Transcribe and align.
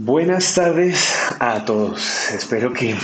Buenas 0.00 0.54
tardes 0.54 1.12
a 1.40 1.64
todos. 1.64 2.30
Espero 2.30 2.72
que 2.72 2.94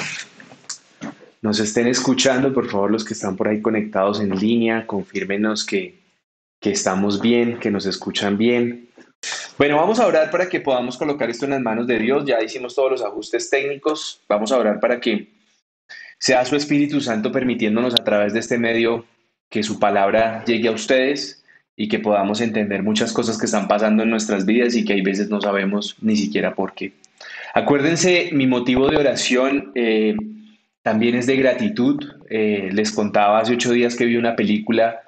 nos 1.43 1.59
estén 1.59 1.89
escuchando. 1.89 2.55
Por 2.55 2.71
favor, 2.71 2.89
los 2.89 3.05
que 3.05 3.15
están 3.15 3.35
por 3.35 3.49
ahí 3.49 3.61
conectados 3.61 4.21
en 4.21 4.31
línea, 4.31 4.87
confírmenos 4.87 5.67
que, 5.67 5.99
que 6.61 6.71
estamos 6.71 7.21
bien, 7.21 7.59
que 7.59 7.73
nos 7.73 7.87
escuchan 7.87 8.39
bien. 8.39 8.91
Bueno, 9.59 9.75
vamos 9.75 9.99
a 9.99 10.07
orar 10.07 10.31
para 10.31 10.49
que 10.49 10.61
podamos 10.61 10.97
colocar 10.97 11.29
esto 11.29 11.47
en 11.47 11.51
las 11.51 11.63
manos 11.63 11.89
de 11.89 11.99
Dios. 11.99 12.25
Ya 12.27 12.41
hicimos 12.41 12.77
todos 12.77 12.93
los 12.93 13.03
ajustes 13.03 13.51
técnicos. 13.51 14.21
Vamos 14.29 14.53
a 14.53 14.59
orar 14.59 14.79
para 14.79 15.01
que 15.01 15.33
sea 16.21 16.45
su 16.45 16.55
Espíritu 16.55 17.01
Santo 17.01 17.33
permitiéndonos 17.33 17.95
a 17.95 18.05
través 18.05 18.33
de 18.35 18.39
este 18.39 18.57
medio 18.57 19.05
que 19.51 19.65
su 19.65 19.81
palabra 19.81 20.45
llegue 20.45 20.69
a 20.69 20.73
ustedes 20.73 21.44
y 21.77 21.89
que 21.89 21.99
podamos 21.99 22.41
entender 22.41 22.83
muchas 22.83 23.13
cosas 23.13 23.39
que 23.39 23.47
están 23.47 23.69
pasando 23.69 24.03
en 24.03 24.11
nuestras 24.11 24.47
vidas 24.47 24.77
y 24.77 24.85
que 24.85 24.93
hay 24.93 25.03
veces 25.03 25.29
no 25.29 25.41
sabemos 25.41 25.97
ni 26.01 26.17
siquiera 26.17 26.55
por 26.55 26.75
qué. 26.75 26.93
Acuérdense, 27.55 28.31
mi 28.33 28.47
motivo 28.47 28.89
de 28.89 28.97
oración 28.97 29.73
eh, 29.75 30.17
también 30.83 31.15
es 31.17 31.27
de 31.27 31.37
gratitud. 31.37 32.05
Eh, 32.31 32.71
les 32.73 32.93
contaba 32.93 33.41
hace 33.41 33.55
ocho 33.55 33.73
días 33.73 33.97
que 33.97 34.07
vi 34.07 34.17
una 34.17 34.37
película 34.37 35.01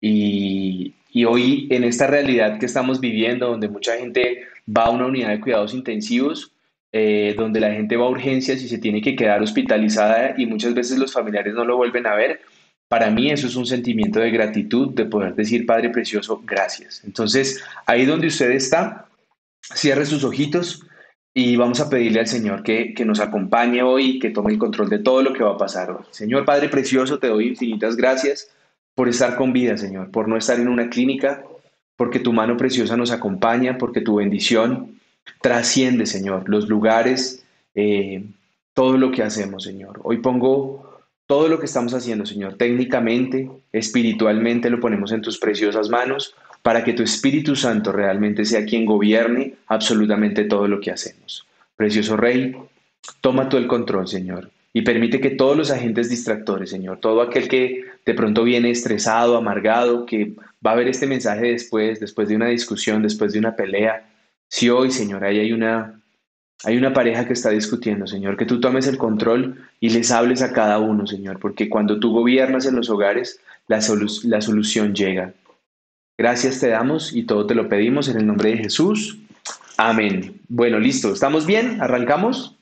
y, 0.00 0.94
y 1.12 1.24
hoy 1.24 1.66
en 1.70 1.84
esta 1.84 2.06
realidad 2.06 2.58
que 2.58 2.66
estamos 2.66 3.00
viviendo, 3.00 3.48
donde 3.48 3.68
mucha 3.68 3.96
gente 3.96 4.44
va 4.68 4.84
a 4.84 4.90
una 4.90 5.06
unidad 5.06 5.30
de 5.30 5.40
cuidados 5.40 5.74
intensivos, 5.74 6.52
eh, 6.92 7.34
donde 7.36 7.60
la 7.60 7.72
gente 7.72 7.96
va 7.96 8.06
a 8.06 8.10
urgencias 8.10 8.62
y 8.62 8.68
se 8.68 8.78
tiene 8.78 9.02
que 9.02 9.14
quedar 9.14 9.42
hospitalizada 9.42 10.34
y 10.38 10.46
muchas 10.46 10.74
veces 10.74 10.98
los 10.98 11.12
familiares 11.12 11.54
no 11.54 11.64
lo 11.64 11.76
vuelven 11.76 12.06
a 12.06 12.14
ver, 12.14 12.40
para 12.88 13.10
mí 13.10 13.30
eso 13.30 13.46
es 13.46 13.56
un 13.56 13.66
sentimiento 13.66 14.18
de 14.18 14.30
gratitud, 14.30 14.94
de 14.94 15.04
poder 15.04 15.34
decir, 15.34 15.66
Padre 15.66 15.90
Precioso, 15.90 16.42
gracias. 16.44 17.02
Entonces, 17.04 17.62
ahí 17.86 18.06
donde 18.06 18.28
usted 18.28 18.50
está, 18.50 19.06
cierre 19.60 20.06
sus 20.06 20.24
ojitos 20.24 20.86
y 21.34 21.56
vamos 21.56 21.80
a 21.80 21.90
pedirle 21.90 22.20
al 22.20 22.26
Señor 22.26 22.62
que, 22.62 22.94
que 22.94 23.04
nos 23.04 23.20
acompañe 23.20 23.82
hoy, 23.82 24.18
que 24.18 24.30
tome 24.30 24.52
el 24.52 24.58
control 24.58 24.88
de 24.88 25.00
todo 25.00 25.22
lo 25.22 25.32
que 25.34 25.44
va 25.44 25.52
a 25.52 25.58
pasar 25.58 25.90
hoy. 25.90 26.04
Señor 26.10 26.46
Padre 26.46 26.68
Precioso, 26.70 27.18
te 27.18 27.28
doy 27.28 27.48
infinitas 27.48 27.94
gracias 27.94 28.50
por 28.94 29.08
estar 29.08 29.36
con 29.36 29.52
vida, 29.52 29.76
Señor, 29.76 30.10
por 30.10 30.26
no 30.26 30.36
estar 30.36 30.58
en 30.58 30.68
una 30.68 30.88
clínica, 30.88 31.44
porque 31.96 32.20
tu 32.20 32.32
mano 32.32 32.56
preciosa 32.56 32.96
nos 32.96 33.12
acompaña, 33.12 33.76
porque 33.78 34.00
tu 34.00 34.16
bendición 34.16 34.98
trasciende, 35.40 36.06
Señor, 36.06 36.48
los 36.48 36.68
lugares, 36.68 37.44
eh, 37.74 38.24
todo 38.72 38.96
lo 38.96 39.10
que 39.10 39.22
hacemos, 39.22 39.64
Señor. 39.64 40.00
Hoy 40.02 40.18
pongo 40.18 40.87
todo 41.28 41.48
lo 41.48 41.60
que 41.60 41.66
estamos 41.66 41.92
haciendo, 41.92 42.24
Señor, 42.24 42.54
técnicamente, 42.54 43.50
espiritualmente, 43.70 44.70
lo 44.70 44.80
ponemos 44.80 45.12
en 45.12 45.20
tus 45.20 45.38
preciosas 45.38 45.90
manos 45.90 46.34
para 46.62 46.82
que 46.82 46.94
tu 46.94 47.02
Espíritu 47.02 47.54
Santo 47.54 47.92
realmente 47.92 48.46
sea 48.46 48.64
quien 48.64 48.86
gobierne 48.86 49.54
absolutamente 49.66 50.44
todo 50.44 50.66
lo 50.66 50.80
que 50.80 50.90
hacemos. 50.90 51.46
Precioso 51.76 52.16
Rey, 52.16 52.56
toma 53.20 53.50
tú 53.50 53.58
el 53.58 53.66
control, 53.66 54.08
Señor, 54.08 54.50
y 54.72 54.80
permite 54.80 55.20
que 55.20 55.28
todos 55.28 55.54
los 55.54 55.70
agentes 55.70 56.08
distractores, 56.08 56.70
Señor, 56.70 56.98
todo 56.98 57.20
aquel 57.20 57.46
que 57.46 57.84
de 58.06 58.14
pronto 58.14 58.42
viene 58.42 58.70
estresado, 58.70 59.36
amargado, 59.36 60.06
que 60.06 60.32
va 60.66 60.72
a 60.72 60.76
ver 60.76 60.88
este 60.88 61.06
mensaje 61.06 61.48
después, 61.48 62.00
después 62.00 62.30
de 62.30 62.36
una 62.36 62.48
discusión, 62.48 63.02
después 63.02 63.34
de 63.34 63.38
una 63.38 63.54
pelea, 63.54 64.08
si 64.48 64.70
hoy, 64.70 64.90
Señor, 64.90 65.24
ahí 65.24 65.40
hay 65.40 65.52
una 65.52 65.97
hay 66.64 66.76
una 66.76 66.92
pareja 66.92 67.26
que 67.26 67.34
está 67.34 67.50
discutiendo, 67.50 68.06
Señor, 68.06 68.36
que 68.36 68.44
tú 68.44 68.60
tomes 68.60 68.86
el 68.88 68.98
control 68.98 69.64
y 69.78 69.90
les 69.90 70.10
hables 70.10 70.42
a 70.42 70.52
cada 70.52 70.78
uno, 70.78 71.06
Señor, 71.06 71.38
porque 71.38 71.68
cuando 71.68 72.00
tú 72.00 72.10
gobiernas 72.12 72.66
en 72.66 72.74
los 72.74 72.90
hogares, 72.90 73.40
la, 73.68 73.80
la 74.24 74.40
solución 74.40 74.94
llega. 74.94 75.34
Gracias 76.18 76.58
te 76.58 76.68
damos 76.68 77.14
y 77.14 77.22
todo 77.22 77.46
te 77.46 77.54
lo 77.54 77.68
pedimos 77.68 78.08
en 78.08 78.16
el 78.16 78.26
nombre 78.26 78.50
de 78.50 78.58
Jesús. 78.58 79.18
Amén. 79.76 80.40
Bueno, 80.48 80.80
listo. 80.80 81.12
¿Estamos 81.12 81.46
bien? 81.46 81.80
¿Arrancamos? 81.80 82.56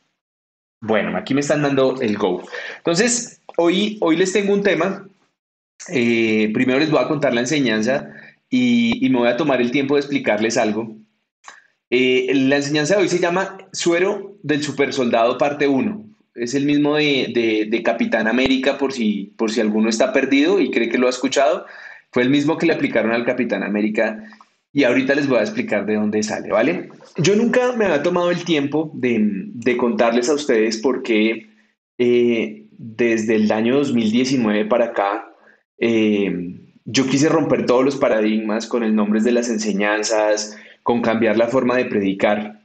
Bueno, 0.83 1.17
aquí 1.17 1.33
me 1.33 1.41
están 1.41 1.63
dando 1.63 1.99
el 2.03 2.19
go. 2.19 2.43
Entonces, 2.77 3.41
hoy, 3.57 3.97
hoy 4.03 4.17
les 4.17 4.31
tengo 4.35 4.53
un 4.53 4.63
tema. 4.63 5.09
Eh, 5.89 6.51
primero 6.53 6.79
les 6.79 6.91
voy 6.91 7.03
a 7.03 7.09
contar 7.09 7.33
la 7.33 7.41
enseñanza 7.41 8.11
y 8.51 9.09
me 9.11 9.19
voy 9.19 9.29
a 9.29 9.39
tomar 9.39 9.63
el 9.63 9.71
tiempo 9.71 9.95
de 9.95 10.01
explicarles 10.01 10.59
algo. 10.59 10.95
Eh, 11.91 12.33
la 12.35 12.57
enseñanza 12.57 12.97
de 12.97 13.03
hoy 13.03 13.09
se 13.09 13.21
llama 13.21 13.59
Suero 13.73 14.37
del 14.43 14.63
Super 14.63 14.93
Soldado 14.93 15.39
parte 15.39 15.69
1. 15.69 16.05
Es 16.35 16.55
el 16.55 16.67
mismo 16.67 16.97
de, 16.97 17.83
Capitán 17.85 18.27
América 18.27 18.77
por 18.77 18.93
si, 18.93 19.33
por 19.37 19.51
si 19.51 19.61
alguno 19.61 19.89
está 19.89 20.13
perdido 20.13 20.61
y 20.61 20.71
cree 20.71 20.89
que 20.89 20.99
lo 20.99 21.07
ha 21.07 21.11
escuchado. 21.11 21.67
Fue 22.11 22.23
el 22.23 22.31
mismo 22.31 22.59
que 22.59 22.67
le 22.67 22.75
aplicaron 22.75 23.13
al 23.13 23.25
Capitán 23.25 23.63
América 23.63 24.23
y 24.73 24.85
ahorita 24.85 25.15
les 25.15 25.29
voy 25.29 25.39
a 25.39 25.43
explicar 25.43 25.87
de 25.87 25.95
dónde 25.95 26.23
sale, 26.23 26.51
¿vale? 26.51 26.91
Yo 27.17 27.35
nunca 27.35 27.73
me 27.73 27.87
había 27.87 28.03
tomado 28.03 28.31
el 28.31 28.45
tiempo 28.45 28.91
de, 28.95 29.77
contarles 29.79 30.29
a 30.29 30.35
ustedes 30.35 30.79
por 30.79 31.03
qué 31.03 31.47
eh, 31.97 32.67
desde 32.73 33.37
el 33.37 33.51
año 33.51 33.77
2019 33.77 34.67
para 34.67 34.87
acá 34.87 35.33
eh, 35.79 36.57
yo 36.85 37.07
quise 37.07 37.29
romper 37.29 37.67
todos 37.67 37.85
los 37.85 37.97
paradigmas 37.97 38.67
con 38.67 38.83
el 38.83 38.95
nombre 38.95 39.21
de 39.21 39.33
las 39.33 39.49
enseñanzas, 39.49 40.57
con 40.87 41.03
cambiar 41.03 41.37
la 41.37 41.49
forma 41.49 41.77
de 41.77 41.87
predicar. 41.87 42.63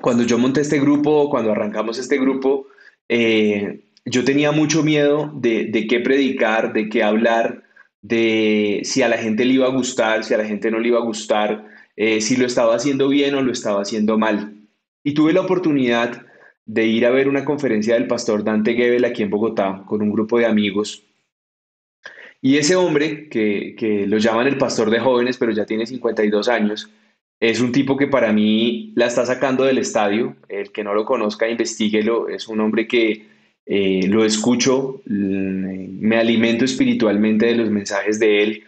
Cuando 0.00 0.22
yo 0.22 0.38
monté 0.38 0.60
este 0.60 0.78
grupo, 0.78 1.28
cuando 1.28 1.50
arrancamos 1.50 1.98
este 1.98 2.16
grupo, 2.16 2.68
eh, 3.08 3.80
yo 4.04 4.22
tenía 4.22 4.52
mucho 4.52 4.84
miedo 4.84 5.32
de, 5.34 5.86
qué 5.90 5.98
predicar, 5.98 6.72
de 6.72 6.88
qué 6.88 7.02
hablar, 7.02 7.64
de 8.02 8.82
si 8.84 9.02
a 9.02 9.08
la 9.08 9.18
gente 9.18 9.44
le 9.44 9.54
iba 9.54 9.66
a 9.66 9.70
gustar, 9.70 10.22
si 10.22 10.32
a 10.32 10.38
la 10.38 10.44
gente 10.44 10.70
no 10.70 10.78
le 10.78 10.86
iba 10.86 10.98
a 11.00 11.02
gustar, 11.02 11.66
eh, 11.96 12.20
si 12.20 12.36
lo 12.36 12.46
estaba 12.46 12.76
haciendo 12.76 13.08
bien 13.08 13.34
o 13.34 13.42
lo 13.42 13.50
estaba 13.50 13.82
haciendo 13.82 14.16
mal. 14.16 14.54
Y 15.02 15.14
tuve 15.14 15.32
la 15.32 15.40
oportunidad 15.40 16.24
de 16.66 16.86
ir 16.86 17.04
a 17.04 17.10
ver 17.10 17.28
una 17.28 17.44
conferencia 17.44 17.94
del 17.94 18.06
pastor 18.06 18.44
Dante 18.44 18.74
Gebel 18.74 19.04
aquí 19.04 19.24
en 19.24 19.30
Bogotá 19.30 19.82
con 19.86 20.02
un 20.02 20.12
grupo 20.12 20.38
de 20.38 20.46
amigos. 20.46 21.02
Y 22.40 22.58
ese 22.58 22.76
hombre, 22.76 23.28
que, 23.28 23.74
que 23.76 24.06
lo 24.06 24.18
llaman 24.18 24.46
el 24.46 24.56
pastor 24.56 24.88
de 24.88 25.00
jóvenes, 25.00 25.36
pero 25.36 25.50
ya 25.50 25.66
tiene 25.66 25.84
52 25.84 26.48
años, 26.48 26.88
es 27.40 27.60
un 27.60 27.72
tipo 27.72 27.96
que 27.96 28.06
para 28.06 28.32
mí 28.32 28.92
la 28.96 29.06
está 29.06 29.26
sacando 29.26 29.64
del 29.64 29.78
estadio. 29.78 30.36
El 30.48 30.72
que 30.72 30.84
no 30.84 30.94
lo 30.94 31.04
conozca, 31.04 31.48
investiguelo. 31.48 32.28
Es 32.28 32.48
un 32.48 32.60
hombre 32.60 32.86
que 32.86 33.26
eh, 33.66 34.06
lo 34.06 34.24
escucho, 34.24 35.00
me 35.06 36.16
alimento 36.16 36.64
espiritualmente 36.64 37.46
de 37.46 37.56
los 37.56 37.70
mensajes 37.70 38.18
de 38.18 38.42
él. 38.42 38.64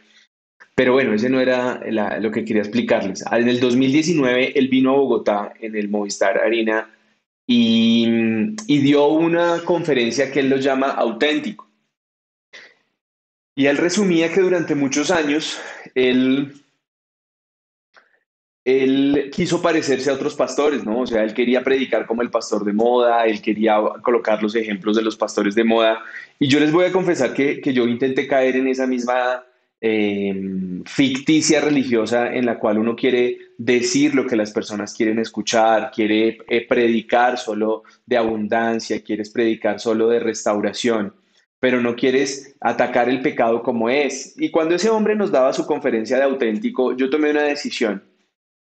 Pero 0.75 0.93
bueno, 0.93 1.15
ese 1.15 1.31
no 1.31 1.41
era 1.41 1.81
lo 2.21 2.31
que 2.31 2.45
quería 2.45 2.63
explicarles. 2.63 3.25
En 3.31 3.49
el 3.49 3.61
2019 3.61 4.59
él 4.59 4.69
vino 4.69 4.91
a 4.91 4.97
Bogotá 4.97 5.55
en 5.61 5.75
el 5.75 5.89
Movistar 5.89 6.39
Arena 6.39 6.91
y, 7.47 8.07
y 8.67 8.79
dio 8.79 9.07
una 9.09 9.63
conferencia 9.65 10.31
que 10.31 10.41
él 10.41 10.51
lo 10.51 10.59
llama 10.59 10.91
auténtico. 10.91 11.67
Y 13.55 13.67
él 13.67 13.79
resumía 13.79 14.31
que 14.31 14.43
durante 14.43 14.75
muchos 14.75 15.11
años 15.11 15.59
él 15.95 16.53
él 18.67 19.31
quiso 19.33 19.63
parecerse 19.63 20.11
a 20.11 20.15
otros 20.15 20.35
pastores, 20.35 20.85
¿no? 20.85 21.03
O 21.03 21.07
sea, 21.07 21.23
él 21.23 21.33
quería 21.33 21.63
predicar 21.63 22.05
como 22.05 22.23
el 22.23 22.31
pastor 22.31 22.65
de 22.65 22.73
moda, 22.73 23.25
él 23.25 23.41
quería 23.41 23.77
colocar 24.03 24.43
los 24.43 24.57
ejemplos 24.57 24.97
de 24.97 25.03
los 25.03 25.17
pastores 25.17 25.55
de 25.55 25.63
moda. 25.63 26.03
Y 26.41 26.49
yo 26.49 26.59
les 26.59 26.73
voy 26.73 26.85
a 26.85 26.91
confesar 26.91 27.33
que, 27.33 27.61
yo 27.73 27.87
intenté 27.87 28.27
caer 28.27 28.57
en 28.57 28.67
esa 28.67 28.89
misma 28.89 29.45
em, 29.81 30.83
ficticia 30.85 31.61
religiosa 31.61 32.35
en 32.35 32.45
la 32.45 32.59
cual 32.59 32.79
uno 32.79 32.97
quiere 32.97 33.39
decir 33.57 34.17
lo 34.17 34.27
que 34.27 34.35
las 34.35 34.51
personas 34.51 34.95
quieren 34.95 35.21
escuchar, 35.21 35.93
quiere 35.95 36.39
eh, 36.49 36.67
predicar 36.67 37.39
solo 37.39 37.85
de 38.05 38.17
abundancia, 38.17 39.01
quieres 39.01 39.31
predicar 39.31 39.79
solo 39.79 40.09
de 40.09 40.19
restauración 40.19 41.15
pero 41.59 41.81
no 41.81 41.97
quieres 41.97 42.55
atacar 42.61 43.09
el 43.09 43.23
pecado 43.23 43.63
como 43.63 43.89
es. 43.89 44.35
Y 44.37 44.51
cuando 44.51 44.75
ese 44.75 44.91
hombre 44.91 45.17
nos 45.17 45.33
daba 45.33 45.55
su 45.55 45.67
conferencia 45.67 46.19
de 46.19 46.25
auténtico, 46.25 46.95
yo 46.95 47.09
tomé 47.09 47.31
una 47.31 47.45
decisión 47.45 48.03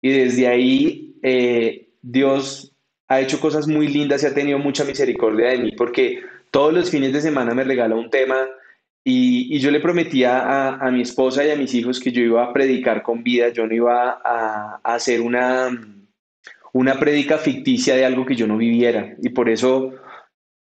y 0.03 0.11
desde 0.11 0.49
ahí 0.49 1.17
eh, 1.23 1.89
Dios 2.03 2.75
ha 3.09 3.21
hecho 3.21 3.41
cosas 3.41 3.67
muy 3.69 3.89
lindas 3.89 4.23
y 4.23 4.27
ha 4.27 4.35
tenido 4.35 4.59
mucha 4.59 4.85
misericordia 4.85 5.51
de 5.51 5.59
mí 5.59 5.73
porque 5.73 6.21
todos 6.51 6.75
los 6.75 6.91
fines 6.91 7.13
de 7.13 7.23
semana 7.23 7.55
me 7.55 7.65
regala 7.65 7.95
un 7.95 8.11
tema 8.11 8.47
y, 9.05 9.59
yo 9.59 9.71
le 9.71 9.81
prometía 9.81 10.75
a, 10.75 10.91
mi 10.91 11.03
esposa 11.03 11.45
y 11.45 11.51
a 11.51 11.57
mis 11.57 11.75
hijos 11.75 11.99
que 11.99 12.13
yo 12.13 12.23
iba 12.23 12.45
a 12.45 12.53
predicar 12.53 13.03
con 13.03 13.25
vida, 13.25 13.49
yo 13.49 13.67
no 13.67 13.75
iba 13.75 14.21
a, 14.25 14.81
hacer 14.85 15.21
una, 15.21 15.71
una 16.73 16.99
predica 17.01 17.39
ficticia 17.39 17.97
de 17.97 18.05
algo 18.05 18.25
que 18.25 18.37
yo 18.37 18.47
no 18.47 18.57
viviera. 18.57 19.17
Y 19.21 19.31
por 19.31 19.49
eso 19.49 19.93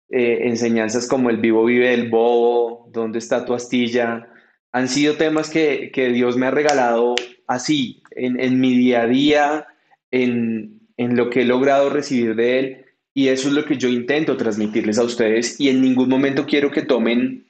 eh, 0.09 0.41
enseñanzas 0.45 1.07
como 1.07 1.29
el 1.29 1.37
vivo 1.37 1.65
vive 1.67 1.93
el 1.93 2.09
bobo, 2.09 2.89
dónde 2.91 3.19
está 3.19 3.45
tu 3.45 3.53
astilla, 3.53 4.27
han 4.73 4.89
sido 4.89 5.17
temas 5.17 5.51
que, 5.51 5.91
que 5.93 6.09
Dios 6.09 6.37
me 6.39 6.47
ha 6.47 6.51
regalado 6.51 7.17
así, 7.51 8.01
en, 8.13 8.61
mi 8.61 8.77
día 8.77 9.03
a 9.03 9.07
día, 9.07 9.67
en, 10.13 10.81
lo 10.97 11.31
que 11.31 11.43
he 11.43 11.45
logrado 11.45 11.91
recibir 11.91 12.37
de 12.37 12.59
Él. 12.59 12.85
Y 13.13 13.27
eso 13.27 13.49
es 13.49 13.55
lo 13.55 13.65
que 13.65 13.77
yo 13.77 13.89
intento 13.89 14.37
transmitirles 14.37 14.99
a 14.99 15.03
ustedes 15.03 15.61
y 15.61 15.69
en 15.69 15.83
ningún 15.83 16.09
momento 16.09 16.47
quiero 16.47 16.71
que 16.71 16.83
tomen 16.83 17.45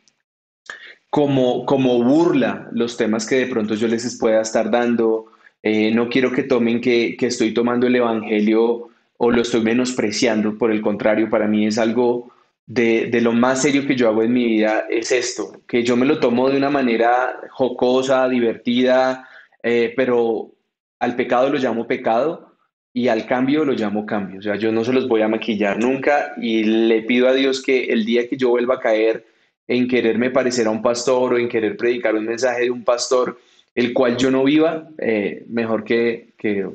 como, 1.11 1.67
como 1.67 2.03
burla 2.03 2.69
los 2.73 2.97
temas 2.97 3.27
que 3.27 3.37
de 3.37 3.47
pronto 3.47 3.75
yo 3.75 3.87
les 3.87 4.19
pueda 4.19 4.41
estar 4.41 4.71
dando. 4.71 5.27
Eh, 5.63 5.93
no 5.95 6.09
quiero 6.09 6.33
que 6.33 6.45
tomen 6.45 6.81
que, 6.81 7.15
estoy 7.21 7.53
tomando 7.53 7.87
el 7.87 7.97
Evangelio 7.97 8.89
o 9.19 9.31
lo 9.31 9.43
estoy 9.43 9.61
menospreciando. 9.61 10.57
Por 10.57 10.73
el 10.73 10.81
contrario, 10.81 11.29
para 11.29 11.47
mí 11.47 11.67
es 11.67 11.77
algo 11.77 12.31
de, 12.67 13.09
de, 13.13 13.21
lo 13.21 13.33
más 13.33 13.61
serio 13.61 13.87
que 13.87 13.97
yo 13.97 14.09
hago 14.09 14.23
en 14.23 14.33
mi 14.33 14.47
vida, 14.47 14.87
es 14.89 15.13
esto, 15.13 15.61
que 15.67 15.83
yo 15.83 15.95
me 15.97 16.07
lo 16.07 16.21
tomo 16.21 16.49
de 16.49 16.57
una 16.57 16.71
manera 16.71 17.37
jocosa, 17.51 18.29
divertida, 18.29 19.29
eh, 19.63 19.93
pero 19.97 20.53
al 20.99 21.17
pecado 21.17 21.51
lo 21.51 21.59
llamo 21.59 21.87
pecado 21.87 22.57
y 22.93 23.09
al 23.09 23.27
cambio 23.27 23.65
lo 23.65 23.73
llamo 23.73 24.07
cambio. 24.07 24.41
O 24.41 24.43
sea, 24.43 24.57
yo 24.57 24.73
no 24.73 24.85
se 24.85 24.93
los 24.93 25.09
voy 25.09 25.23
a 25.23 25.29
maquillar 25.29 25.79
nunca 25.79 26.35
y 26.41 26.65
le 26.65 27.03
pido 27.03 27.29
a 27.29 27.35
Dios 27.35 27.63
que 27.63 27.85
el 27.85 28.05
día 28.05 28.29
que 28.29 28.37
yo 28.37 28.51
vuelva 28.51 28.77
a 28.77 28.81
caer 28.81 29.27
en 29.69 29.87
quererme 29.87 30.31
parecer 30.31 30.67
a 30.67 30.71
un 30.71 30.83
pastor 30.83 31.35
o 31.35 31.39
en 31.39 31.49
querer 31.49 31.77
predicar 31.77 32.15
un 32.17 32.27
mensaje 32.27 32.63
de 32.63 32.71
un 32.71 32.83
pastor, 32.83 33.39
el 33.75 33.93
cual 33.93 34.17
yo 34.17 34.31
no 34.31 34.43
viva, 34.43 34.89
eh, 34.99 35.45
mejor 35.49 35.85
que, 35.85 36.31
que 36.37 36.67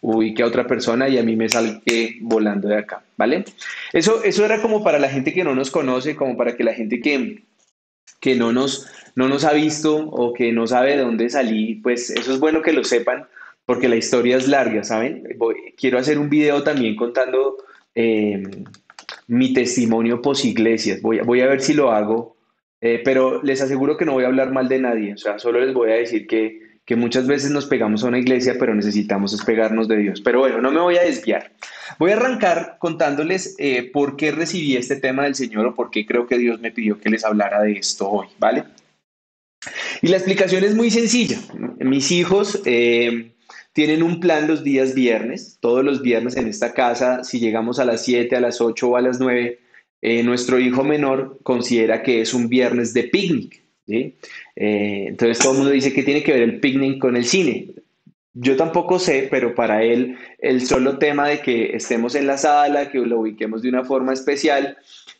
ubique 0.00 0.42
a 0.42 0.46
otra 0.46 0.66
persona 0.66 1.08
y 1.08 1.18
a 1.18 1.22
mí 1.24 1.34
me 1.34 1.48
salgue 1.48 2.18
volando 2.20 2.68
de 2.68 2.78
acá, 2.78 3.02
¿vale? 3.16 3.44
Eso, 3.92 4.22
eso 4.22 4.44
era 4.44 4.62
como 4.62 4.84
para 4.84 5.00
la 5.00 5.08
gente 5.08 5.32
que 5.32 5.42
no 5.42 5.54
nos 5.56 5.72
conoce, 5.72 6.14
como 6.14 6.36
para 6.36 6.56
que 6.56 6.62
la 6.62 6.74
gente 6.74 7.00
que, 7.00 7.42
que 8.20 8.36
no, 8.36 8.52
nos, 8.52 8.86
no 9.14 9.28
nos 9.28 9.44
ha 9.44 9.52
visto 9.52 9.96
o 9.96 10.32
que 10.32 10.52
no 10.52 10.66
sabe 10.66 10.96
de 10.96 11.02
dónde 11.02 11.28
salí, 11.30 11.76
pues 11.76 12.10
eso 12.10 12.32
es 12.32 12.40
bueno 12.40 12.62
que 12.62 12.72
lo 12.72 12.84
sepan, 12.84 13.26
porque 13.64 13.88
la 13.88 13.96
historia 13.96 14.36
es 14.36 14.48
larga, 14.48 14.84
¿saben? 14.84 15.24
quiero 15.76 15.98
hacer 15.98 16.18
un 16.18 16.30
video 16.30 16.62
también 16.62 16.96
contando 16.96 17.56
eh, 17.94 18.42
mi 19.26 19.52
testimonio 19.52 20.22
post 20.22 20.44
iglesias, 20.44 21.02
voy, 21.02 21.20
voy 21.20 21.40
a 21.40 21.46
ver 21.46 21.60
si 21.60 21.74
lo 21.74 21.90
hago, 21.90 22.36
eh, 22.80 23.02
pero 23.04 23.42
les 23.42 23.60
aseguro 23.60 23.96
que 23.96 24.04
no 24.04 24.12
voy 24.12 24.24
a 24.24 24.28
hablar 24.28 24.52
mal 24.52 24.68
de 24.68 24.78
nadie, 24.78 25.14
o 25.14 25.18
sea, 25.18 25.38
solo 25.38 25.60
les 25.60 25.74
voy 25.74 25.90
a 25.90 25.94
decir 25.94 26.26
que 26.26 26.68
que 26.88 26.96
muchas 26.96 27.26
veces 27.26 27.50
nos 27.50 27.66
pegamos 27.66 28.02
a 28.02 28.08
una 28.08 28.18
iglesia, 28.18 28.56
pero 28.58 28.74
necesitamos 28.74 29.32
despegarnos 29.32 29.88
de 29.88 29.98
Dios. 29.98 30.22
Pero 30.22 30.38
bueno, 30.38 30.62
no 30.62 30.70
me 30.70 30.80
voy 30.80 30.96
a 30.96 31.02
desviar. 31.02 31.52
Voy 31.98 32.12
a 32.12 32.16
arrancar 32.16 32.76
contándoles 32.78 33.56
eh, 33.58 33.90
por 33.92 34.16
qué 34.16 34.30
recibí 34.30 34.74
este 34.74 34.96
tema 34.96 35.24
del 35.24 35.34
Señor 35.34 35.66
o 35.66 35.74
por 35.74 35.90
qué 35.90 36.06
creo 36.06 36.26
que 36.26 36.38
Dios 36.38 36.60
me 36.60 36.72
pidió 36.72 36.98
que 36.98 37.10
les 37.10 37.26
hablara 37.26 37.60
de 37.60 37.72
esto 37.72 38.08
hoy, 38.08 38.28
¿vale? 38.38 38.64
Y 40.02 40.08
la 40.08 40.16
explicación 40.16 40.64
es 40.64 40.74
muy 40.74 40.90
sencilla. 40.90 41.38
Mis 41.80 42.10
hijos 42.12 42.60
eh, 42.64 43.32
tienen 43.72 44.02
un 44.02 44.20
plan 44.20 44.46
los 44.46 44.64
días 44.64 44.94
viernes, 44.94 45.58
todos 45.60 45.84
los 45.84 46.02
viernes 46.02 46.36
en 46.36 46.48
esta 46.48 46.72
casa, 46.72 47.24
si 47.24 47.40
llegamos 47.40 47.78
a 47.78 47.84
las 47.84 48.04
7, 48.04 48.36
a 48.36 48.40
las 48.40 48.60
8 48.60 48.88
o 48.88 48.96
a 48.96 49.00
las 49.00 49.20
9, 49.20 49.58
eh, 50.00 50.22
nuestro 50.22 50.58
hijo 50.58 50.84
menor 50.84 51.38
considera 51.42 52.02
que 52.02 52.20
es 52.20 52.34
un 52.34 52.48
viernes 52.48 52.94
de 52.94 53.04
picnic. 53.04 53.62
Eh, 53.86 55.06
entonces 55.08 55.38
todo 55.38 55.52
el 55.52 55.58
mundo 55.58 55.72
dice 55.72 55.92
que 55.92 56.02
tiene 56.02 56.22
que 56.22 56.32
ver 56.32 56.42
el 56.42 56.60
picnic 56.60 56.98
con 56.98 57.16
el 57.16 57.24
cine. 57.24 57.68
Yo 58.34 58.56
tampoco 58.56 58.98
sé, 58.98 59.26
pero 59.30 59.54
para 59.54 59.82
él 59.82 60.16
el 60.38 60.64
solo 60.64 60.98
tema 60.98 61.26
de 61.26 61.40
que 61.40 61.74
estemos 61.74 62.14
en 62.14 62.26
la 62.26 62.38
sala, 62.38 62.90
que 62.90 62.98
lo 62.98 63.20
ubiquemos 63.20 63.62
de 63.62 63.70
una 63.70 63.84
forma 63.84 64.12
especial, 64.12 64.76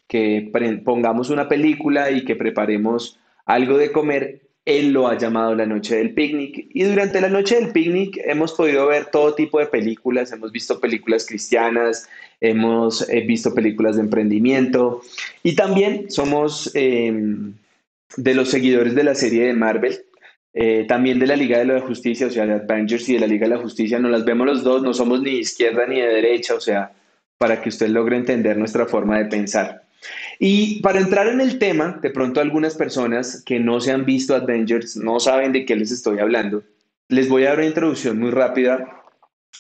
que 0.07 0.51
pongamos 0.85 1.31
una 1.31 1.49
película 1.49 2.11
y 2.11 2.25
que 2.25 2.37
preparemos 2.37 3.19
algo 3.45 3.79
de 3.79 3.91
comer, 3.91 4.43
él 4.69 4.93
lo 4.93 5.09
ha 5.09 5.17
llamado 5.17 5.55
la 5.55 5.67
noche 5.67 5.97
del 5.97 6.15
picnic. 6.15 6.69
Y 6.75 6.83
durante 6.85 7.21
la 7.21 7.29
noche 7.29 7.57
del 7.57 7.73
picnic 7.73 8.21
hemos 8.25 8.53
podido 8.53 8.87
ver 8.87 9.07
todo 9.07 9.35
tipo 9.35 9.59
de 9.59 9.67
películas, 9.67 10.31
hemos 10.33 10.53
visto 10.53 10.79
películas 10.79 11.27
cristianas, 11.27 12.09
hemos 12.41 13.09
eh, 13.09 13.21
visto 13.23 13.55
películas 13.55 13.97
de 13.97 14.03
emprendimiento. 14.03 15.03
Y 15.43 15.57
también 15.57 16.11
somos... 16.11 16.71
Em, 16.75 17.55
de 18.17 18.35
los 18.35 18.49
seguidores 18.49 18.95
de 18.95 19.05
la 19.05 19.15
serie 19.15 19.47
de 19.47 19.53
Marvel, 19.53 20.05
eh, 20.55 20.87
también 20.89 21.19
de 21.19 21.27
la 21.27 21.37
Liga 21.37 21.59
de 21.59 21.67
la 21.67 21.81
Justicia, 21.81 22.27
o 22.27 22.31
sea, 22.31 22.47
de 22.47 22.55
Avengers 22.55 23.09
y 23.09 23.15
de 23.15 23.21
la 23.21 23.27
Liga 23.27 23.47
de 23.47 23.55
la 23.55 23.61
Justicia, 23.61 23.99
nos 23.99 24.11
las 24.11 24.25
vemos 24.25 24.47
los 24.47 24.65
dos, 24.65 24.83
no 24.83 24.95
somos 24.95 25.21
ni 25.21 25.33
de 25.33 25.41
izquierda 25.41 25.87
ni 25.87 26.01
de 26.01 26.09
derecha, 26.09 26.55
o 26.55 26.61
sea, 26.61 26.93
para 27.37 27.61
que 27.61 27.69
usted 27.69 27.89
logre 27.89 28.17
entender 28.17 28.57
nuestra 28.57 28.87
forma 28.87 29.19
de 29.19 29.27
pensar. 29.27 29.83
Y 30.39 30.81
para 30.81 31.01
entrar 31.01 31.27
en 31.27 31.41
el 31.41 31.59
tema, 31.59 31.99
de 32.03 32.11
pronto 32.11 32.41
algunas 32.41 32.75
personas 32.75 33.43
que 33.45 33.59
no 33.59 33.81
se 33.81 33.93
han 33.93 34.05
visto 34.05 34.35
Avengers 34.35 34.97
no 34.97 35.19
saben 35.19 35.53
de 35.53 35.65
qué 35.65 35.77
les 35.77 35.91
estoy 35.91 36.19
hablando. 36.21 36.63
Les 37.09 37.29
voy 37.29 37.45
a 37.45 37.51
dar 37.51 37.59
una 37.59 37.67
introducción 37.67 38.19
muy 38.19 38.31
rápida 38.31 39.05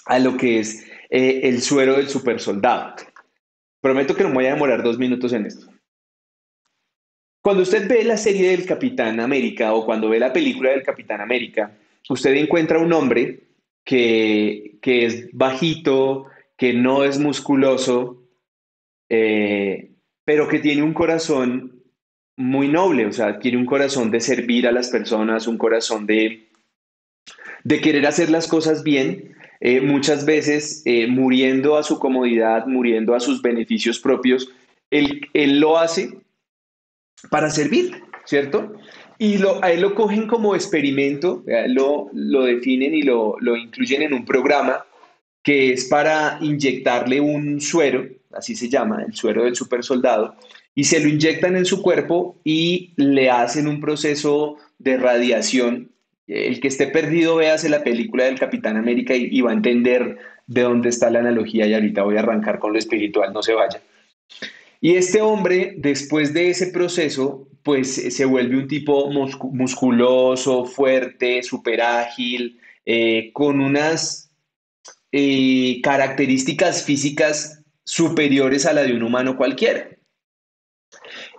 a 0.06 0.18
lo 0.18 0.36
que 0.36 0.60
es 0.60 0.84
eh, 1.10 1.40
el 1.44 1.62
suero 1.62 1.96
del 1.96 2.08
super 2.08 2.40
soldado. 2.40 2.94
Prometo 3.80 4.14
que 4.14 4.22
no 4.22 4.28
me 4.30 4.36
voy 4.36 4.46
a 4.46 4.54
demorar 4.54 4.82
dos 4.82 4.98
minutos 4.98 5.32
en 5.32 5.46
esto. 5.46 5.66
Cuando 7.40 7.62
usted 7.62 7.88
ve 7.88 8.04
la 8.04 8.16
serie 8.16 8.50
del 8.50 8.66
Capitán 8.66 9.20
América 9.20 9.72
o 9.72 9.86
cuando 9.86 10.08
ve 10.08 10.18
la 10.18 10.32
película 10.32 10.70
del 10.70 10.82
Capitán 10.82 11.20
América, 11.20 11.76
usted 12.08 12.34
encuentra 12.34 12.78
un 12.78 12.92
hombre 12.92 13.40
que, 13.84 14.78
es 14.82 15.30
bajito, 15.32 16.26
que 16.56 16.74
no 16.74 17.04
es 17.04 17.18
musculoso, 17.18 18.22
eh, 19.08 19.87
pero 20.28 20.46
que 20.46 20.58
tiene 20.58 20.82
un 20.82 20.92
corazón 20.92 21.84
muy 22.36 22.68
noble, 22.68 23.06
o 23.06 23.12
sea, 23.12 23.38
tiene 23.38 23.56
un 23.56 23.64
corazón 23.64 24.10
de 24.10 24.20
servir 24.20 24.68
a 24.68 24.72
las 24.72 24.90
personas, 24.90 25.46
un 25.46 25.56
corazón 25.56 26.04
de, 26.04 26.50
de 27.64 27.80
querer 27.80 28.06
hacer 28.06 28.28
las 28.28 28.46
cosas 28.46 28.82
bien, 28.82 29.34
eh, 29.60 29.80
muchas 29.80 30.26
veces 30.26 30.82
eh, 30.84 31.06
muriendo 31.06 31.78
a 31.78 31.82
su 31.82 31.98
comodidad, 31.98 32.66
muriendo 32.66 33.14
a 33.14 33.20
sus 33.20 33.40
beneficios 33.40 33.98
propios. 34.00 34.52
Él, 34.90 35.22
él 35.32 35.60
lo 35.60 35.78
hace 35.78 36.18
para 37.30 37.48
servir, 37.48 38.02
¿cierto? 38.26 38.74
Y 39.16 39.38
lo, 39.38 39.64
a 39.64 39.72
él 39.72 39.80
lo 39.80 39.94
cogen 39.94 40.26
como 40.26 40.54
experimento, 40.54 41.42
lo, 41.68 42.10
lo 42.12 42.42
definen 42.42 42.92
y 42.92 43.00
lo, 43.00 43.36
lo 43.40 43.56
incluyen 43.56 44.02
en 44.02 44.12
un 44.12 44.26
programa 44.26 44.84
que 45.42 45.72
es 45.72 45.86
para 45.86 46.38
inyectarle 46.42 47.18
un 47.18 47.62
suero, 47.62 48.06
así 48.32 48.54
se 48.54 48.68
llama, 48.68 49.02
el 49.06 49.14
suero 49.14 49.44
del 49.44 49.56
super 49.56 49.82
soldado, 49.82 50.36
y 50.74 50.84
se 50.84 51.00
lo 51.00 51.08
inyectan 51.08 51.56
en 51.56 51.64
su 51.64 51.82
cuerpo 51.82 52.36
y 52.44 52.92
le 52.96 53.30
hacen 53.30 53.66
un 53.66 53.80
proceso 53.80 54.56
de 54.78 54.96
radiación. 54.96 55.90
El 56.26 56.60
que 56.60 56.68
esté 56.68 56.86
perdido, 56.88 57.36
véase 57.36 57.68
la 57.68 57.82
película 57.82 58.24
del 58.24 58.38
Capitán 58.38 58.76
América 58.76 59.14
y, 59.16 59.40
va 59.40 59.50
a 59.50 59.54
entender 59.54 60.18
de 60.46 60.62
dónde 60.62 60.90
está 60.90 61.10
la 61.10 61.20
analogía 61.20 61.66
y 61.66 61.74
ahorita 61.74 62.02
voy 62.02 62.16
a 62.16 62.20
arrancar 62.20 62.58
con 62.58 62.72
lo 62.72 62.78
espiritual, 62.78 63.32
no 63.32 63.42
se 63.42 63.54
vaya. 63.54 63.80
Y 64.80 64.94
este 64.94 65.20
hombre, 65.20 65.74
después 65.78 66.32
de 66.32 66.50
ese 66.50 66.68
proceso, 66.68 67.48
pues 67.62 68.14
se 68.14 68.24
vuelve 68.24 68.56
un 68.56 68.68
tipo 68.68 69.10
musculoso, 69.10 70.64
fuerte, 70.64 71.42
súper 71.42 71.80
ágil, 71.80 72.60
eh, 72.86 73.30
con 73.32 73.60
unas 73.60 74.30
eh, 75.10 75.80
características 75.82 76.84
físicas 76.84 77.57
superiores 77.88 78.66
a 78.66 78.74
la 78.74 78.82
de 78.82 78.92
un 78.92 79.02
humano 79.02 79.34
cualquiera. 79.38 79.88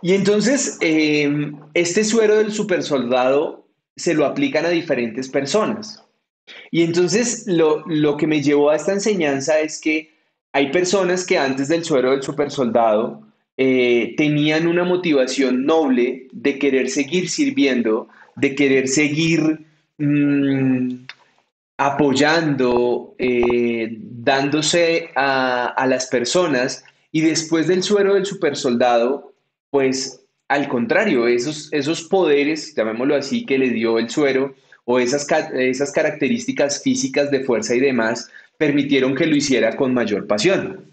Y 0.02 0.14
entonces, 0.14 0.80
em, 0.82 1.60
este 1.76 2.04
suero 2.04 2.38
del 2.38 2.52
supersoldado 2.52 3.68
se 3.96 4.16
lo 4.16 4.26
aplican 4.26 4.66
a 4.66 4.70
diferentes 4.70 5.30
personas. 5.30 6.04
Y 6.72 6.82
entonces 6.82 7.44
lo, 7.46 7.84
lo 7.86 8.18
que 8.18 8.26
me 8.26 8.42
llevó 8.42 8.72
a 8.72 8.78
esta 8.78 8.94
enseñanza 8.94 9.60
es 9.60 9.80
que 9.80 10.12
hay 10.54 10.72
personas 10.72 11.24
que 11.24 11.38
antes 11.38 11.68
del 11.68 11.84
suero 11.84 12.10
del 12.10 12.24
supersoldado 12.24 13.22
eh, 13.58 14.16
tenían 14.18 14.66
una 14.66 14.84
motivación 14.84 15.66
noble 15.66 16.30
de 16.32 16.58
querer 16.58 16.90
seguir 16.90 17.30
sirviendo, 17.30 18.08
de 18.36 18.56
querer 18.56 18.88
seguir 18.88 19.68
mm, 20.00 21.06
apoyando, 21.78 23.14
eh, 23.20 24.00
dándose 24.30 25.10
a, 25.16 25.88
las 25.88 26.06
personas 26.06 26.84
y 27.12 27.22
después 27.22 27.68
del 27.68 27.82
suero 27.82 28.14
del 28.14 28.28
supersoldado, 28.28 29.34
pues 29.72 30.24
al 30.48 30.68
contrario, 30.68 31.28
esos, 31.28 31.68
esos 31.74 32.04
poderes, 32.04 32.76
llamémoslo 32.76 33.16
así, 33.16 33.44
que 33.44 33.58
le 33.58 33.72
dio 33.72 33.98
el 33.98 34.12
suero 34.12 34.54
o 34.86 35.00
esas, 35.00 35.26
esas 35.54 35.92
características 35.92 36.84
físicas 36.84 37.32
de 37.32 37.44
fuerza 37.44 37.74
y 37.74 37.80
demás, 37.80 38.30
permitieron 38.56 39.16
que 39.16 39.26
lo 39.26 39.36
hiciera 39.36 39.76
con 39.76 39.96
mayor 39.96 40.28
pasión. 40.28 40.86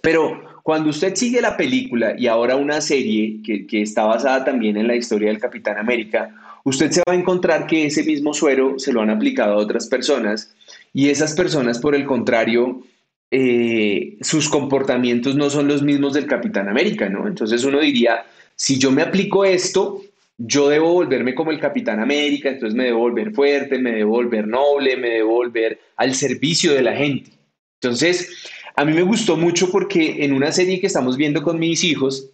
Pero 0.00 0.40
cuando 0.62 0.88
usted 0.88 1.14
sigue 1.16 1.42
la 1.42 1.58
película 1.58 2.14
y 2.16 2.28
ahora 2.28 2.56
una 2.56 2.80
serie 2.80 3.42
que, 3.44 3.82
está 3.82 4.04
basada 4.04 4.42
también 4.42 4.78
en 4.78 4.86
la 4.86 4.96
historia 4.96 5.28
del 5.28 5.38
Capitán 5.38 5.76
América, 5.76 6.34
usted 6.64 6.90
se 6.90 7.02
va 7.06 7.12
a 7.12 7.18
encontrar 7.18 7.66
que 7.66 7.84
ese 7.84 8.04
mismo 8.04 8.32
suero 8.32 8.78
se 8.78 8.90
lo 8.90 9.02
han 9.02 9.10
aplicado 9.10 9.52
a 9.52 9.58
otras 9.58 9.86
personas 9.86 10.54
y 10.94 11.10
esas 11.10 11.34
personas, 11.34 11.80
por 11.80 11.96
el 11.96 12.06
contrario, 12.06 12.82
eh, 13.30 14.16
sus 14.20 14.48
comportamientos 14.48 15.34
no 15.34 15.50
son 15.50 15.66
los 15.66 15.82
mismos 15.82 16.14
del 16.14 16.26
Capitán 16.26 16.68
América, 16.68 17.08
¿no? 17.08 17.26
Entonces 17.26 17.64
uno 17.64 17.80
diría, 17.80 18.24
si 18.54 18.78
yo 18.78 18.92
me 18.92 19.02
aplico 19.02 19.44
esto, 19.44 20.02
yo 20.38 20.68
debo 20.68 20.92
volverme 20.92 21.34
como 21.34 21.50
el 21.50 21.58
Capitán 21.58 21.98
América, 21.98 22.50
entonces 22.50 22.76
me 22.76 22.84
debo 22.84 23.00
volver 23.00 23.32
fuerte, 23.32 23.78
me 23.78 23.90
debo 23.90 24.12
volver 24.12 24.46
noble, 24.46 24.96
me 24.96 25.10
debo 25.10 25.32
volver 25.32 25.80
al 25.96 26.14
servicio 26.14 26.72
de 26.72 26.82
la 26.82 26.94
gente. 26.94 27.32
Entonces, 27.80 28.30
a 28.76 28.84
mí 28.84 28.92
me 28.92 29.02
gustó 29.02 29.36
mucho 29.36 29.72
porque 29.72 30.24
en 30.24 30.32
una 30.32 30.52
serie 30.52 30.80
que 30.80 30.86
estamos 30.86 31.16
viendo 31.16 31.42
con 31.42 31.58
mis 31.58 31.82
hijos, 31.82 32.30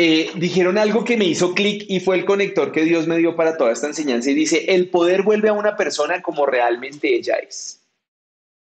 eh, 0.00 0.30
dijeron 0.36 0.78
algo 0.78 1.04
que 1.04 1.16
me 1.16 1.24
hizo 1.24 1.54
clic 1.54 1.84
y 1.88 1.98
fue 1.98 2.14
el 2.14 2.24
conector 2.24 2.70
que 2.70 2.84
Dios 2.84 3.08
me 3.08 3.18
dio 3.18 3.34
para 3.34 3.56
toda 3.56 3.72
esta 3.72 3.88
enseñanza 3.88 4.30
y 4.30 4.34
dice, 4.34 4.66
el 4.68 4.90
poder 4.90 5.22
vuelve 5.22 5.48
a 5.48 5.52
una 5.52 5.76
persona 5.76 6.22
como 6.22 6.46
realmente 6.46 7.16
ella 7.16 7.34
es. 7.34 7.84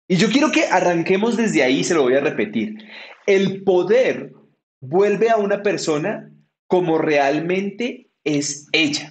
Y 0.07 0.17
yo 0.17 0.29
quiero 0.29 0.53
que 0.53 0.67
arranquemos 0.67 1.39
desde 1.39 1.63
ahí, 1.63 1.85
se 1.85 1.95
lo 1.95 2.03
voy 2.03 2.17
a 2.17 2.21
repetir. 2.21 2.87
El 3.25 3.65
poder 3.65 4.35
vuelve 4.83 5.31
a 5.31 5.39
una 5.39 5.63
persona 5.63 6.31
como 6.67 6.99
realmente 6.99 8.11
es 8.25 8.67
ella. 8.73 9.11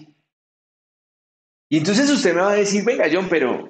Y 1.70 1.78
entonces 1.80 2.08
usted 2.12 2.36
me 2.36 2.42
va 2.42 2.52
a 2.52 2.56
decir, 2.56 2.84
venga 2.84 3.10
John, 3.12 3.30
pero 3.32 3.68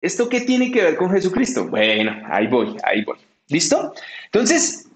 ¿esto 0.00 0.28
qué 0.28 0.42
tiene 0.42 0.70
que 0.70 0.84
ver 0.84 0.94
con 0.94 1.10
Jesucristo? 1.10 1.66
Bueno, 1.66 2.12
ahí 2.30 2.46
voy, 2.46 2.76
ahí 2.84 3.02
voy. 3.04 3.18
¿Listo? 3.48 3.92
Entonces, 4.26 4.87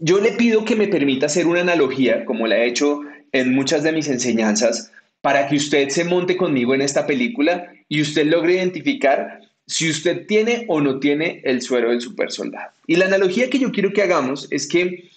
yo 0.00 0.20
le 0.20 0.32
pido 0.32 0.64
que 0.64 0.76
me 0.76 0.88
permita 0.88 1.26
hacer 1.26 1.46
una 1.46 1.60
analogía, 1.60 2.24
como 2.24 2.46
la 2.46 2.58
he 2.58 2.68
hecho 2.68 3.00
en 3.32 3.54
muchas 3.54 3.82
de 3.82 3.92
mis 3.92 4.08
enseñanzas, 4.08 4.92
para 5.20 5.48
que 5.48 5.56
usted 5.56 5.88
se 5.88 6.04
monte 6.04 6.36
conmigo 6.36 6.74
en 6.74 6.82
esta 6.82 7.06
película 7.06 7.72
y 7.88 8.02
usted 8.02 8.26
logre 8.26 8.54
identificar 8.54 9.40
si 9.66 9.88
usted 9.88 10.26
tiene 10.26 10.66
o 10.68 10.80
no 10.80 11.00
tiene 11.00 11.40
el 11.44 11.62
suero 11.62 11.90
del 11.90 12.00
super 12.00 12.30
soldado. 12.30 12.72
Y 12.86 12.96
la 12.96 13.06
analogía 13.06 13.48
que 13.48 13.58
yo 13.58 13.72
quiero 13.72 13.92
que 13.92 14.02
hagamos 14.02 14.46
es 14.50 14.68
que 14.68 15.10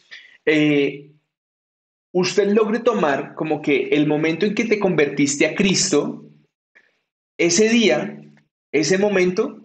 eh, 0.45 1.09
usted 2.13 2.47
logre 2.51 2.79
tomar 2.79 3.35
como 3.35 3.61
que 3.61 3.89
el 3.91 4.07
momento 4.07 4.45
en 4.45 4.55
que 4.55 4.65
te 4.65 4.79
convertiste 4.79 5.45
a 5.45 5.55
Cristo, 5.55 6.23
ese 7.37 7.69
día, 7.69 8.21
ese 8.71 8.97
momento, 8.97 9.59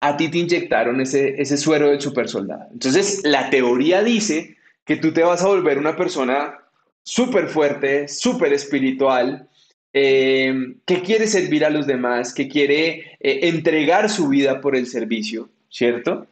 a 0.00 0.16
ti 0.16 0.28
te 0.28 0.38
inyectaron 0.38 1.00
ese, 1.00 1.40
ese 1.42 1.56
suero 1.56 1.90
del 1.90 2.00
super 2.00 2.28
soldado. 2.28 2.68
Entonces, 2.72 3.22
la 3.24 3.50
teoría 3.50 4.02
dice 4.04 4.57
que 4.88 4.96
tú 4.96 5.12
te 5.12 5.22
vas 5.22 5.42
a 5.42 5.48
volver 5.48 5.78
una 5.78 5.94
persona 5.94 6.58
súper 7.02 7.48
fuerte, 7.48 8.08
súper 8.08 8.54
espiritual, 8.54 9.46
eh, 9.92 10.54
que 10.86 11.02
quiere 11.02 11.26
servir 11.26 11.66
a 11.66 11.70
los 11.70 11.86
demás, 11.86 12.32
que 12.32 12.48
quiere 12.48 13.18
eh, 13.20 13.40
entregar 13.42 14.08
su 14.08 14.28
vida 14.28 14.62
por 14.62 14.74
el 14.74 14.86
servicio, 14.86 15.50
¿cierto? 15.68 16.26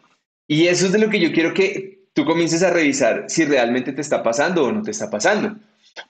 Y 0.48 0.68
eso 0.68 0.86
es 0.86 0.92
de 0.92 0.98
lo 0.98 1.10
que 1.10 1.20
yo 1.20 1.32
quiero 1.32 1.52
que 1.52 1.98
tú 2.14 2.24
comiences 2.24 2.62
a 2.62 2.70
revisar 2.70 3.26
si 3.28 3.44
realmente 3.44 3.92
te 3.92 4.00
está 4.00 4.22
pasando 4.22 4.64
o 4.64 4.72
no 4.72 4.82
te 4.82 4.92
está 4.92 5.10
pasando. 5.10 5.56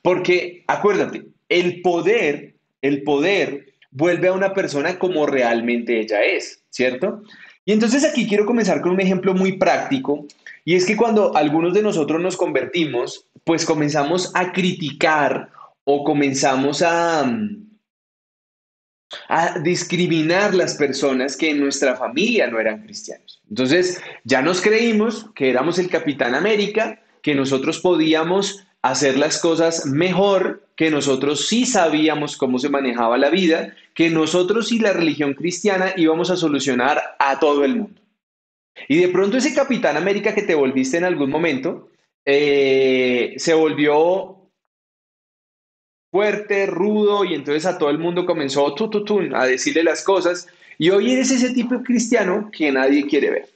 Porque 0.01 0.63
acuérdate, 0.69 1.25
el 1.49 1.83
poder, 1.83 2.55
el 2.81 3.03
poder 3.03 3.73
vuelve 3.91 4.29
a 4.29 4.33
una 4.33 4.55
persona 4.55 5.01
como 5.01 5.27
realmente 5.27 5.99
ella 5.99 6.23
es, 6.23 6.63
¿cierto? 6.71 7.23
Y 7.67 7.73
entonces 7.73 8.05
aquí 8.05 8.27
quiero 8.29 8.47
comenzar 8.47 8.81
con 8.81 8.93
un 8.93 9.01
ejemplo 9.01 9.35
muy 9.35 9.59
práctico, 9.59 10.25
y 10.65 10.77
es 10.77 10.87
que 10.87 10.97
cuando 10.97 11.37
algunos 11.37 11.75
de 11.75 11.83
nosotros 11.83 12.21
nos 12.21 12.37
convertimos, 12.37 13.27
pues 13.45 13.67
comenzamos 13.67 14.31
a 14.35 14.53
criticar 14.53 15.51
o 15.85 16.05
comenzamos 16.05 16.81
a, 16.83 17.29
a 19.29 19.59
discriminar 19.59 20.55
las 20.55 20.75
personas 20.75 21.37
que 21.37 21.51
en 21.51 21.61
nuestra 21.61 21.97
familia 21.97 22.47
no 22.47 22.59
eran 22.59 22.83
cristianos. 22.83 23.43
Entonces, 23.49 24.01
ya 24.25 24.43
nos 24.43 24.61
creímos 24.61 25.27
que 25.35 25.51
éramos 25.51 25.79
el 25.79 25.89
Capitán 25.89 26.35
América, 26.35 27.01
que 27.23 27.35
nosotros 27.35 27.81
podíamos 27.81 28.65
hacer 28.83 29.19
las 29.19 29.41
cosas 29.41 29.87
mejor, 29.87 30.65
que 30.77 30.91
nosotros 30.91 31.49
sí 31.49 31.67
sabíamos 31.67 32.37
cómo 32.37 32.61
se 32.61 32.69
manejaba 32.69 33.19
la 33.19 33.31
vida, 33.31 33.75
que 33.97 34.11
nosotros 34.11 34.71
y 34.73 34.79
la 34.79 34.93
religión 34.93 35.33
cristiana 35.33 35.95
íbamos 35.97 36.31
a 36.31 36.37
solucionar 36.37 37.17
a 37.19 37.41
todo 37.41 37.65
el 37.65 37.77
mundo. 37.77 38.01
Y 38.89 38.99
de 38.99 39.09
pronto 39.09 39.39
ese 39.39 39.55
Capitán 39.55 39.97
América 39.97 40.35
que 40.35 40.43
te 40.43 40.55
volviste 40.55 40.99
en 40.99 41.05
algún 41.05 41.31
momento, 41.31 41.89
eh, 42.27 43.33
se 43.39 43.55
volvió 43.55 44.51
fuerte, 46.13 46.67
rudo, 46.67 47.25
y 47.25 47.35
entonces 47.35 47.65
a 47.65 47.79
todo 47.79 47.89
el 47.89 47.99
mundo 47.99 48.27
comenzó 48.27 48.75
a 49.35 49.47
decirle 49.47 49.83
las 49.83 50.05
cosas. 50.05 50.47
Y 50.77 50.91
hoy 50.91 51.13
eres 51.13 51.31
ese 51.31 51.55
tipo 51.55 51.83
cristiano 51.83 52.51
que 52.53 52.71
nadie 52.71 53.07
quiere 53.07 53.31
ver. 53.31 53.49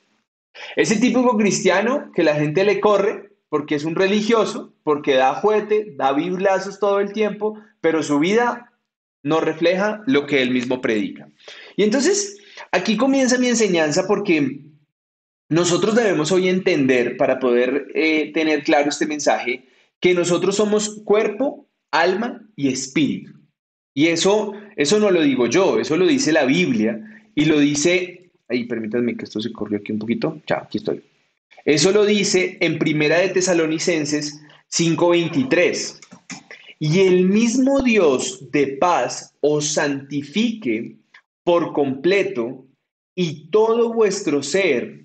Ese 0.75 0.97
típico 0.97 1.37
cristiano 1.37 2.11
que 2.15 2.23
la 2.23 2.35
gente 2.35 2.65
le 2.65 2.81
corre 2.81 3.31
porque 3.51 3.75
es 3.75 3.85
un 3.85 3.95
religioso, 3.95 4.73
porque 4.85 5.17
da 5.17 5.35
juguete, 5.35 5.93
da 5.97 6.15
biblazos 6.15 6.81
todo 6.81 6.99
el 6.99 7.13
tiempo, 7.13 7.61
pero 7.83 8.03
su 8.03 8.19
vida 8.21 8.70
no 9.23 9.41
refleja 9.41 10.03
lo 10.07 10.27
que 10.27 10.43
él 10.43 10.51
mismo 10.51 10.81
predica. 10.81 11.29
Y 11.77 11.83
entonces, 11.83 12.39
aquí 12.73 12.97
comienza 12.97 13.39
mi 13.39 13.49
enseñanza 13.49 14.07
porque 14.07 14.61
nosotros 15.49 15.95
debemos 15.95 16.31
hoy 16.33 16.49
entender, 16.49 17.17
para 17.17 17.39
poder 17.39 17.89
eh, 17.95 18.31
tener 18.33 18.63
claro 18.63 18.89
este 18.89 19.07
mensaje, 19.07 19.65
que 19.99 20.15
nosotros 20.15 20.57
somos 20.57 21.01
cuerpo, 21.05 21.67
alma 21.91 22.41
y 22.57 22.69
espíritu. 22.69 23.33
Y 23.93 24.07
eso, 24.07 24.53
eso 24.77 25.01
no 25.01 25.11
lo 25.11 25.21
digo 25.23 25.47
yo, 25.47 25.79
eso 25.79 25.97
lo 25.97 26.07
dice 26.07 26.33
la 26.33 26.45
Biblia 26.45 27.01
y 27.35 27.45
lo 27.45 27.59
dice, 27.59 28.31
ay, 28.49 28.65
permítanme 28.65 29.17
que 29.17 29.25
esto 29.25 29.41
se 29.41 29.53
corrió 29.53 29.79
aquí 29.79 29.93
un 29.93 29.99
poquito, 29.99 30.41
ya, 30.47 30.59
aquí 30.59 30.79
estoy. 30.79 31.03
Eso 31.65 31.91
lo 31.93 32.07
dice 32.07 32.57
en 32.61 32.79
Primera 32.79 33.19
de 33.19 33.29
Tesalonicenses 33.31 34.41
5:23. 34.71 35.99
Y 36.83 37.01
el 37.01 37.29
mismo 37.29 37.83
Dios 37.83 38.51
de 38.51 38.79
paz 38.79 39.37
os 39.41 39.75
santifique 39.75 40.97
por 41.45 41.75
completo 41.75 42.67
y 43.15 43.51
todo 43.51 43.93
vuestro 43.93 44.43
ser, 44.43 45.05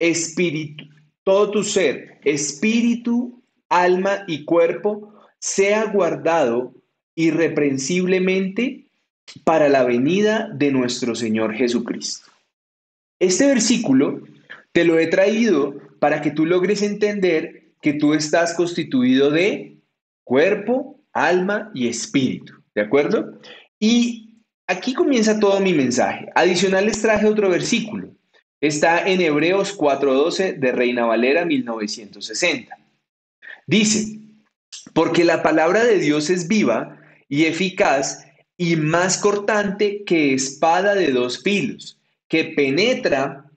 espíritu, 0.00 0.84
todo 1.22 1.52
tu 1.52 1.62
ser, 1.62 2.18
espíritu, 2.24 3.40
alma 3.68 4.24
y 4.26 4.44
cuerpo 4.44 5.14
sea 5.38 5.84
guardado 5.84 6.74
irreprensiblemente 7.14 8.88
para 9.44 9.68
la 9.68 9.84
venida 9.84 10.50
de 10.52 10.72
nuestro 10.72 11.14
Señor 11.14 11.54
Jesucristo. 11.54 12.28
Este 13.20 13.46
versículo 13.46 14.20
te 14.72 14.84
lo 14.84 14.98
he 14.98 15.06
traído 15.06 15.76
para 16.00 16.22
que 16.22 16.32
tú 16.32 16.44
logres 16.44 16.82
entender 16.82 17.59
que 17.80 17.94
tú 17.94 18.14
estás 18.14 18.54
constituido 18.54 19.30
de 19.30 19.76
cuerpo, 20.24 21.00
alma 21.12 21.70
y 21.74 21.88
espíritu, 21.88 22.54
¿de 22.74 22.82
acuerdo? 22.82 23.38
Y 23.78 24.42
aquí 24.66 24.94
comienza 24.94 25.40
todo 25.40 25.60
mi 25.60 25.72
mensaje. 25.72 26.28
Adicional 26.34 26.86
les 26.86 27.00
traje 27.00 27.26
otro 27.26 27.48
versículo. 27.48 28.08
Está 28.60 29.08
en 29.08 29.20
Hebreos 29.20 29.76
4:12 29.76 30.58
de 30.58 30.72
Reina 30.72 31.06
Valera 31.06 31.44
1960. 31.44 32.76
Dice, 33.66 34.18
porque 34.92 35.24
la 35.24 35.42
palabra 35.42 35.84
de 35.84 35.98
Dios 35.98 36.28
es 36.30 36.46
viva 36.46 36.98
y 37.28 37.44
eficaz 37.46 38.26
y 38.56 38.76
más 38.76 39.16
cortante 39.16 40.04
que 40.04 40.34
espada 40.34 40.94
de 40.94 41.12
dos 41.12 41.42
filos, 41.42 41.98
que 42.28 42.44
penetra 42.44 43.49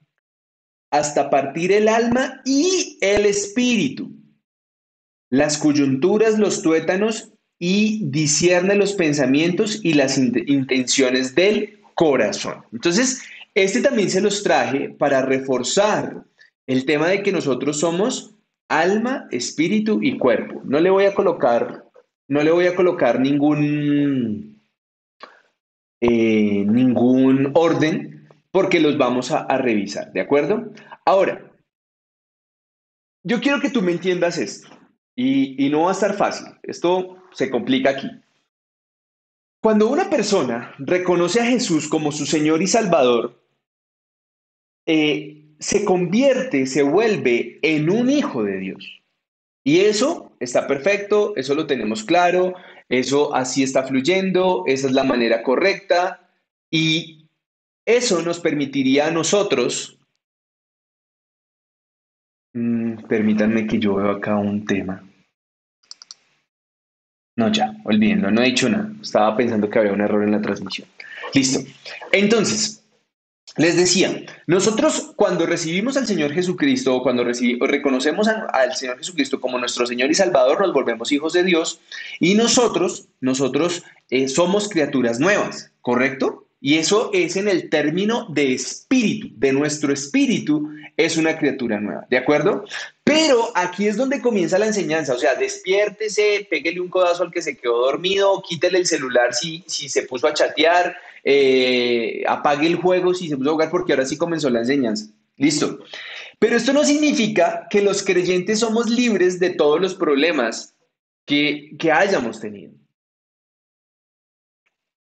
hasta 0.94 1.32
partir 1.32 1.72
el 1.72 1.88
alma 1.88 2.40
y 2.46 3.00
el 3.02 3.26
espíritu, 3.26 4.12
las 5.32 5.58
coyunturas, 5.58 6.38
los 6.38 6.62
tuétanos 6.62 7.32
y 7.58 8.06
discierne 8.12 8.76
los 8.76 8.94
pensamientos 8.94 9.80
y 9.84 9.96
las 9.96 10.20
intenciones 10.20 11.34
del 11.34 11.80
corazón. 11.96 12.64
Entonces, 12.72 13.24
este 13.56 13.82
también 13.82 14.12
se 14.12 14.22
los 14.22 14.44
traje 14.44 14.90
para 14.90 15.24
reforzar 15.24 16.26
el 16.68 16.86
tema 16.86 17.08
de 17.08 17.24
que 17.24 17.32
nosotros 17.32 17.80
somos 17.80 18.36
alma, 18.70 19.28
espíritu 19.32 19.98
y 20.00 20.20
cuerpo. 20.20 20.62
No 20.64 20.80
le 20.80 20.92
voy 20.92 21.06
a 21.06 21.16
colocar, 21.16 21.86
no 22.28 22.44
le 22.44 22.52
voy 22.52 22.68
a 22.68 22.76
colocar 22.76 23.20
ningún, 23.20 24.62
eh, 26.02 26.64
ningún 26.68 27.50
orden 27.56 28.13
porque 28.54 28.80
los 28.80 29.00
vamos 29.00 29.32
a, 29.32 29.48
revisar, 29.58 30.14
¿de 30.14 30.22
acuerdo? 30.22 30.72
Ahora, 31.06 31.52
yo 33.24 33.42
quiero 33.42 33.60
que 33.60 33.72
tú 33.72 33.82
me 33.82 33.92
entiendas 33.92 34.38
esto 34.38 34.70
y, 35.16 35.70
no 35.72 35.82
va 35.82 35.90
a 35.90 35.94
estar 35.94 36.14
fácil. 36.14 36.46
Esto 36.62 37.18
se 37.32 37.50
complica 37.50 37.90
aquí. 37.90 38.08
Cuando 39.60 39.90
una 39.90 40.08
persona 40.08 40.76
reconoce 40.78 41.42
a 41.42 41.46
Jesús 41.46 41.90
como 41.90 42.12
su 42.12 42.28
Señor 42.28 42.62
y 42.62 42.68
Salvador, 42.68 43.44
eh, 44.86 45.56
se 45.58 45.84
convierte, 45.84 46.68
se 46.68 46.84
vuelve 46.84 47.58
en 47.64 47.90
un 47.90 48.08
hijo 48.12 48.44
de 48.44 48.60
Dios. 48.60 49.02
Y 49.64 49.80
eso 49.80 50.36
está 50.40 50.68
perfecto, 50.68 51.34
eso 51.38 51.56
lo 51.56 51.66
tenemos 51.66 52.04
claro, 52.04 52.54
eso 52.88 53.34
así 53.34 53.64
está 53.64 53.82
fluyendo, 53.82 54.64
esa 54.68 54.86
es 54.86 54.94
la 54.94 55.06
manera 55.06 55.42
correcta 55.42 56.30
y 56.70 57.23
eso 57.86 58.22
nos 58.22 58.40
permitiría 58.40 59.08
a 59.08 59.12
nosotros, 59.12 60.00
mm, 62.54 63.06
permítanme 63.08 63.68
que 63.68 63.80
yo 63.80 63.96
veo 63.96 64.12
acá 64.12 64.36
un 64.36 64.66
tema. 64.66 65.04
No, 67.36 67.52
ya, 67.52 67.74
olvídenlo, 67.84 68.30
no 68.30 68.42
he 68.42 68.46
dicho 68.46 68.70
nada, 68.70 68.92
estaba 69.02 69.36
pensando 69.36 69.70
que 69.70 69.80
había 69.80 69.94
un 69.94 70.02
error 70.02 70.24
en 70.24 70.32
la 70.32 70.42
transmisión. 70.42 70.88
Listo. 71.34 71.60
Entonces, 72.12 72.84
les 73.58 73.76
decía, 73.76 74.24
nosotros 74.48 75.14
cuando 75.16 75.46
recibimos 75.46 75.96
al 75.98 76.08
Señor 76.08 76.32
Jesucristo 76.32 76.96
o 76.96 77.04
cuando 77.04 77.24
reconocemos 77.24 78.28
al 78.28 78.76
Señor 78.76 78.98
Jesucristo 78.98 79.40
como 79.40 79.60
nuestro 79.60 79.86
Señor 79.86 80.10
y 80.10 80.16
Salvador, 80.16 80.60
nos 80.62 80.74
volvemos 80.74 81.12
hijos 81.12 81.34
de 81.34 81.44
Dios 81.44 81.80
y 82.20 82.36
nosotros, 82.36 83.10
nosotros 83.20 83.84
eh, 84.10 84.28
somos 84.28 84.70
criaturas 84.70 85.20
nuevas, 85.20 85.72
¿correcto? 85.82 86.48
Y 86.66 86.78
eso 86.78 87.10
es 87.12 87.36
en 87.36 87.50
el 87.50 87.70
término 87.70 88.26
de 88.30 88.54
espíritu, 88.54 89.28
de 89.36 89.52
nuestro 89.52 89.92
espíritu, 89.92 90.70
es 90.96 91.18
una 91.18 91.38
criatura 91.38 91.78
nueva, 91.78 92.08
¿de 92.10 92.16
acuerdo? 92.16 92.64
Pero 93.04 93.52
aquí 93.54 93.86
es 93.86 93.98
donde 93.98 94.22
comienza 94.22 94.58
la 94.58 94.68
enseñanza, 94.68 95.14
o 95.14 95.20
sea, 95.20 95.36
despiértese, 95.36 96.48
pégale 96.50 96.80
un 96.80 96.88
codazo 96.88 97.24
al 97.24 97.32
que 97.34 97.42
se 97.42 97.58
quedó 97.58 97.82
dormido, 97.82 98.42
quítele 98.48 98.78
el 98.78 98.86
celular 98.86 99.34
si, 99.34 99.62
si 99.68 99.90
se 99.90 100.04
puso 100.04 100.26
a 100.26 100.34
chatear, 100.34 100.96
eh, 101.26 102.24
apague 102.26 102.66
el 102.66 102.78
juego 102.78 103.14
si 103.14 103.28
se 103.28 103.36
puso 103.36 103.50
a 103.50 103.54
jugar, 103.54 103.70
porque 103.70 103.92
ahora 103.92 104.06
sí 104.06 104.16
comenzó 104.16 104.50
la 104.50 104.60
enseñanza. 104.60 105.08
Listo. 105.36 105.80
Pero 106.40 106.56
esto 106.56 106.72
no 106.72 106.86
significa 106.86 107.68
que 107.70 107.82
los 107.82 108.04
creyentes 108.04 108.60
somos 108.60 108.90
libres 108.90 109.38
de 109.38 109.50
todos 109.50 109.82
los 109.82 109.96
problemas 109.96 110.74
que, 111.26 111.76
que 111.78 111.92
hayamos 111.92 112.40
tenido. 112.40 112.72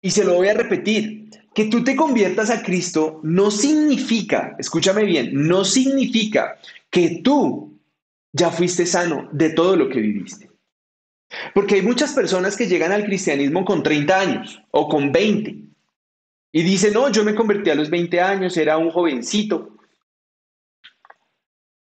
Y 0.01 0.13
se 0.13 0.23
lo 0.23 0.35
voy 0.35 0.47
a 0.47 0.55
repetir, 0.55 1.29
que 1.55 1.65
tú 1.67 1.83
te 1.83 1.97
conviertas 1.97 2.51
a 2.51 2.63
Cristo 2.63 3.21
no 3.23 3.51
significa, 3.51 4.55
escúchame 4.59 5.05
bien, 5.05 5.31
no 5.33 5.65
significa 5.65 6.59
que 6.91 7.21
tú 7.23 7.79
ya 8.33 8.51
fuiste 8.51 8.87
sano 8.87 9.29
de 9.33 9.51
todo 9.51 9.77
lo 9.77 9.89
que 9.89 10.01
viviste. 10.01 10.51
Porque 11.55 11.77
hay 11.77 11.83
muchas 11.83 12.13
personas 12.13 12.57
que 12.57 12.67
llegan 12.67 12.93
al 12.93 13.05
cristianismo 13.05 13.65
con 13.65 13.83
30 13.83 14.21
años 14.21 14.63
o 14.71 14.89
con 14.89 15.13
20 15.13 15.57
y 16.53 16.63
dicen, 16.63 16.95
no, 16.95 17.11
yo 17.11 17.25
me 17.25 17.35
convertí 17.35 17.71
a 17.71 17.75
los 17.75 17.91
20 17.91 18.21
años, 18.21 18.57
era 18.57 18.79
un 18.79 18.91
jovencito. 18.91 19.77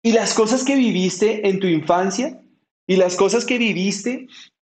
Y 0.02 0.12
las 0.12 0.34
cosas 0.34 0.64
que 0.64 0.76
viviste 0.76 1.48
en 1.48 1.58
tu 1.58 1.66
infancia 1.66 2.40
y 2.86 2.96
las 2.96 3.16
cosas 3.16 3.44
que 3.44 3.58
viviste 3.58 4.28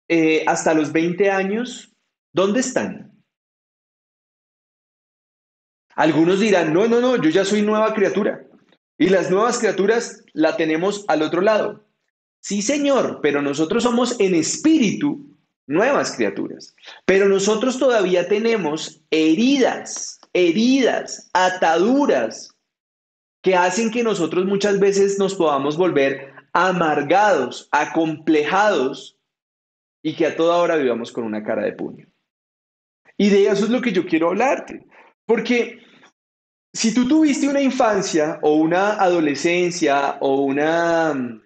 eh, 0.09 0.43
hasta 0.45 0.73
los 0.73 0.91
20 0.91 1.31
años, 1.31 1.95
¿dónde 2.33 2.59
están? 2.59 3.11
Algunos 5.95 6.39
dirán, 6.39 6.74
no, 6.74 6.88
no, 6.88 7.01
no, 7.01 7.15
yo 7.15 7.29
ya 7.29 7.45
soy 7.45 7.62
nueva 7.62 7.93
criatura. 7.93 8.43
Y 8.98 9.10
las 9.10 9.31
nuevas 9.31 9.60
criaturas 9.60 10.24
la 10.33 10.55
tenemos 10.57 11.05
al 11.07 11.21
otro 11.21 11.41
lado. 11.41 11.83
Sí, 12.39 12.62
Señor, 12.62 13.19
pero 13.21 13.41
nosotros 13.41 13.83
somos 13.83 14.19
en 14.19 14.36
espíritu 14.36 15.31
nuevas 15.67 16.15
criaturas. 16.15 16.75
Pero 17.05 17.27
nosotros 17.27 17.77
todavía 17.77 18.27
tenemos 18.27 19.01
heridas, 19.10 20.19
heridas, 20.33 21.29
ataduras 21.33 22.55
que 23.41 23.55
hacen 23.55 23.89
que 23.89 24.03
nosotros 24.03 24.45
muchas 24.45 24.79
veces 24.79 25.17
nos 25.17 25.36
podamos 25.36 25.77
volver 25.77 26.33
amargados, 26.53 27.67
acomplejados 27.71 29.17
y 30.03 30.15
que 30.15 30.27
a 30.27 30.36
toda 30.36 30.57
hora 30.57 30.75
vivamos 30.75 31.12
con 31.12 31.24
una 31.24 31.43
cara 31.43 31.63
de 31.63 31.74
puño. 31.74 32.07
Y 33.17 33.29
de 33.29 33.48
eso 33.48 33.65
es 33.65 33.69
lo 33.69 33.81
que 33.81 33.91
yo 33.91 34.05
quiero 34.05 34.29
hablarte. 34.29 34.86
Porque 35.31 35.79
si 36.73 36.93
tú 36.93 37.07
tuviste 37.07 37.47
una 37.47 37.61
infancia 37.61 38.38
o 38.41 38.55
una 38.55 39.01
adolescencia 39.01 40.17
o 40.19 40.41
una 40.41 41.13
mm, 41.13 41.41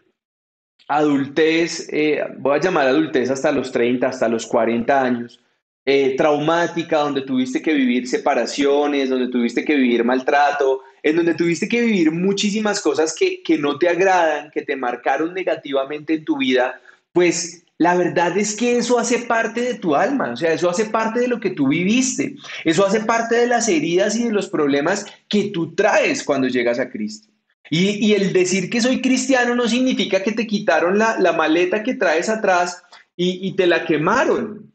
adultez, 0.87 1.87
eh, 1.91 2.19
voy 2.39 2.57
a 2.57 2.61
llamar 2.61 2.87
adultez 2.87 3.29
hasta 3.29 3.51
los 3.51 3.71
30, 3.71 4.07
hasta 4.07 4.27
los 4.27 4.47
40 4.47 4.99
años, 4.99 5.39
eh, 5.85 6.15
traumática, 6.17 6.97
donde 6.97 7.21
tuviste 7.21 7.61
que 7.61 7.75
vivir 7.75 8.07
separaciones, 8.07 9.07
donde 9.07 9.27
tuviste 9.27 9.63
que 9.63 9.75
vivir 9.75 10.03
maltrato, 10.03 10.81
en 11.03 11.17
donde 11.17 11.35
tuviste 11.35 11.69
que 11.69 11.83
vivir 11.83 12.11
muchísimas 12.11 12.81
cosas 12.81 13.13
que, 13.13 13.43
que 13.43 13.59
no 13.59 13.77
te 13.77 13.87
agradan, 13.87 14.49
que 14.49 14.63
te 14.63 14.75
marcaron 14.75 15.31
negativamente 15.31 16.15
en 16.15 16.25
tu 16.25 16.37
vida, 16.37 16.81
pues 17.13 17.64
la 17.77 17.95
verdad 17.95 18.37
es 18.37 18.55
que 18.55 18.77
eso 18.77 18.97
hace 18.97 19.19
parte 19.19 19.61
de 19.61 19.73
tu 19.75 19.95
alma, 19.95 20.31
o 20.31 20.37
sea, 20.37 20.53
eso 20.53 20.69
hace 20.69 20.85
parte 20.85 21.19
de 21.19 21.27
lo 21.27 21.39
que 21.39 21.49
tú 21.49 21.67
viviste, 21.67 22.35
eso 22.63 22.85
hace 22.85 23.01
parte 23.01 23.35
de 23.35 23.47
las 23.47 23.67
heridas 23.67 24.15
y 24.15 24.23
de 24.23 24.31
los 24.31 24.47
problemas 24.47 25.05
que 25.27 25.45
tú 25.49 25.75
traes 25.75 26.23
cuando 26.23 26.47
llegas 26.47 26.79
a 26.79 26.89
Cristo. 26.89 27.29
Y, 27.69 28.13
el 28.13 28.31
decir 28.31 28.69
que 28.69 28.79
soy 28.79 29.01
cristiano 29.01 29.55
no 29.55 29.67
significa 29.67 30.21
que 30.21 30.31
te 30.31 30.45
quitaron 30.45 30.99
la, 30.99 31.33
maleta 31.35 31.81
que 31.81 31.95
traes 31.95 32.29
atrás 32.29 32.83
y, 33.17 33.51
te 33.53 33.65
la 33.65 33.85
quemaron. 33.85 34.71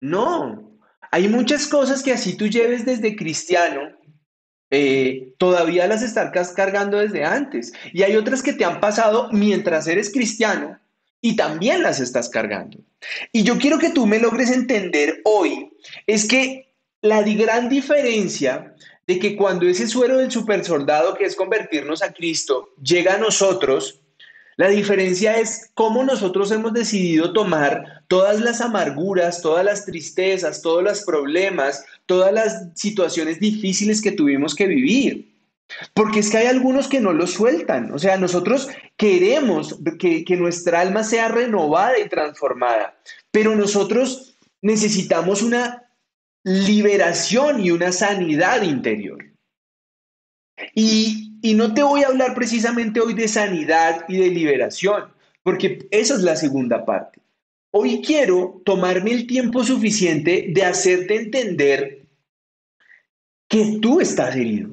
No, 0.00 0.78
hay 1.12 1.28
muchas 1.28 1.68
cosas 1.68 2.02
que 2.02 2.12
así 2.12 2.36
tú 2.36 2.48
lleves 2.48 2.84
desde 2.84 3.14
cristiano, 3.14 3.96
eh, 4.70 5.32
todavía 5.38 5.86
las 5.86 6.02
estás 6.02 6.52
cargando 6.52 6.98
desde 6.98 7.24
antes. 7.24 7.72
Y 7.92 8.02
hay 8.02 8.16
otras 8.16 8.42
que 8.42 8.52
te 8.52 8.64
han 8.64 8.80
pasado 8.80 9.28
mientras 9.30 9.86
eres 9.86 10.12
cristiano 10.12 10.80
y 11.20 11.36
también 11.36 11.82
las 11.82 12.00
estás 12.00 12.28
cargando. 12.28 12.78
Y 13.32 13.42
yo 13.42 13.58
quiero 13.58 13.78
que 13.78 13.90
tú 13.90 14.06
me 14.06 14.18
logres 14.18 14.50
entender 14.50 15.20
hoy 15.24 15.70
es 16.06 16.26
que 16.26 16.72
la 17.02 17.22
gran 17.22 17.68
diferencia 17.68 18.74
de 19.06 19.18
que 19.18 19.36
cuando 19.36 19.66
ese 19.66 19.86
suero 19.86 20.18
del 20.18 20.30
supersoldado 20.30 21.14
que 21.14 21.24
es 21.24 21.36
convertirnos 21.36 22.02
a 22.02 22.12
Cristo 22.12 22.70
llega 22.82 23.14
a 23.14 23.18
nosotros, 23.18 24.00
la 24.56 24.68
diferencia 24.68 25.38
es 25.38 25.70
cómo 25.74 26.02
nosotros 26.02 26.50
hemos 26.50 26.72
decidido 26.72 27.32
tomar 27.32 28.02
todas 28.08 28.40
las 28.40 28.60
amarguras, 28.60 29.42
todas 29.42 29.64
las 29.64 29.84
tristezas, 29.84 30.62
todos 30.62 30.82
los 30.82 31.02
problemas, 31.02 31.84
todas 32.06 32.32
las 32.32 32.68
situaciones 32.74 33.38
difíciles 33.38 34.00
que 34.00 34.12
tuvimos 34.12 34.54
que 34.54 34.66
vivir. 34.66 35.35
Porque 35.94 36.20
es 36.20 36.30
que 36.30 36.38
hay 36.38 36.46
algunos 36.46 36.88
que 36.88 37.00
no 37.00 37.12
lo 37.12 37.26
sueltan. 37.26 37.92
O 37.92 37.98
sea, 37.98 38.16
nosotros 38.16 38.68
queremos 38.96 39.78
que, 39.98 40.24
que 40.24 40.36
nuestra 40.36 40.80
alma 40.80 41.04
sea 41.04 41.28
renovada 41.28 41.98
y 41.98 42.08
transformada, 42.08 42.98
pero 43.30 43.54
nosotros 43.56 44.36
necesitamos 44.62 45.42
una 45.42 45.86
liberación 46.44 47.60
y 47.64 47.70
una 47.72 47.92
sanidad 47.92 48.62
interior. 48.62 49.24
Y, 50.74 51.38
y, 51.42 51.54
no 51.54 51.74
te 51.74 51.82
voy 51.82 52.02
a 52.02 52.06
hablar 52.06 52.34
precisamente 52.34 53.00
hoy 53.00 53.14
de 53.14 53.28
sanidad 53.28 54.04
y 54.08 54.18
de 54.18 54.30
liberación, 54.30 55.12
porque 55.42 55.86
esa 55.90 56.14
es 56.14 56.20
la 56.20 56.36
segunda 56.36 56.84
parte. 56.86 57.20
Hoy 57.72 58.00
quiero 58.00 58.62
tomarme 58.64 59.12
el 59.12 59.26
tiempo 59.26 59.62
suficiente 59.64 60.46
de 60.48 60.64
hacerte 60.64 61.16
entender 61.16 62.06
que 63.48 63.78
tú 63.82 64.00
estás 64.00 64.34
herido. 64.34 64.70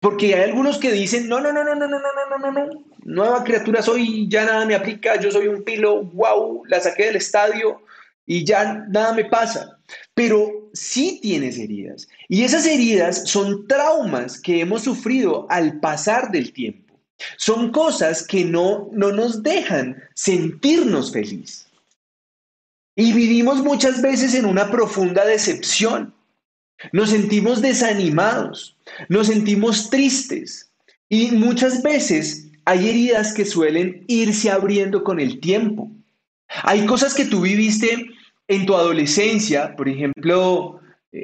Porque 0.00 0.34
hay 0.34 0.44
algunos 0.44 0.78
que 0.78 0.92
dicen, 0.92 1.28
no, 1.28 1.40
no, 1.40 1.52
no, 1.52 1.62
no, 1.62 1.74
no, 1.74 1.86
no, 1.86 1.98
no, 1.98 2.38
no, 2.38 2.50
no, 2.50 2.66
no, 2.66 2.84
nueva 3.04 3.44
criatura 3.44 3.82
soy, 3.82 4.26
ya 4.28 4.46
nada 4.46 4.64
me 4.64 4.74
aplica, 4.74 5.20
yo 5.20 5.30
soy 5.30 5.48
un 5.48 5.62
pilo, 5.62 6.04
wow, 6.04 6.64
la 6.66 6.80
saqué 6.80 7.06
del 7.06 7.16
estadio 7.16 7.82
y 8.26 8.44
ya 8.44 8.86
nada 8.88 9.12
me 9.12 9.24
pasa. 9.26 9.78
Pero 10.14 10.70
sí 10.72 11.18
tienes 11.20 11.58
heridas. 11.58 12.08
Y 12.28 12.44
esas 12.44 12.66
heridas 12.66 13.28
son 13.28 13.66
traumas 13.66 14.40
que 14.40 14.60
hemos 14.60 14.82
sufrido 14.82 15.46
al 15.50 15.80
pasar 15.80 16.30
del 16.30 16.52
tiempo. 16.52 16.94
Son 17.36 17.70
cosas 17.70 18.26
que 18.26 18.44
no, 18.44 18.88
no 18.92 19.12
nos 19.12 19.42
dejan 19.42 20.02
sentirnos 20.14 21.12
feliz. 21.12 21.66
Y 22.96 23.12
vivimos 23.12 23.62
muchas 23.62 24.00
veces 24.00 24.34
en 24.34 24.46
una 24.46 24.70
profunda 24.70 25.24
decepción. 25.24 26.14
Nos 26.92 27.10
sentimos 27.10 27.60
desanimados, 27.60 28.76
nos 29.08 29.26
sentimos 29.26 29.90
tristes 29.90 30.70
y 31.08 31.32
muchas 31.32 31.82
veces 31.82 32.50
hay 32.64 32.88
heridas 32.88 33.32
que 33.32 33.44
suelen 33.44 34.04
irse 34.08 34.50
abriendo 34.50 35.04
con 35.04 35.20
el 35.20 35.40
tiempo. 35.40 35.90
Hay 36.62 36.86
cosas 36.86 37.14
que 37.14 37.24
tú 37.24 37.42
viviste 37.42 38.06
en 38.48 38.66
tu 38.66 38.74
adolescencia, 38.74 39.76
por 39.76 39.88
ejemplo, 39.88 40.79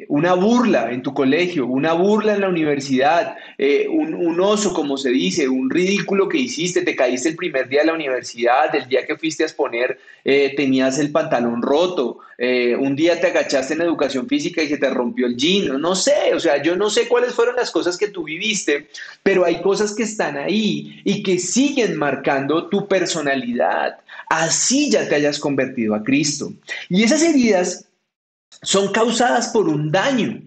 una 0.09 0.35
burla 0.35 0.90
en 0.90 1.01
tu 1.01 1.14
colegio, 1.14 1.66
una 1.66 1.92
burla 1.92 2.35
en 2.35 2.40
la 2.40 2.49
universidad, 2.49 3.37
eh, 3.57 3.87
un, 3.88 4.40
oso, 4.40 4.75
como 4.75 4.96
se 4.96 5.11
dice, 5.11 5.49
un 5.49 5.70
ridículo 5.70 6.29
que 6.29 6.38
hiciste, 6.38 6.83
te 6.83 6.96
caíste 6.96 7.29
el 7.29 7.37
primer 7.37 7.68
día 7.68 7.81
de 7.81 7.87
la 7.87 7.94
universidad, 7.94 8.75
el 8.75 8.88
día 8.88 9.07
que 9.07 9.16
fuiste 9.16 9.44
a 9.44 9.46
exponer 9.46 9.99
eh, 10.25 10.55
tenías 10.57 10.99
el 10.99 11.12
pantalón 11.12 11.62
roto, 11.62 12.18
un 12.38 12.94
día 12.94 13.18
te 13.18 13.29
agachaste 13.29 13.72
en 13.72 13.81
educación 13.81 14.29
física 14.29 14.62
y 14.62 14.68
se 14.68 14.77
te 14.77 14.90
rompió 14.90 15.27
el 15.27 15.37
jean, 15.37 15.81
no 15.81 15.94
sé, 15.94 16.35
o 16.35 16.40
sea, 16.40 16.62
yo 16.62 16.77
no 16.77 16.90
sé 16.90 17.09
cuáles 17.09 17.33
fueron 17.33 17.57
las 17.57 17.70
cosas 17.70 17.96
que 17.96 18.09
tú 18.09 18.25
viviste, 18.25 18.88
pero 19.22 19.46
hay 19.46 19.62
cosas 19.62 19.94
que 19.94 20.03
están 20.03 20.37
ahí 20.37 21.01
y 21.05 21.22
que 21.22 21.38
siguen 21.38 21.96
marcando 21.96 22.68
tu 22.68 22.87
personalidad. 22.87 23.96
Así 24.29 24.90
ya 24.90 25.09
te 25.09 25.14
hayas 25.14 25.38
convertido 25.38 25.94
a 25.94 26.03
Cristo. 26.03 26.53
Y 26.90 27.05
esas 27.05 27.22
heridas 27.22 27.86
son 28.62 28.92
causadas 28.92 29.49
por 29.49 29.69
un 29.69 29.90
daño, 29.90 30.42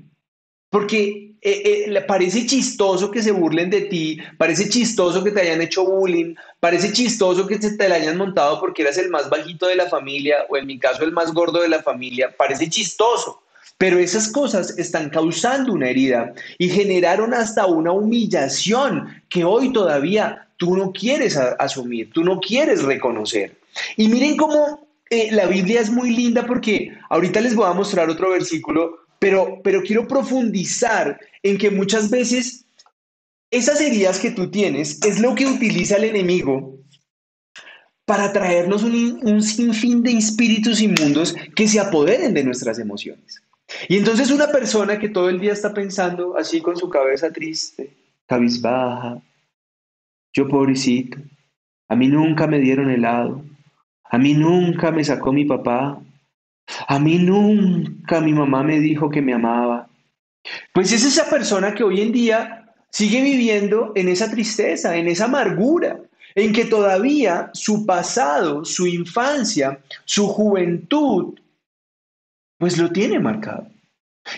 porque 0.70 1.30
eh, 1.42 1.86
eh, 1.88 2.02
parece 2.02 2.46
chistoso 2.46 3.10
que 3.10 3.24
se 3.24 3.32
burlen 3.32 3.70
de 3.70 3.82
ti, 3.82 4.20
parece 4.38 4.68
chistoso 4.68 5.24
que 5.24 5.32
te 5.32 5.40
hayan 5.42 5.62
hecho 5.62 5.86
bullying, 5.86 6.36
parece 6.60 6.92
chistoso 6.92 7.48
que 7.48 7.58
te 7.58 7.90
la 7.90 7.96
hayan 7.96 8.18
montado 8.18 8.60
porque 8.60 8.82
eras 8.82 8.98
el 8.98 9.10
más 9.10 9.30
bajito 9.30 9.68
de 9.68 9.76
la 9.76 9.88
familia 9.88 10.46
o 10.50 10.58
en 10.58 10.68
mi 10.68 10.78
caso 10.78 11.04
el 11.04 11.14
más 11.14 11.34
gordo 11.34 11.62
de 11.62 11.70
la 11.70 11.82
familia, 11.82 12.36
parece 12.36 12.70
chistoso. 12.70 13.42
Pero 13.78 13.98
esas 13.98 14.30
cosas 14.30 14.78
están 14.78 15.10
causando 15.10 15.72
una 15.72 15.90
herida 15.90 16.34
y 16.58 16.68
generaron 16.68 17.34
hasta 17.34 17.66
una 17.66 17.94
humillación 17.94 19.24
que 19.30 19.46
hoy 19.46 19.72
todavía 19.72 20.50
tú 20.58 20.76
no 20.76 20.92
quieres 20.92 21.38
asumir, 21.38 22.12
tú 22.12 22.26
no 22.26 22.42
quieres 22.42 22.84
reconocer. 22.84 23.56
Y 23.96 24.10
miren 24.10 24.36
cómo 24.36 24.89
eh, 25.10 25.32
la 25.32 25.48
Biblia 25.48 25.82
es 25.82 25.90
muy 25.90 26.12
linda 26.12 26.46
porque 26.46 26.92
ahorita 27.10 27.42
les 27.42 27.56
voy 27.56 27.66
a 27.66 27.74
mostrar 27.74 28.10
otro 28.10 28.30
versículo, 28.32 29.00
pero, 29.20 29.60
pero 29.64 29.82
quiero 29.82 30.08
profundizar 30.08 31.20
en 31.44 31.58
que 31.58 31.72
muchas 31.72 32.10
veces 32.10 32.66
esas 33.52 33.82
heridas 33.82 34.20
que 34.20 34.32
tú 34.32 34.52
tienes 34.52 35.04
es 35.04 35.20
lo 35.20 35.34
que 35.34 35.48
utiliza 35.48 35.98
el 35.98 36.04
enemigo 36.06 36.78
para 38.06 38.32
traernos 38.32 38.84
un, 38.84 39.20
un 39.24 39.42
sinfín 39.42 40.04
de 40.04 40.12
espíritus 40.12 40.82
inmundos 40.82 41.36
que 41.56 41.68
se 41.68 41.80
apoderen 41.80 42.34
de 42.34 42.44
nuestras 42.44 42.80
emociones. 42.80 43.42
Y 43.88 43.98
entonces 43.98 44.32
una 44.32 44.48
persona 44.48 45.00
que 45.00 45.10
todo 45.10 45.30
el 45.30 45.40
día 45.40 45.54
está 45.54 45.74
pensando 45.74 46.36
así 46.38 46.62
con 46.62 46.76
su 46.76 46.90
cabeza 46.90 47.32
triste, 47.32 47.96
cabizbaja, 48.26 49.22
yo 50.34 50.48
pobrecito, 50.48 51.18
a 51.88 51.96
mí 51.96 52.08
nunca 52.08 52.48
me 52.48 52.60
dieron 52.60 52.90
helado, 52.90 53.44
a 54.10 54.18
mí 54.18 54.34
nunca 54.34 54.92
me 54.92 55.04
sacó 55.04 55.32
mi 55.32 55.46
papá, 55.46 56.00
a 56.88 57.00
mí 57.00 57.18
nunca 57.18 58.20
mi 58.22 58.34
mamá 58.34 58.64
me 58.64 58.80
dijo 58.80 59.10
que 59.10 59.22
me 59.22 59.34
amaba. 59.34 59.88
Pues 60.74 60.92
es 60.92 61.06
esa 61.06 61.30
persona 61.30 61.74
que 61.74 61.84
hoy 61.84 62.02
en 62.02 62.12
día 62.12 62.74
sigue 62.90 63.22
viviendo 63.22 63.92
en 63.96 64.10
esa 64.10 64.30
tristeza, 64.30 64.96
en 64.96 65.08
esa 65.08 65.26
amargura, 65.26 66.00
en 66.36 66.54
que 66.54 66.66
todavía 66.66 67.52
su 67.54 67.86
pasado, 67.86 68.66
su 68.66 68.88
infancia, 68.88 69.80
su 70.06 70.28
juventud, 70.28 71.40
pues 72.58 72.78
lo 72.78 72.92
tiene 72.92 73.20
marcado. 73.20 73.68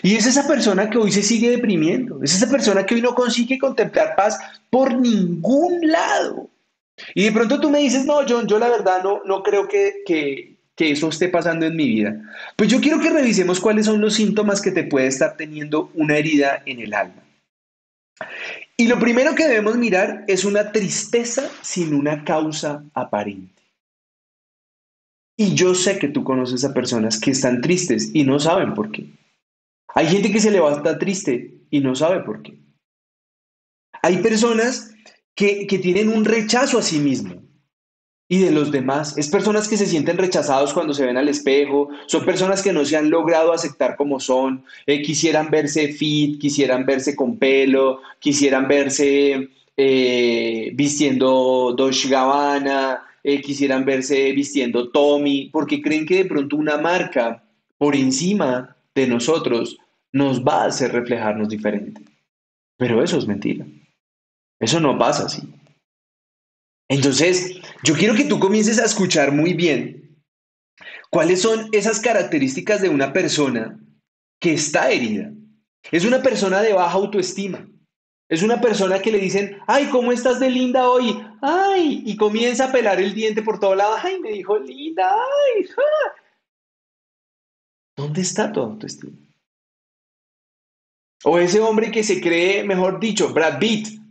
Y 0.02 0.16
es 0.16 0.26
esa 0.26 0.46
persona 0.46 0.88
que 0.88 0.98
hoy 0.98 1.12
se 1.12 1.22
sigue 1.22 1.50
deprimiendo, 1.50 2.22
es 2.22 2.34
esa 2.34 2.48
persona 2.48 2.84
que 2.84 2.94
hoy 2.94 3.02
no 3.02 3.14
consigue 3.14 3.58
contemplar 3.58 4.16
paz 4.16 4.38
por 4.70 4.94
ningún 4.94 5.80
lado. 5.82 6.48
Y 7.14 7.24
de 7.24 7.32
pronto 7.32 7.60
tú 7.60 7.70
me 7.70 7.80
dices, 7.80 8.04
no, 8.04 8.20
John, 8.28 8.46
yo 8.46 8.58
la 8.58 8.68
verdad 8.68 9.02
no, 9.02 9.22
no 9.24 9.42
creo 9.42 9.66
que, 9.68 10.02
que, 10.06 10.56
que 10.76 10.92
eso 10.92 11.08
esté 11.08 11.28
pasando 11.28 11.66
en 11.66 11.76
mi 11.76 11.88
vida. 11.88 12.20
Pues 12.56 12.70
yo 12.70 12.80
quiero 12.80 13.00
que 13.00 13.10
revisemos 13.10 13.60
cuáles 13.60 13.86
son 13.86 14.00
los 14.00 14.14
síntomas 14.14 14.60
que 14.60 14.70
te 14.70 14.84
puede 14.84 15.06
estar 15.06 15.36
teniendo 15.36 15.90
una 15.94 16.16
herida 16.16 16.62
en 16.66 16.80
el 16.80 16.94
alma. 16.94 17.22
Y 18.76 18.88
lo 18.88 18.98
primero 18.98 19.34
que 19.34 19.46
debemos 19.46 19.76
mirar 19.76 20.24
es 20.28 20.44
una 20.44 20.72
tristeza 20.72 21.50
sin 21.60 21.94
una 21.94 22.24
causa 22.24 22.84
aparente. 22.94 23.62
Y 25.36 25.54
yo 25.54 25.74
sé 25.74 25.98
que 25.98 26.08
tú 26.08 26.24
conoces 26.24 26.64
a 26.64 26.74
personas 26.74 27.18
que 27.18 27.30
están 27.30 27.60
tristes 27.60 28.10
y 28.14 28.24
no 28.24 28.38
saben 28.38 28.74
por 28.74 28.90
qué. 28.92 29.06
Hay 29.94 30.06
gente 30.06 30.32
que 30.32 30.40
se 30.40 30.50
levanta 30.50 30.98
triste 30.98 31.54
y 31.70 31.80
no 31.80 31.94
sabe 31.94 32.20
por 32.20 32.42
qué. 32.42 32.56
Hay 34.02 34.18
personas 34.18 34.94
que, 35.34 35.66
tienen 35.82 36.08
un 36.08 36.24
rechazo 36.24 36.78
a 36.78 36.82
sí 36.82 36.98
mismo 36.98 37.42
y 38.28 38.38
de 38.38 38.50
los 38.50 38.70
demás. 38.70 39.16
Es 39.18 39.28
personas 39.28 39.68
que 39.68 39.76
se 39.76 39.86
sienten 39.86 40.16
rechazados 40.16 40.72
cuando 40.72 40.94
se 40.94 41.04
ven 41.04 41.16
al 41.16 41.28
espejo, 41.28 41.88
son 42.06 42.24
personas 42.24 42.62
que 42.62 42.72
no 42.72 42.84
se 42.84 42.96
han 42.96 43.10
logrado 43.10 43.52
aceptar 43.52 43.96
como 43.96 44.20
son, 44.20 44.64
eh, 44.86 45.02
quisieran 45.02 45.50
verse 45.50 45.88
fit, 45.92 46.40
quisieran 46.40 46.86
verse 46.86 47.14
con 47.14 47.38
pelo, 47.38 48.00
quisieran 48.18 48.68
verse 48.68 49.48
eh, 49.76 50.70
vistiendo 50.74 51.74
Dolce 51.76 52.08
Gabbana, 52.08 53.02
eh, 53.22 53.40
quisieran 53.40 53.84
verse 53.84 54.32
vistiendo 54.32 54.90
Tommy, 54.90 55.48
porque 55.52 55.80
creen 55.80 56.06
que 56.06 56.16
de 56.16 56.24
pronto 56.24 56.56
una 56.56 56.78
marca 56.78 57.42
por 57.78 57.96
encima 57.96 58.76
de 58.94 59.06
nosotros 59.06 59.78
nos 60.12 60.42
va 60.44 60.64
a 60.64 60.66
hacer 60.66 60.92
reflejarnos 60.92 61.48
diferente. 61.48 62.02
Pero 62.76 63.02
eso 63.02 63.18
es 63.18 63.26
mentira. 63.26 63.66
Eso 64.62 64.78
no 64.78 64.96
pasa 64.96 65.26
así. 65.26 65.42
Entonces, 66.88 67.56
yo 67.82 67.94
quiero 67.94 68.14
que 68.14 68.24
tú 68.24 68.38
comiences 68.38 68.78
a 68.78 68.84
escuchar 68.84 69.32
muy 69.32 69.54
bien 69.54 70.22
cuáles 71.10 71.42
son 71.42 71.68
esas 71.72 71.98
características 71.98 72.80
de 72.80 72.88
una 72.88 73.12
persona 73.12 73.80
que 74.40 74.54
está 74.54 74.92
herida. 74.92 75.32
Es 75.90 76.04
una 76.04 76.22
persona 76.22 76.62
de 76.62 76.74
baja 76.74 76.96
autoestima. 76.96 77.68
Es 78.28 78.44
una 78.44 78.60
persona 78.60 79.02
que 79.02 79.10
le 79.10 79.18
dicen, 79.18 79.58
ay, 79.66 79.88
¿cómo 79.90 80.12
estás 80.12 80.38
de 80.38 80.48
linda 80.48 80.88
hoy? 80.88 81.20
Ay, 81.42 82.04
y 82.06 82.16
comienza 82.16 82.66
a 82.66 82.72
pelar 82.72 83.00
el 83.00 83.14
diente 83.14 83.42
por 83.42 83.58
todo 83.58 83.74
lado. 83.74 83.96
Ay, 84.00 84.20
me 84.20 84.30
dijo 84.30 84.60
linda, 84.60 85.12
ay. 85.12 85.66
¿Dónde 87.96 88.20
está 88.20 88.52
tu 88.52 88.60
autoestima? 88.60 89.18
O 91.24 91.38
ese 91.38 91.58
hombre 91.58 91.90
que 91.90 92.04
se 92.04 92.20
cree, 92.20 92.62
mejor 92.62 93.00
dicho, 93.00 93.34
Brad 93.34 93.58
Pitt, 93.58 94.01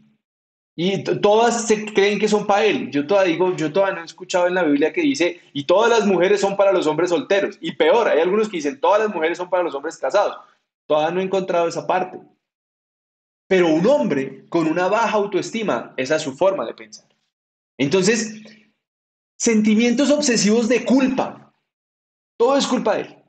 y 0.75 1.03
todas 1.03 1.67
se 1.67 1.85
creen 1.93 2.17
que 2.17 2.27
son 2.27 2.47
para 2.47 2.65
él. 2.65 2.89
Yo 2.91 3.05
todavía 3.05 3.33
digo, 3.33 3.55
yo 3.55 3.71
todavía 3.73 3.95
no 3.95 4.01
he 4.01 4.05
escuchado 4.05 4.47
en 4.47 4.55
la 4.55 4.63
Biblia 4.63 4.93
que 4.93 5.01
dice, 5.01 5.41
y 5.53 5.65
todas 5.65 5.89
las 5.89 6.07
mujeres 6.07 6.39
son 6.39 6.55
para 6.55 6.71
los 6.71 6.87
hombres 6.87 7.09
solteros. 7.09 7.57
Y 7.61 7.73
peor, 7.73 8.07
hay 8.07 8.19
algunos 8.19 8.47
que 8.47 8.57
dicen, 8.57 8.79
todas 8.79 9.01
las 9.01 9.13
mujeres 9.13 9.37
son 9.37 9.49
para 9.49 9.63
los 9.63 9.75
hombres 9.75 9.97
casados. 9.97 10.37
Todavía 10.87 11.11
no 11.11 11.19
he 11.19 11.23
encontrado 11.23 11.67
esa 11.67 11.85
parte. 11.85 12.19
Pero 13.47 13.67
un 13.67 13.85
hombre 13.85 14.45
con 14.47 14.67
una 14.67 14.87
baja 14.87 15.17
autoestima, 15.17 15.93
esa 15.97 16.15
es 16.15 16.21
su 16.21 16.33
forma 16.33 16.65
de 16.65 16.73
pensar. 16.73 17.05
Entonces, 17.77 18.41
sentimientos 19.37 20.09
obsesivos 20.09 20.69
de 20.69 20.85
culpa. 20.85 21.53
Todo 22.37 22.57
es 22.57 22.65
culpa 22.65 22.95
de 22.95 23.01
él. 23.01 23.20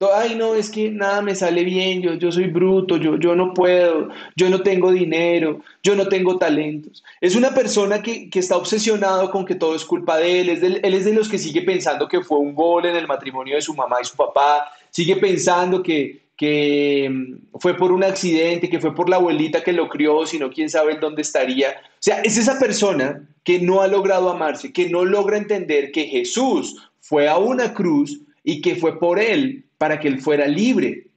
Ay, 0.00 0.36
no, 0.36 0.54
es 0.54 0.70
que 0.70 0.90
nada 0.90 1.20
me 1.22 1.34
sale 1.34 1.64
bien, 1.64 2.00
yo, 2.00 2.14
yo 2.14 2.30
soy 2.30 2.46
bruto, 2.46 2.98
yo, 2.98 3.16
yo 3.18 3.34
no 3.34 3.52
puedo, 3.52 4.10
yo 4.36 4.48
no 4.48 4.62
tengo 4.62 4.92
dinero, 4.92 5.60
yo 5.82 5.96
no 5.96 6.06
tengo 6.06 6.38
talentos. 6.38 7.02
Es 7.20 7.34
una 7.34 7.52
persona 7.52 8.00
que, 8.00 8.30
está 8.32 8.56
obsesionado 8.56 9.28
con 9.32 9.44
que 9.44 9.56
todo 9.56 9.74
es 9.74 9.84
culpa 9.84 10.18
de 10.18 10.40
él. 10.40 10.50
Es 10.50 10.62
él 10.62 10.80
es 10.84 11.04
de 11.04 11.12
los 11.12 11.28
que 11.28 11.36
sigue 11.36 11.62
pensando 11.62 12.06
que 12.06 12.20
fue 12.22 12.38
un 12.38 12.54
gol 12.54 12.86
en 12.86 12.94
el 12.94 13.08
matrimonio 13.08 13.56
de 13.56 13.62
su 13.62 13.74
mamá 13.74 13.96
y 14.00 14.04
su 14.04 14.14
papá. 14.14 14.70
Sigue 14.90 15.16
pensando 15.16 15.82
que, 15.82 16.28
que 16.36 17.10
mm, 17.10 17.58
fue 17.58 17.74
por 17.74 17.90
un 17.90 18.04
accidente, 18.04 18.70
que 18.70 18.78
fue 18.78 18.94
por 18.94 19.08
la 19.08 19.16
abuelita 19.16 19.64
que 19.64 19.72
lo 19.72 19.88
crió, 19.88 20.24
sino 20.26 20.48
quién 20.48 20.70
sabe 20.70 20.98
dónde 21.00 21.22
estaría. 21.22 21.70
O 21.70 21.98
sea, 21.98 22.20
es 22.20 22.36
esa 22.38 22.56
persona 22.60 23.28
que 23.42 23.58
no 23.58 23.82
ha 23.82 23.88
logrado 23.88 24.30
amarse, 24.30 24.72
que 24.72 24.88
no 24.88 25.04
logra 25.04 25.38
entender 25.38 25.90
que 25.90 26.06
Jesús 26.06 26.76
fue 27.00 27.28
a 27.28 27.36
una 27.36 27.74
cruz 27.74 28.20
y 28.44 28.60
que 28.60 28.76
fue 28.76 28.96
por 29.00 29.18
él 29.18 29.64
para 29.78 29.98
que 29.98 30.08
él 30.08 30.20
fuera 30.20 30.46
libre 30.46 31.10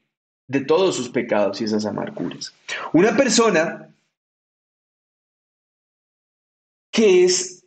de 0.48 0.62
todos 0.62 0.96
sus 0.96 1.10
pecados 1.10 1.60
y 1.60 1.66
esas 1.66 1.86
amarguras. 1.86 2.54
Una 2.94 3.16
persona 3.16 3.94
que 6.92 7.24
es 7.24 7.66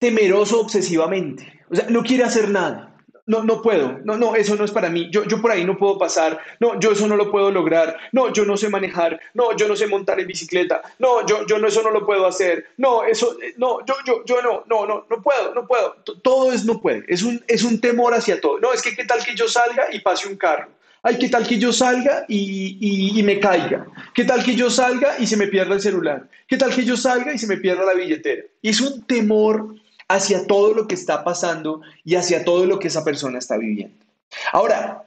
temeroso 0.00 0.60
obsesivamente, 0.60 1.60
o 1.70 1.74
sea, 1.74 1.88
no 1.90 2.02
quiere 2.02 2.24
hacer 2.24 2.48
nada 2.48 2.87
no, 3.28 3.44
no 3.44 3.60
puedo, 3.60 4.00
no, 4.04 4.16
no, 4.16 4.34
eso 4.34 4.56
no 4.56 4.64
es 4.64 4.70
para 4.70 4.88
mí, 4.88 5.08
yo, 5.10 5.22
yo 5.24 5.40
por 5.40 5.52
ahí 5.52 5.62
no 5.62 5.76
puedo 5.76 5.98
pasar, 5.98 6.40
no, 6.60 6.80
yo 6.80 6.92
eso 6.92 7.06
no 7.06 7.14
lo 7.14 7.30
puedo 7.30 7.50
lograr, 7.50 7.96
no, 8.10 8.32
yo 8.32 8.46
no 8.46 8.56
sé 8.56 8.70
manejar, 8.70 9.20
no, 9.34 9.54
yo 9.54 9.68
no 9.68 9.76
sé 9.76 9.86
montar 9.86 10.18
en 10.18 10.26
bicicleta, 10.26 10.80
no, 10.98 11.24
yo, 11.26 11.46
yo 11.46 11.58
no, 11.58 11.68
eso 11.68 11.82
no 11.82 11.90
lo 11.90 12.06
puedo 12.06 12.26
hacer, 12.26 12.68
no, 12.78 13.04
eso, 13.04 13.36
no, 13.58 13.84
yo, 13.84 13.94
yo, 14.06 14.24
yo 14.24 14.40
no, 14.40 14.64
no, 14.66 14.86
no, 14.86 15.06
no 15.10 15.22
puedo, 15.22 15.54
no 15.54 15.66
puedo, 15.66 15.96
todo 16.22 16.52
es 16.52 16.64
no 16.64 16.80
puede, 16.80 17.04
es 17.06 17.22
un, 17.22 17.44
es 17.46 17.62
un 17.64 17.78
temor 17.78 18.14
hacia 18.14 18.40
todo, 18.40 18.58
no, 18.60 18.72
es 18.72 18.80
que 18.80 18.96
qué 18.96 19.04
tal 19.04 19.22
que 19.22 19.34
yo 19.34 19.46
salga 19.46 19.88
y 19.92 20.00
pase 20.00 20.26
un 20.26 20.36
carro, 20.36 20.68
ay, 21.02 21.18
qué 21.18 21.28
tal 21.28 21.46
que 21.46 21.58
yo 21.58 21.70
salga 21.70 22.24
y, 22.28 22.78
y, 22.80 23.20
y 23.20 23.22
me 23.22 23.38
caiga, 23.38 23.86
qué 24.14 24.24
tal 24.24 24.42
que 24.42 24.54
yo 24.54 24.70
salga 24.70 25.18
y 25.18 25.26
se 25.26 25.36
me 25.36 25.48
pierda 25.48 25.74
el 25.74 25.82
celular, 25.82 26.26
qué 26.46 26.56
tal 26.56 26.74
que 26.74 26.82
yo 26.82 26.96
salga 26.96 27.34
y 27.34 27.38
se 27.38 27.46
me 27.46 27.58
pierda 27.58 27.84
la 27.84 27.92
billetera, 27.92 28.44
es 28.62 28.80
un 28.80 29.02
temor 29.02 29.74
hacia 30.08 30.46
todo 30.46 30.74
lo 30.74 30.88
que 30.88 30.94
está 30.94 31.22
pasando 31.22 31.82
y 32.04 32.14
hacia 32.16 32.44
todo 32.44 32.64
lo 32.64 32.78
que 32.78 32.88
esa 32.88 33.04
persona 33.04 33.38
está 33.38 33.56
viviendo. 33.56 34.04
Ahora, 34.52 35.04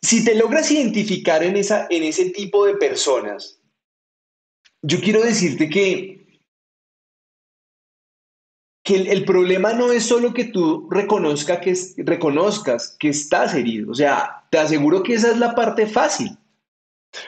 si 0.00 0.24
te 0.24 0.34
logras 0.34 0.70
identificar 0.70 1.42
en, 1.42 1.56
esa, 1.56 1.86
en 1.90 2.04
ese 2.04 2.30
tipo 2.30 2.64
de 2.66 2.76
personas, 2.76 3.58
yo 4.82 5.00
quiero 5.00 5.22
decirte 5.22 5.68
que, 5.68 6.40
que 8.84 8.96
el, 8.96 9.24
problema 9.24 9.72
no 9.72 9.92
es 9.92 10.04
solo 10.04 10.32
que 10.32 10.44
tú 10.44 10.88
reconozca 10.90 11.60
que, 11.60 11.76
reconozcas 11.98 12.96
que 12.98 13.08
estás 13.08 13.54
herido. 13.54 13.90
O 13.90 13.94
sea, 13.94 14.44
te 14.50 14.58
aseguro 14.58 15.02
que 15.02 15.14
esa 15.14 15.32
es 15.32 15.38
la 15.38 15.54
parte 15.54 15.86
fácil. 15.86 16.38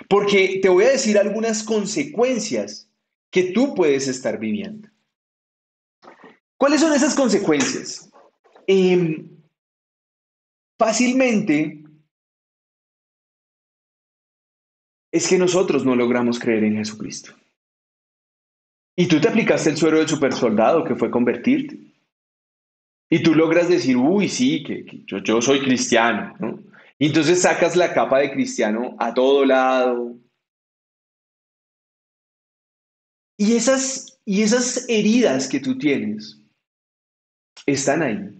Porque 0.09 0.61
te 0.63 0.69
voy 0.69 0.85
a 0.85 0.91
decir 0.91 1.19
algunas 1.19 1.63
consecuencias 1.63 2.89
que 3.31 3.45
tú 3.53 3.75
puedes 3.75 4.09
estar 4.09 4.39
viviendo. 4.39 4.89
¿Cuáles 6.61 6.83
son 6.83 6.93
esas 6.93 7.15
consecuencias? 7.15 8.11
Em, 8.67 9.31
fácilmente 10.79 11.83
es 15.11 15.27
que 15.27 15.39
nosotros 15.39 15.87
no 15.87 15.97
logramos 15.97 16.39
creer 16.39 16.65
en 16.65 16.77
Jesucristo. 16.77 17.33
Y 18.95 19.09
tú 19.09 19.19
te 19.23 19.29
aplicaste 19.29 19.71
el 19.71 19.79
suero 19.79 20.01
del 20.01 20.09
supersoldado 20.09 20.85
que 20.85 20.95
fue 20.95 21.11
convertirte. 21.11 21.79
Y 23.09 23.23
tú 23.23 23.35
logras 23.35 23.71
decir, 23.71 23.97
uy, 23.97 24.29
sí, 24.29 24.63
que, 24.63 24.85
yo, 25.07 25.17
yo, 25.21 25.41
soy 25.41 25.61
cristiano. 25.61 26.37
¿no? 26.41 26.63
Y 26.99 27.07
entonces 27.07 27.41
sacas 27.41 27.75
la 27.75 27.95
capa 27.95 28.19
de 28.19 28.33
cristiano 28.33 28.97
a 28.99 29.15
todo 29.15 29.47
lado. 29.47 30.15
Y 33.39 33.57
esas, 33.57 34.21
y 34.27 34.43
esas 34.43 34.87
heridas 34.91 35.49
que 35.49 35.59
tú 35.59 35.79
tienes 35.79 36.40
están 37.67 38.03
ahí. 38.03 38.31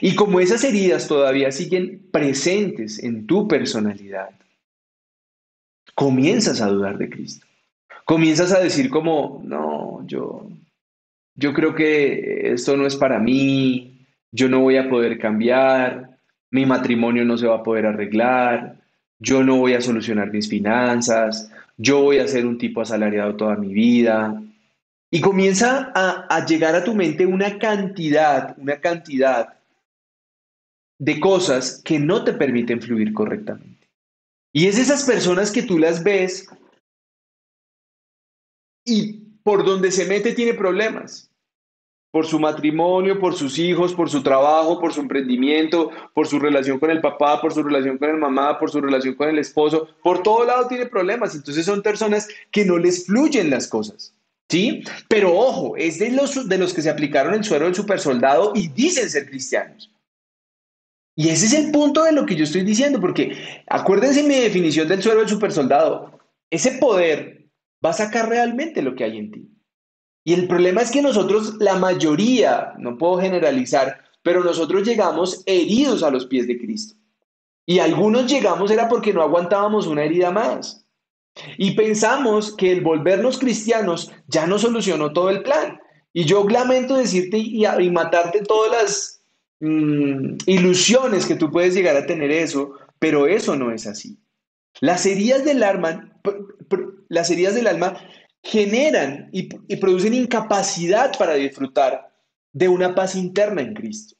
Y 0.00 0.14
como 0.14 0.40
esas 0.40 0.64
heridas 0.64 1.06
todavía 1.06 1.52
siguen 1.52 2.08
presentes 2.10 3.02
en 3.02 3.26
tu 3.26 3.46
personalidad, 3.46 4.30
comienzas 5.94 6.60
a 6.60 6.68
dudar 6.68 6.98
de 6.98 7.08
Cristo. 7.08 7.46
Comienzas 8.04 8.52
a 8.52 8.60
decir 8.60 8.90
como, 8.90 9.42
no, 9.44 10.06
yo, 10.06 10.48
yo 11.34 11.52
creo 11.52 11.74
que 11.74 12.52
esto 12.52 12.76
no 12.76 12.86
es 12.86 12.96
para 12.96 13.18
mí, 13.18 14.06
yo 14.30 14.48
no 14.48 14.60
voy 14.60 14.76
a 14.76 14.88
poder 14.88 15.18
cambiar, 15.18 16.18
mi 16.50 16.66
matrimonio 16.66 17.24
no 17.24 17.36
se 17.36 17.46
va 17.46 17.56
a 17.56 17.62
poder 17.62 17.86
arreglar, 17.86 18.76
yo 19.18 19.42
no 19.42 19.56
voy 19.56 19.74
a 19.74 19.80
solucionar 19.80 20.30
mis 20.30 20.48
finanzas, 20.48 21.50
yo 21.76 22.02
voy 22.02 22.18
a 22.18 22.28
ser 22.28 22.46
un 22.46 22.58
tipo 22.58 22.80
asalariado 22.80 23.34
toda 23.36 23.56
mi 23.56 23.72
vida. 23.72 24.42
Y 25.10 25.20
comienza 25.20 25.92
a, 25.94 26.26
a 26.28 26.44
llegar 26.44 26.74
a 26.74 26.84
tu 26.84 26.94
mente 26.94 27.26
una 27.26 27.58
cantidad, 27.58 28.56
una 28.58 28.80
cantidad 28.80 29.56
de 30.98 31.20
cosas 31.20 31.82
que 31.84 31.98
no 31.98 32.24
te 32.24 32.32
permiten 32.32 32.80
fluir 32.80 33.12
correctamente. 33.12 33.88
Y 34.52 34.66
es 34.66 34.78
esas 34.78 35.04
personas 35.04 35.50
que 35.50 35.62
tú 35.62 35.78
las 35.78 36.02
ves 36.02 36.48
y 38.86 39.12
por 39.42 39.64
donde 39.64 39.92
se 39.92 40.06
mete 40.06 40.32
tiene 40.32 40.54
problemas. 40.54 41.30
Por 42.10 42.24
su 42.24 42.40
matrimonio, 42.40 43.20
por 43.20 43.34
sus 43.34 43.58
hijos, 43.58 43.92
por 43.92 44.08
su 44.08 44.22
trabajo, 44.22 44.80
por 44.80 44.94
su 44.94 45.02
emprendimiento, 45.02 45.90
por 46.14 46.26
su 46.26 46.38
relación 46.38 46.78
con 46.78 46.90
el 46.90 47.02
papá, 47.02 47.42
por 47.42 47.52
su 47.52 47.62
relación 47.62 47.98
con 47.98 48.08
el 48.08 48.16
mamá, 48.16 48.58
por 48.58 48.70
su 48.70 48.80
relación 48.80 49.14
con 49.14 49.28
el 49.28 49.38
esposo. 49.38 49.88
Por 50.02 50.22
todo 50.22 50.44
lado 50.46 50.66
tiene 50.66 50.86
problemas. 50.86 51.34
Entonces 51.34 51.66
son 51.66 51.82
personas 51.82 52.26
que 52.50 52.64
no 52.64 52.78
les 52.78 53.04
fluyen 53.04 53.50
las 53.50 53.68
cosas. 53.68 54.14
¿Sí? 54.48 54.84
Pero 55.08 55.36
ojo, 55.36 55.76
es 55.76 55.98
de 55.98 56.10
los, 56.10 56.48
de 56.48 56.58
los 56.58 56.72
que 56.72 56.82
se 56.82 56.90
aplicaron 56.90 57.34
el 57.34 57.44
suero 57.44 57.64
del 57.64 57.74
supersoldado 57.74 58.52
y 58.54 58.68
dicen 58.68 59.10
ser 59.10 59.28
cristianos. 59.28 59.92
Y 61.16 61.30
ese 61.30 61.46
es 61.46 61.54
el 61.54 61.72
punto 61.72 62.04
de 62.04 62.12
lo 62.12 62.26
que 62.26 62.36
yo 62.36 62.44
estoy 62.44 62.62
diciendo, 62.62 63.00
porque 63.00 63.36
acuérdense 63.66 64.22
mi 64.22 64.36
definición 64.36 64.86
del 64.86 65.02
suero 65.02 65.20
del 65.20 65.28
supersoldado. 65.28 66.20
Ese 66.50 66.72
poder 66.72 67.48
va 67.84 67.90
a 67.90 67.94
sacar 67.94 68.28
realmente 68.28 68.82
lo 68.82 68.94
que 68.94 69.04
hay 69.04 69.18
en 69.18 69.30
ti. 69.30 69.50
Y 70.24 70.34
el 70.34 70.46
problema 70.46 70.82
es 70.82 70.90
que 70.90 71.02
nosotros, 71.02 71.54
la 71.58 71.76
mayoría, 71.76 72.74
no 72.78 72.98
puedo 72.98 73.18
generalizar, 73.18 74.04
pero 74.22 74.44
nosotros 74.44 74.86
llegamos 74.86 75.42
heridos 75.46 76.02
a 76.02 76.10
los 76.10 76.26
pies 76.26 76.46
de 76.46 76.58
Cristo. 76.58 76.96
Y 77.64 77.78
algunos 77.78 78.30
llegamos 78.30 78.70
era 78.70 78.88
porque 78.88 79.12
no 79.12 79.22
aguantábamos 79.22 79.86
una 79.86 80.04
herida 80.04 80.30
más. 80.30 80.85
Y 81.58 81.72
pensamos 81.72 82.54
que 82.56 82.72
el 82.72 82.80
volvernos 82.80 83.38
cristianos 83.38 84.12
ya 84.26 84.46
no 84.46 84.58
solucionó 84.58 85.12
todo 85.12 85.30
el 85.30 85.42
plan. 85.42 85.80
Y 86.12 86.24
yo 86.24 86.48
lamento 86.48 86.96
decirte 86.96 87.38
y, 87.38 87.66
matarte 87.90 88.40
todas 88.40 88.72
las 88.72 89.16
Mm, 89.60 90.36
ilusiones 90.46 91.24
que 91.24 91.34
tú 91.34 91.50
puedes 91.50 91.74
llegar 91.74 91.96
a 91.96 92.06
tener 92.06 92.30
eso, 92.30 92.72
pero 92.98 93.26
eso 93.26 93.56
no 93.56 93.72
es 93.72 93.86
así. 93.86 94.18
Las 94.80 95.06
heridas 95.06 95.44
del 95.44 95.62
alma, 95.62 96.12
las 97.08 97.30
heridas 97.30 97.54
del 97.54 97.66
alma 97.66 97.96
generan 98.42 99.30
y, 99.32 99.48
y 99.66 99.76
producen 99.76 100.12
incapacidad 100.12 101.16
para 101.18 101.34
disfrutar 101.34 102.12
de 102.52 102.68
una 102.68 102.94
paz 102.94 103.14
interna 103.14 103.62
en 103.62 103.74
Cristo. 103.74 104.14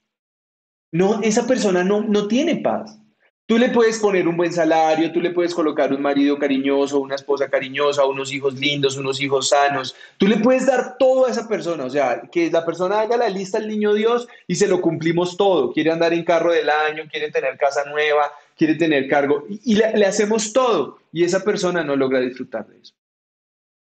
No, 0.92 1.20
esa 1.22 1.46
persona 1.46 1.84
no, 1.84 2.02
no 2.02 2.28
tiene 2.28 2.56
paz. 2.56 2.98
Tú 3.46 3.58
le 3.58 3.68
puedes 3.68 4.00
poner 4.00 4.26
un 4.26 4.36
buen 4.36 4.52
salario, 4.52 5.12
tú 5.12 5.20
le 5.20 5.30
puedes 5.30 5.54
colocar 5.54 5.92
un 5.92 6.02
marido 6.02 6.36
cariñoso, 6.36 6.98
una 6.98 7.14
esposa 7.14 7.48
cariñosa, 7.48 8.04
unos 8.04 8.32
hijos 8.32 8.54
lindos, 8.54 8.96
unos 8.96 9.20
hijos 9.20 9.50
sanos. 9.50 9.94
Tú 10.18 10.26
le 10.26 10.38
puedes 10.38 10.66
dar 10.66 10.98
todo 10.98 11.26
a 11.26 11.30
esa 11.30 11.46
persona, 11.46 11.84
o 11.84 11.90
sea, 11.90 12.22
que 12.32 12.50
la 12.50 12.66
persona 12.66 13.00
haga 13.00 13.16
la 13.16 13.28
lista 13.28 13.58
al 13.58 13.68
niño 13.68 13.94
Dios 13.94 14.26
y 14.48 14.56
se 14.56 14.66
lo 14.66 14.80
cumplimos 14.80 15.36
todo. 15.36 15.72
Quiere 15.72 15.92
andar 15.92 16.12
en 16.12 16.24
carro 16.24 16.52
del 16.52 16.68
año, 16.68 17.04
quiere 17.08 17.30
tener 17.30 17.56
casa 17.56 17.84
nueva, 17.84 18.32
quiere 18.56 18.74
tener 18.74 19.08
cargo 19.08 19.44
y, 19.48 19.76
le, 19.76 19.96
le 19.96 20.06
hacemos 20.06 20.52
todo 20.52 20.98
y 21.12 21.22
esa 21.22 21.44
persona 21.44 21.84
no 21.84 21.94
logra 21.94 22.18
disfrutar 22.18 22.66
de 22.66 22.80
eso. 22.80 22.94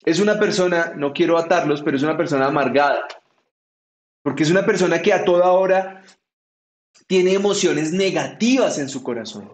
Es 0.05 0.19
una 0.19 0.41
persona, 0.41 0.95
no 0.97 1.13
quiero 1.13 1.39
atarlos, 1.39 1.83
pero 1.83 1.97
es 1.97 2.03
una 2.03 2.17
persona 2.17 2.47
amargada. 2.47 3.07
Porque 4.25 4.43
es 4.43 4.51
una 4.51 4.67
persona 4.67 5.01
que 5.01 5.13
a 5.13 5.25
toda 5.25 5.53
hora 5.53 6.03
tiene 7.07 7.33
emociones 7.33 7.93
negativas 7.93 8.79
en 8.79 8.89
su 8.89 9.03
corazón. 9.03 9.51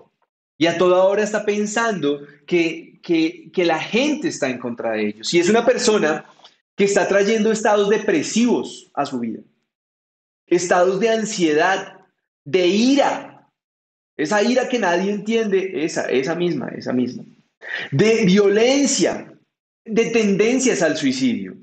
Y 0.57 0.67
a 0.67 0.77
toda 0.77 1.05
hora 1.05 1.23
está 1.23 1.45
pensando 1.45 2.21
que, 2.47 3.01
que, 3.03 3.65
la 3.65 3.79
gente 3.79 4.29
está 4.29 4.49
en 4.49 4.59
contra 4.59 4.93
de 4.93 5.09
ellos. 5.09 5.33
Y 5.33 5.39
es 5.39 5.49
una 5.49 5.65
persona 5.65 6.25
que 6.77 6.85
está 6.85 7.07
trayendo 7.07 7.53
estados 7.53 7.89
depresivos 7.89 8.91
a 8.95 9.07
su 9.07 9.21
vida. 9.21 9.41
Estados 10.47 10.99
de 10.99 11.11
ansiedad, 11.11 11.99
de 12.45 12.67
ira. 12.67 13.51
Esa 14.17 14.43
ira 14.43 14.69
que 14.69 14.81
nadie 14.81 15.13
entiende, 15.13 15.85
esa, 15.85 16.07
esa 16.07 16.35
misma, 16.35 16.69
esa 16.69 16.93
misma. 16.93 17.25
De 17.93 18.25
violencia, 18.25 19.33
de 19.85 20.07
tendencias 20.11 20.83
al 20.83 20.97
suicidio, 20.97 21.57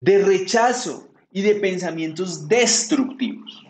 de 0.00 0.18
rechazo 0.24 1.12
y 1.30 1.42
de 1.42 1.56
pensamientos 1.56 2.48
destructivos. 2.48 3.63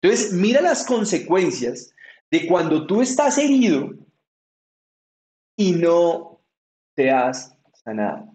Entonces, 0.00 0.32
mira 0.32 0.60
las 0.60 0.86
consecuencias 0.86 1.94
de 2.30 2.46
cuando 2.46 2.86
tú 2.86 3.02
estás 3.02 3.38
herido 3.38 3.94
y 5.56 5.72
no 5.72 6.40
te 6.94 7.10
has 7.10 7.56
sanado. 7.72 8.32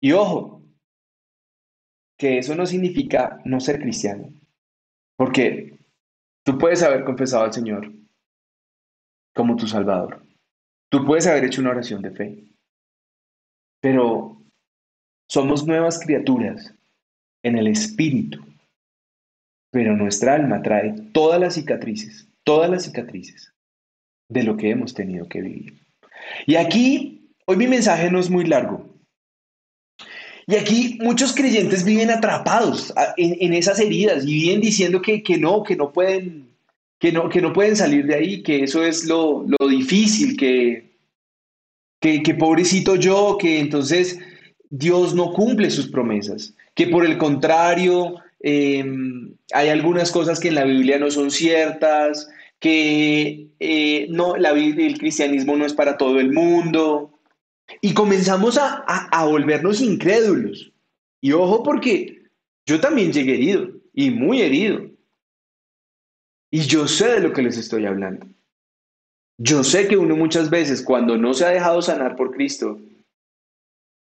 Y 0.00 0.12
ojo, 0.12 0.62
que 2.16 2.38
eso 2.38 2.54
no 2.54 2.66
significa 2.66 3.40
no 3.44 3.60
ser 3.60 3.80
cristiano, 3.80 4.32
porque 5.16 5.78
tú 6.44 6.58
puedes 6.58 6.82
haber 6.82 7.04
confesado 7.04 7.44
al 7.44 7.52
Señor 7.52 7.92
como 9.34 9.56
tu 9.56 9.66
Salvador, 9.66 10.24
tú 10.90 11.04
puedes 11.04 11.26
haber 11.26 11.44
hecho 11.44 11.62
una 11.62 11.70
oración 11.70 12.02
de 12.02 12.10
fe, 12.10 12.44
pero 13.80 14.42
somos 15.28 15.66
nuevas 15.66 15.98
criaturas 15.98 16.74
en 17.42 17.56
el 17.56 17.68
Espíritu 17.68 18.49
pero 19.70 19.96
nuestra 19.96 20.34
alma 20.34 20.62
trae 20.62 20.94
todas 21.12 21.40
las 21.40 21.54
cicatrices, 21.54 22.28
todas 22.44 22.70
las 22.70 22.84
cicatrices 22.84 23.52
de 24.28 24.42
lo 24.42 24.56
que 24.56 24.70
hemos 24.70 24.94
tenido 24.94 25.28
que 25.28 25.40
vivir. 25.40 25.80
Y 26.46 26.56
aquí, 26.56 27.32
hoy 27.46 27.56
mi 27.56 27.66
mensaje 27.66 28.10
no 28.10 28.18
es 28.18 28.30
muy 28.30 28.44
largo. 28.44 28.90
Y 30.46 30.56
aquí 30.56 30.98
muchos 31.00 31.32
creyentes 31.32 31.84
viven 31.84 32.10
atrapados 32.10 32.92
en, 33.16 33.52
esas 33.52 33.78
heridas 33.78 34.24
y 34.24 34.34
viven 34.34 34.60
diciendo 34.60 35.00
que, 35.00 35.22
no, 35.38 35.62
que 35.62 35.76
no 35.76 35.92
pueden, 35.92 36.48
que 36.98 37.12
no, 37.12 37.28
que 37.28 37.40
no 37.40 37.52
pueden 37.52 37.76
salir 37.76 38.06
de 38.06 38.16
ahí, 38.16 38.42
que 38.42 38.64
eso 38.64 38.84
es 38.84 39.04
lo, 39.04 39.46
difícil, 39.68 40.36
que, 40.36 40.90
que, 42.00 42.22
que 42.22 42.34
pobrecito 42.34 42.96
yo, 42.96 43.38
que 43.38 43.60
entonces 43.60 44.18
Dios 44.70 45.14
no 45.14 45.32
cumple 45.32 45.70
sus 45.70 45.88
promesas, 45.88 46.54
que 46.74 46.88
por 46.88 47.04
el 47.04 47.16
contrario, 47.16 48.16
Em, 48.40 49.34
hay 49.52 49.68
algunas 49.68 50.10
cosas 50.10 50.40
que 50.40 50.48
en 50.48 50.54
la 50.54 50.64
Biblia 50.64 50.98
no 50.98 51.10
son 51.10 51.30
ciertas, 51.30 52.28
que 52.58 53.48
eh, 53.58 54.06
no, 54.10 54.36
la 54.36 54.50
el 54.50 54.98
cristianismo 54.98 55.56
no 55.56 55.66
es 55.66 55.74
para 55.74 55.96
todo 55.96 56.18
el 56.20 56.32
mundo. 56.32 57.18
Y 57.80 57.94
comenzamos 57.94 58.58
a, 58.58 58.84
a 58.86 59.24
volvernos 59.26 59.80
incrédulos. 59.80 60.72
Y 61.20 61.32
ojo 61.32 61.62
porque 61.62 62.22
yo 62.66 62.80
también 62.80 63.12
llegué 63.12 63.34
herido 63.34 63.70
y 63.92 64.10
muy 64.10 64.42
herido. 64.42 64.90
Y 66.50 66.60
yo 66.62 66.88
sé 66.88 67.08
de 67.08 67.20
lo 67.20 67.32
que 67.32 67.42
les 67.42 67.56
estoy 67.58 67.86
hablando. 67.86 68.26
Yo 69.38 69.64
sé 69.64 69.88
que 69.88 69.96
uno 69.96 70.16
muchas 70.16 70.50
veces 70.50 70.82
cuando 70.82 71.16
no 71.16 71.32
se 71.32 71.46
ha 71.46 71.50
dejado 71.50 71.80
sanar 71.80 72.16
por 72.16 72.32
Cristo, 72.32 72.78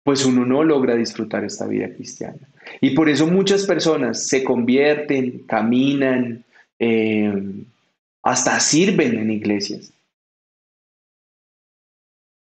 pues 0.09 0.25
uno 0.25 0.47
no 0.47 0.65
logra 0.65 0.95
disfrutar 0.95 1.45
esta 1.45 1.67
vida 1.67 1.93
cristiana. 1.95 2.39
Y 2.81 2.93
por 2.93 3.11
eso 3.11 3.27
muchas 3.27 3.67
personas 3.67 4.27
se 4.27 4.43
convierten, 4.43 5.41
caminan, 5.41 6.47
eh, 6.79 7.67
hasta 8.23 8.59
sirven 8.59 9.19
en 9.19 9.31
iglesias. 9.31 9.93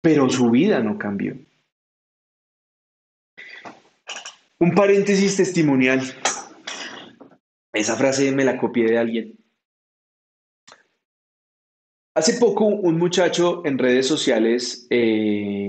Pero 0.00 0.30
su 0.30 0.48
vida 0.52 0.78
no 0.78 0.96
cambió. 0.96 1.34
Un 4.60 4.72
paréntesis 4.72 5.36
testimonial. 5.36 6.02
Esa 7.72 7.96
frase 7.96 8.30
me 8.30 8.44
la 8.44 8.58
copié 8.58 8.84
de 8.90 8.98
alguien. 8.98 9.34
Hace 12.14 12.34
poco 12.34 12.66
un 12.66 12.96
muchacho 12.96 13.66
en 13.66 13.76
redes 13.76 14.06
sociales 14.06 14.86
eh, 14.88 15.59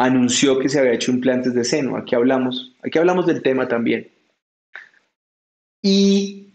anunció 0.00 0.58
que 0.58 0.70
se 0.70 0.78
había 0.78 0.94
hecho 0.94 1.12
implantes 1.12 1.52
de 1.52 1.62
seno. 1.62 1.96
Aquí 1.96 2.14
hablamos, 2.14 2.74
aquí 2.82 2.98
hablamos 2.98 3.26
del 3.26 3.42
tema 3.42 3.68
también. 3.68 4.10
Y 5.82 6.54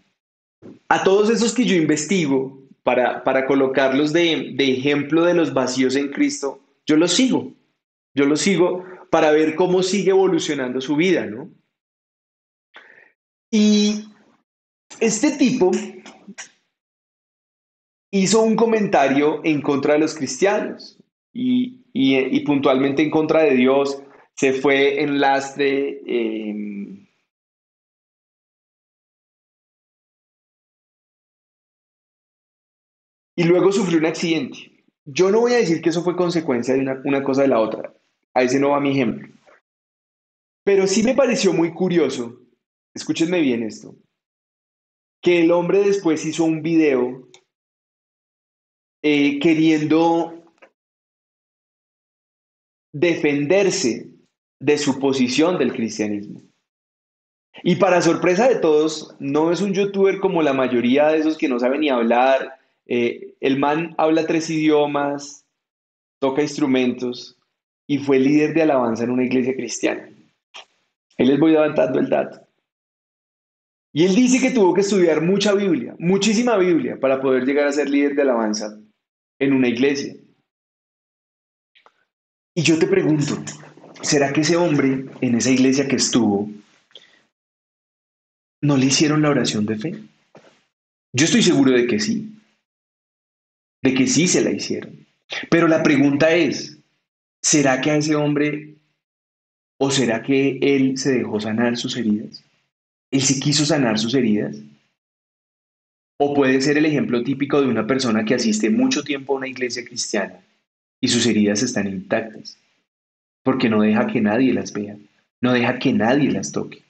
a 0.89 1.03
todos 1.03 1.29
esos 1.29 1.53
que 1.53 1.65
yo 1.65 1.75
investigo 1.75 2.59
para, 2.81 3.23
para 3.23 3.45
colocarlos 3.45 4.11
de, 4.13 4.53
de 4.55 4.71
ejemplo 4.71 5.23
de 5.23 5.35
los 5.35 5.53
vacíos 5.53 5.95
en 5.95 6.09
Cristo, 6.11 6.59
yo 6.87 6.97
los 6.97 7.13
sigo. 7.13 7.53
Yo 8.15 8.25
los 8.25 8.41
sigo 8.41 8.83
para 9.11 9.31
ver 9.31 9.55
cómo 9.55 9.83
sigue 9.83 10.09
evolucionando 10.09 10.81
su 10.81 10.95
vida, 10.95 11.25
¿no? 11.27 11.49
Y 13.51 14.05
este 14.99 15.31
tipo 15.37 15.69
hizo 18.11 18.41
un 18.41 18.55
comentario 18.55 19.41
en 19.43 19.61
contra 19.61 19.93
de 19.93 19.99
los 19.99 20.15
cristianos 20.15 20.97
y, 21.35 22.39
puntualmente 22.45 23.01
en 23.01 23.11
contra 23.11 23.43
de 23.43 23.55
Dios. 23.55 24.01
Se 24.35 24.53
fue 24.53 25.01
en 25.01 25.19
lastre. 25.19 26.01
Em, 26.05 27.07
y 33.35 33.43
luego 33.43 33.71
sufrió 33.71 33.99
un 33.99 34.05
accidente. 34.05 34.71
Yo 35.05 35.29
no 35.29 35.41
voy 35.41 35.53
a 35.53 35.57
decir 35.57 35.81
que 35.81 35.89
eso 35.89 36.03
fue 36.03 36.15
consecuencia 36.15 36.73
de 36.73 36.81
una, 36.81 37.01
una 37.05 37.23
cosa 37.23 37.43
de 37.43 37.49
la 37.49 37.59
otra. 37.59 37.93
A 38.33 38.43
ese 38.43 38.59
no 38.59 38.69
va 38.69 38.79
mi 38.79 38.91
ejemplo. 38.91 39.29
Pero 40.63 40.87
sí 40.87 41.03
me 41.03 41.13
pareció 41.13 41.53
muy 41.53 41.73
curioso, 41.73 42.41
escúchenme 42.95 43.39
bien 43.39 43.61
esto, 43.61 43.95
que 45.21 45.41
el 45.41 45.51
hombre 45.51 45.83
después 45.83 46.25
hizo 46.25 46.43
un 46.43 46.63
video 46.63 47.29
eh, 49.03 49.39
queriendo 49.39 50.44
defenderse 52.95 54.07
de 54.57 54.77
su 54.77 54.99
posición 54.99 55.57
del 55.57 55.73
cristianismo. 55.73 56.41
Y 57.61 57.75
para 57.75 58.01
sorpresa 58.01 58.47
de 58.47 58.55
todos, 58.55 59.13
no 59.19 59.51
es 59.51 59.59
un 59.59 59.73
youtuber 59.73 60.19
como 60.19 60.41
la 60.41 60.53
mayoría 60.53 61.09
de 61.09 61.17
esos 61.19 61.37
que 61.37 61.49
no 61.49 61.59
saben 61.59 61.81
ni 61.81 61.89
hablar. 61.89 62.57
Eh, 62.85 63.35
el 63.41 63.59
man 63.59 63.95
habla 63.97 64.25
tres 64.25 64.49
idiomas, 64.49 65.45
toca 66.19 66.41
instrumentos 66.41 67.37
y 67.85 67.97
fue 67.97 68.17
líder 68.17 68.53
de 68.53 68.61
alabanza 68.61 69.03
en 69.03 69.11
una 69.11 69.25
iglesia 69.25 69.55
cristiana. 69.55 70.09
Ahí 71.17 71.25
les 71.25 71.39
voy 71.39 71.55
avanzando 71.55 71.99
el 71.99 72.09
dato. 72.09 72.39
Y 73.91 74.05
él 74.05 74.15
dice 74.15 74.39
que 74.39 74.53
tuvo 74.53 74.73
que 74.73 74.81
estudiar 74.81 75.21
mucha 75.21 75.53
Biblia, 75.53 75.95
muchísima 75.99 76.57
Biblia, 76.57 76.97
para 76.99 77.21
poder 77.21 77.45
llegar 77.45 77.67
a 77.67 77.73
ser 77.73 77.89
líder 77.89 78.15
de 78.15 78.21
alabanza 78.21 78.79
en 79.39 79.53
una 79.53 79.67
iglesia. 79.67 80.15
Y 82.57 82.63
yo 82.63 82.79
te 82.79 82.87
pregunto, 82.87 83.43
¿será 84.01 84.31
que 84.31 84.41
ese 84.41 84.55
hombre 84.55 85.05
en 85.19 85.35
esa 85.35 85.51
iglesia 85.51 85.89
que 85.89 85.97
estuvo 85.97 86.49
no 88.61 88.77
le 88.77 88.85
hicieron 88.85 89.21
la 89.21 89.29
oración 89.29 89.65
de 89.65 89.77
fe? 89.77 89.99
Yo 91.11 91.25
estoy 91.25 91.43
seguro 91.43 91.71
de 91.71 91.85
que 91.85 91.99
sí, 91.99 92.33
de 93.83 93.93
que 93.93 94.07
sí 94.07 94.29
se 94.29 94.41
la 94.41 94.51
hicieron. 94.51 95.05
Pero 95.49 95.67
la 95.67 95.83
pregunta 95.83 96.33
es, 96.33 96.77
¿será 97.43 97.81
que 97.81 97.91
a 97.91 97.97
ese 97.97 98.15
hombre 98.15 98.75
o 99.77 99.91
será 99.91 100.23
que 100.23 100.57
él 100.61 100.97
se 100.97 101.11
dejó 101.11 101.41
sanar 101.41 101.75
sus 101.75 101.97
heridas? 101.97 102.41
¿Él 103.11 103.21
sí 103.21 103.41
quiso 103.41 103.65
sanar 103.65 103.99
sus 103.99 104.13
heridas? 104.13 104.55
O 106.21 106.33
puede 106.33 106.61
ser 106.61 106.77
el 106.77 106.85
ejemplo 106.85 107.21
típico 107.21 107.61
de 107.61 107.67
una 107.67 107.85
persona 107.85 108.23
que 108.23 108.35
asiste 108.35 108.69
mucho 108.69 109.03
tiempo 109.03 109.33
a 109.33 109.37
una 109.37 109.49
iglesia 109.49 109.83
cristiana 109.83 110.39
y 111.01 111.07
sus 111.07 111.25
heridas 111.25 111.61
están 111.63 111.87
intactas, 111.87 112.57
porque 113.43 113.69
no 113.69 113.81
deja 113.81 114.07
que 114.07 114.21
nadie 114.21 114.53
las 114.53 114.73
vea, 114.73 114.97
no 115.41 115.53
deja 115.53 115.79
que 115.79 115.93
nadie 115.93 116.31
las 116.31 116.51
toque. 116.51 116.83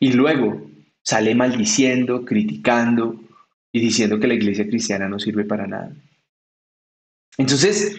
Y 0.00 0.12
luego 0.12 0.68
sale 1.02 1.34
maldiciendo, 1.34 2.24
criticando 2.24 3.20
y 3.72 3.80
diciendo 3.80 4.18
que 4.18 4.26
la 4.26 4.34
iglesia 4.34 4.66
cristiana 4.66 5.08
no 5.08 5.18
sirve 5.18 5.44
para 5.44 5.66
nada. 5.66 5.92
Entonces, 7.36 7.96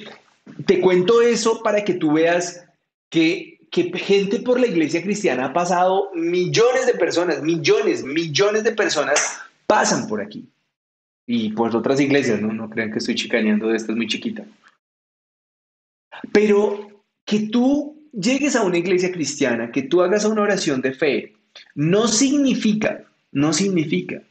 te 0.66 0.80
cuento 0.80 1.22
eso 1.22 1.62
para 1.62 1.84
que 1.84 1.94
tú 1.94 2.14
veas 2.14 2.66
que, 3.10 3.54
gente 3.96 4.40
por 4.40 4.60
la 4.60 4.68
iglesia 4.68 5.04
cristiana 5.04 5.46
ha 5.46 5.54
pasado 5.54 6.10
millones 6.14 6.86
de 6.86 6.94
personas, 6.94 7.42
millones, 7.42 8.06
millones 8.06 8.64
de 8.64 8.72
personas 8.72 9.40
pasan 9.68 10.08
por 10.08 10.22
aquí. 10.22 10.48
Y 11.28 11.50
por 11.52 11.76
otras 11.76 12.00
iglesias, 12.00 12.40
¿no? 12.40 12.54
No 12.54 12.70
crean 12.70 12.92
que 12.92 13.00
estoy 13.00 13.16
chicaneando 13.16 13.68
de 13.68 13.78
esta, 13.78 13.92
es 13.92 13.98
muy 13.98 14.08
chiquita. 14.08 14.46
Pero 16.32 17.04
que 17.26 17.48
tú 17.48 18.10
llegues 18.12 18.56
a 18.56 18.64
una 18.64 18.78
iglesia 18.78 19.12
cristiana, 19.12 19.72
que 19.72 19.84
tú 19.84 20.02
hagas 20.02 20.26
una 20.26 20.42
oración 20.42 20.82
de 20.82 20.94
fe, 20.94 21.34
no 21.74 22.08
significa, 22.08 23.04
no 23.32 23.54
significa 23.54 24.22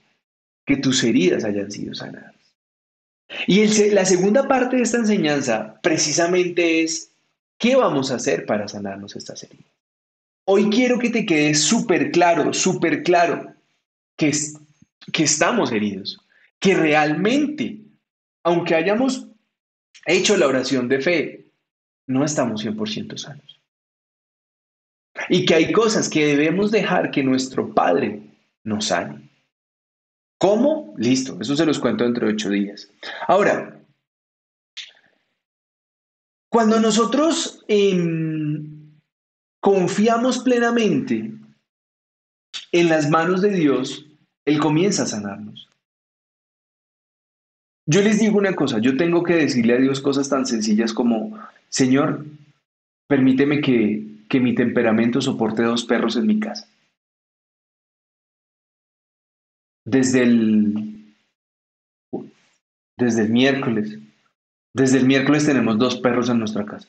que 0.66 0.76
tus 0.76 1.02
heridas 1.04 1.44
hayan 1.44 1.70
sido 1.70 1.94
sanadas. 1.94 2.34
Y 3.46 3.90
la 3.90 4.04
segunda 4.04 4.46
parte 4.46 4.76
de 4.76 4.82
esta 4.82 4.98
enseñanza 4.98 5.80
precisamente 5.82 6.82
es, 6.82 7.10
¿qué 7.58 7.74
vamos 7.76 8.10
a 8.10 8.16
hacer 8.16 8.46
para 8.46 8.68
sanarnos 8.68 9.16
estas 9.16 9.42
heridas? 9.42 9.72
Hoy 10.46 10.68
quiero 10.70 10.98
que 10.98 11.10
te 11.10 11.24
quede 11.24 11.54
súper 11.54 12.10
claro, 12.10 12.52
súper 12.52 13.02
claro 13.02 13.54
que 14.16 14.32
que 15.12 15.24
estamos 15.24 15.72
heridos, 15.72 16.18
que 16.58 16.74
realmente, 16.74 17.78
aunque 18.42 18.74
hayamos 18.74 19.28
hecho 20.06 20.36
la 20.36 20.46
oración 20.46 20.88
de 20.88 21.00
fe, 21.00 21.43
no 22.06 22.24
estamos 22.24 22.64
100% 22.64 23.16
sanos. 23.16 23.60
Y 25.28 25.44
que 25.46 25.54
hay 25.54 25.72
cosas 25.72 26.08
que 26.08 26.26
debemos 26.26 26.70
dejar 26.70 27.10
que 27.10 27.22
nuestro 27.22 27.72
Padre 27.72 28.22
nos 28.64 28.86
sane. 28.86 29.30
¿Cómo? 30.38 30.94
Listo, 30.98 31.38
eso 31.40 31.56
se 31.56 31.64
los 31.64 31.78
cuento 31.78 32.04
dentro 32.04 32.26
de 32.26 32.34
ocho 32.34 32.50
días. 32.50 32.90
Ahora, 33.28 33.80
cuando 36.50 36.78
nosotros 36.80 37.64
em, 37.68 38.98
confiamos 39.60 40.40
plenamente 40.40 41.32
en 42.72 42.88
las 42.88 43.08
manos 43.08 43.40
de 43.40 43.50
Dios, 43.50 44.06
él 44.44 44.60
comienza 44.60 45.04
a 45.04 45.06
sanarnos. 45.06 45.68
Yo 47.86 48.02
les 48.02 48.18
digo 48.18 48.38
una 48.38 48.54
cosa, 48.54 48.78
yo 48.78 48.96
tengo 48.96 49.22
que 49.22 49.34
decirle 49.34 49.74
a 49.74 49.78
Dios 49.78 50.00
cosas 50.00 50.28
tan 50.28 50.46
sencillas 50.46 50.92
como, 50.92 51.38
Señor, 51.74 52.24
permíteme 53.08 53.60
que, 53.60 54.26
que 54.28 54.38
mi 54.38 54.54
temperamento 54.54 55.20
soporte 55.20 55.64
dos 55.64 55.84
perros 55.84 56.14
en 56.14 56.28
mi 56.28 56.38
casa. 56.38 56.68
Desde 59.84 60.22
el, 60.22 61.16
desde 62.96 63.22
el 63.22 63.30
miércoles, 63.30 63.98
desde 64.72 64.98
el 64.98 65.06
miércoles 65.06 65.46
tenemos 65.46 65.76
dos 65.76 65.96
perros 65.96 66.28
en 66.28 66.38
nuestra 66.38 66.64
casa. 66.64 66.88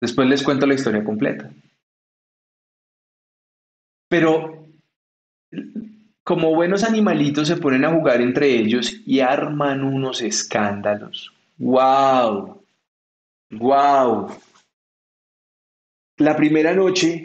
Después 0.00 0.26
les 0.26 0.42
cuento 0.42 0.64
la 0.66 0.74
historia 0.74 1.04
completa. 1.04 1.52
Pero 4.08 4.68
como 6.24 6.54
buenos 6.54 6.82
animalitos 6.82 7.48
se 7.48 7.58
ponen 7.58 7.84
a 7.84 7.92
jugar 7.92 8.22
entre 8.22 8.56
ellos 8.56 9.02
y 9.04 9.20
arman 9.20 9.84
unos 9.84 10.22
escándalos. 10.22 11.30
¡Wow! 11.58 12.63
¡Wow! 13.50 14.28
La 16.18 16.36
primera 16.36 16.74
noche, 16.74 17.24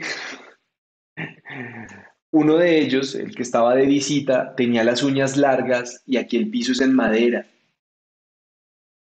uno 2.31 2.57
de 2.57 2.79
ellos, 2.79 3.15
el 3.15 3.35
que 3.35 3.43
estaba 3.43 3.75
de 3.75 3.85
visita, 3.85 4.55
tenía 4.55 4.83
las 4.83 5.03
uñas 5.03 5.37
largas 5.37 6.03
y 6.05 6.17
aquí 6.17 6.37
el 6.37 6.49
piso 6.49 6.71
es 6.71 6.81
en 6.81 6.95
madera. 6.95 7.45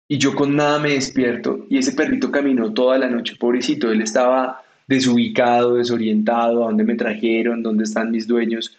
Y 0.08 0.18
yo 0.18 0.34
con 0.34 0.56
nada 0.56 0.78
me 0.78 0.90
despierto 0.90 1.66
y 1.68 1.78
ese 1.78 1.92
perrito 1.92 2.30
caminó 2.30 2.72
toda 2.72 2.98
la 2.98 3.08
noche, 3.08 3.36
pobrecito, 3.38 3.90
él 3.92 4.02
estaba 4.02 4.62
desubicado, 4.86 5.74
desorientado, 5.74 6.64
a 6.64 6.68
dónde 6.68 6.82
me 6.82 6.94
trajeron, 6.94 7.62
dónde 7.62 7.84
están 7.84 8.10
mis 8.10 8.26
dueños 8.26 8.76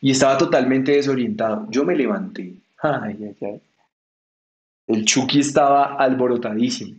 y 0.00 0.10
estaba 0.10 0.38
totalmente 0.38 0.92
desorientado. 0.92 1.66
Yo 1.70 1.84
me 1.84 1.94
levanté. 1.94 2.54
El 4.86 5.04
Chucky 5.04 5.40
estaba 5.40 5.94
alborotadísimo. 5.96 6.96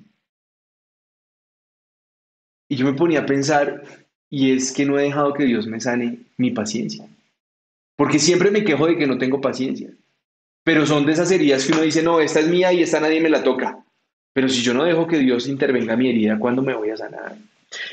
Y 2.72 2.78
yo 2.78 2.86
me 2.86 2.94
ponía 2.94 3.20
a 3.20 3.26
pensar, 3.26 3.84
y 4.30 4.54
es 4.54 4.72
que 4.72 4.86
no 4.86 4.98
he 4.98 5.04
dejado 5.04 5.34
que 5.34 5.44
Dios 5.44 5.68
me 5.68 5.82
sane 5.82 6.20
mi 6.38 6.52
paciencia. 6.52 7.06
Porque 7.98 8.18
siempre 8.18 8.50
me 8.50 8.64
quejo 8.64 8.88
de 8.88 8.96
que 8.96 9.06
no 9.06 9.18
tengo 9.18 9.42
paciencia. 9.42 9.90
Pero 10.64 10.86
son 10.86 11.06
de 11.06 11.12
esas 11.12 11.30
heridas 11.32 11.66
que 11.66 11.74
uno 11.74 11.82
dice, 11.82 12.02
no, 12.02 12.22
esta 12.22 12.40
es 12.40 12.48
mía 12.48 12.72
y 12.72 12.82
esta 12.82 13.02
nadie 13.02 13.20
me 13.20 13.28
la 13.28 13.44
toca. 13.44 13.84
Pero 14.32 14.48
si 14.48 14.62
yo 14.62 14.74
no 14.74 14.86
dejo 14.86 15.06
que 15.06 15.20
Dios 15.20 15.50
intervenga 15.50 15.98
mi 15.98 16.12
herida, 16.12 16.40
¿cuándo 16.40 16.62
me 16.62 16.74
voy 16.74 16.92
a 16.92 16.96
sanar? 16.96 17.36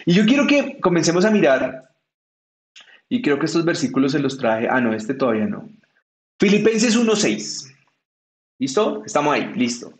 Y 0.07 0.15
yo 0.15 0.25
quiero 0.25 0.47
que 0.47 0.79
comencemos 0.79 1.25
a 1.25 1.33
mirar 1.33 1.91
y 3.09 3.21
creo 3.21 3.41
que 3.41 3.47
estos 3.47 3.65
versículos 3.65 4.13
se 4.13 4.21
los 4.21 4.39
traje. 4.39 4.69
Ah, 4.71 4.81
no, 4.81 4.95
este 4.95 5.15
todavía 5.15 5.47
no. 5.47 5.69
Filipenses 6.39 6.97
1.6. 6.97 7.75
¿Listo? 8.61 9.03
Estamos 9.05 9.35
ahí, 9.35 9.53
listo. 9.57 9.93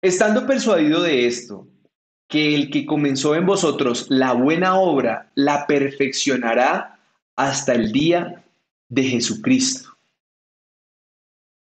Estando 0.00 0.46
persuadido 0.46 1.02
de 1.02 1.26
esto, 1.26 1.66
que 2.28 2.54
el 2.54 2.70
que 2.70 2.86
comenzó 2.86 3.34
en 3.34 3.46
vosotros 3.46 4.06
la 4.08 4.32
buena 4.32 4.78
obra 4.78 5.30
la 5.34 5.66
perfeccionará 5.66 6.98
hasta 7.36 7.74
el 7.74 7.92
día 7.92 8.44
de 8.88 9.04
Jesucristo. 9.04 9.96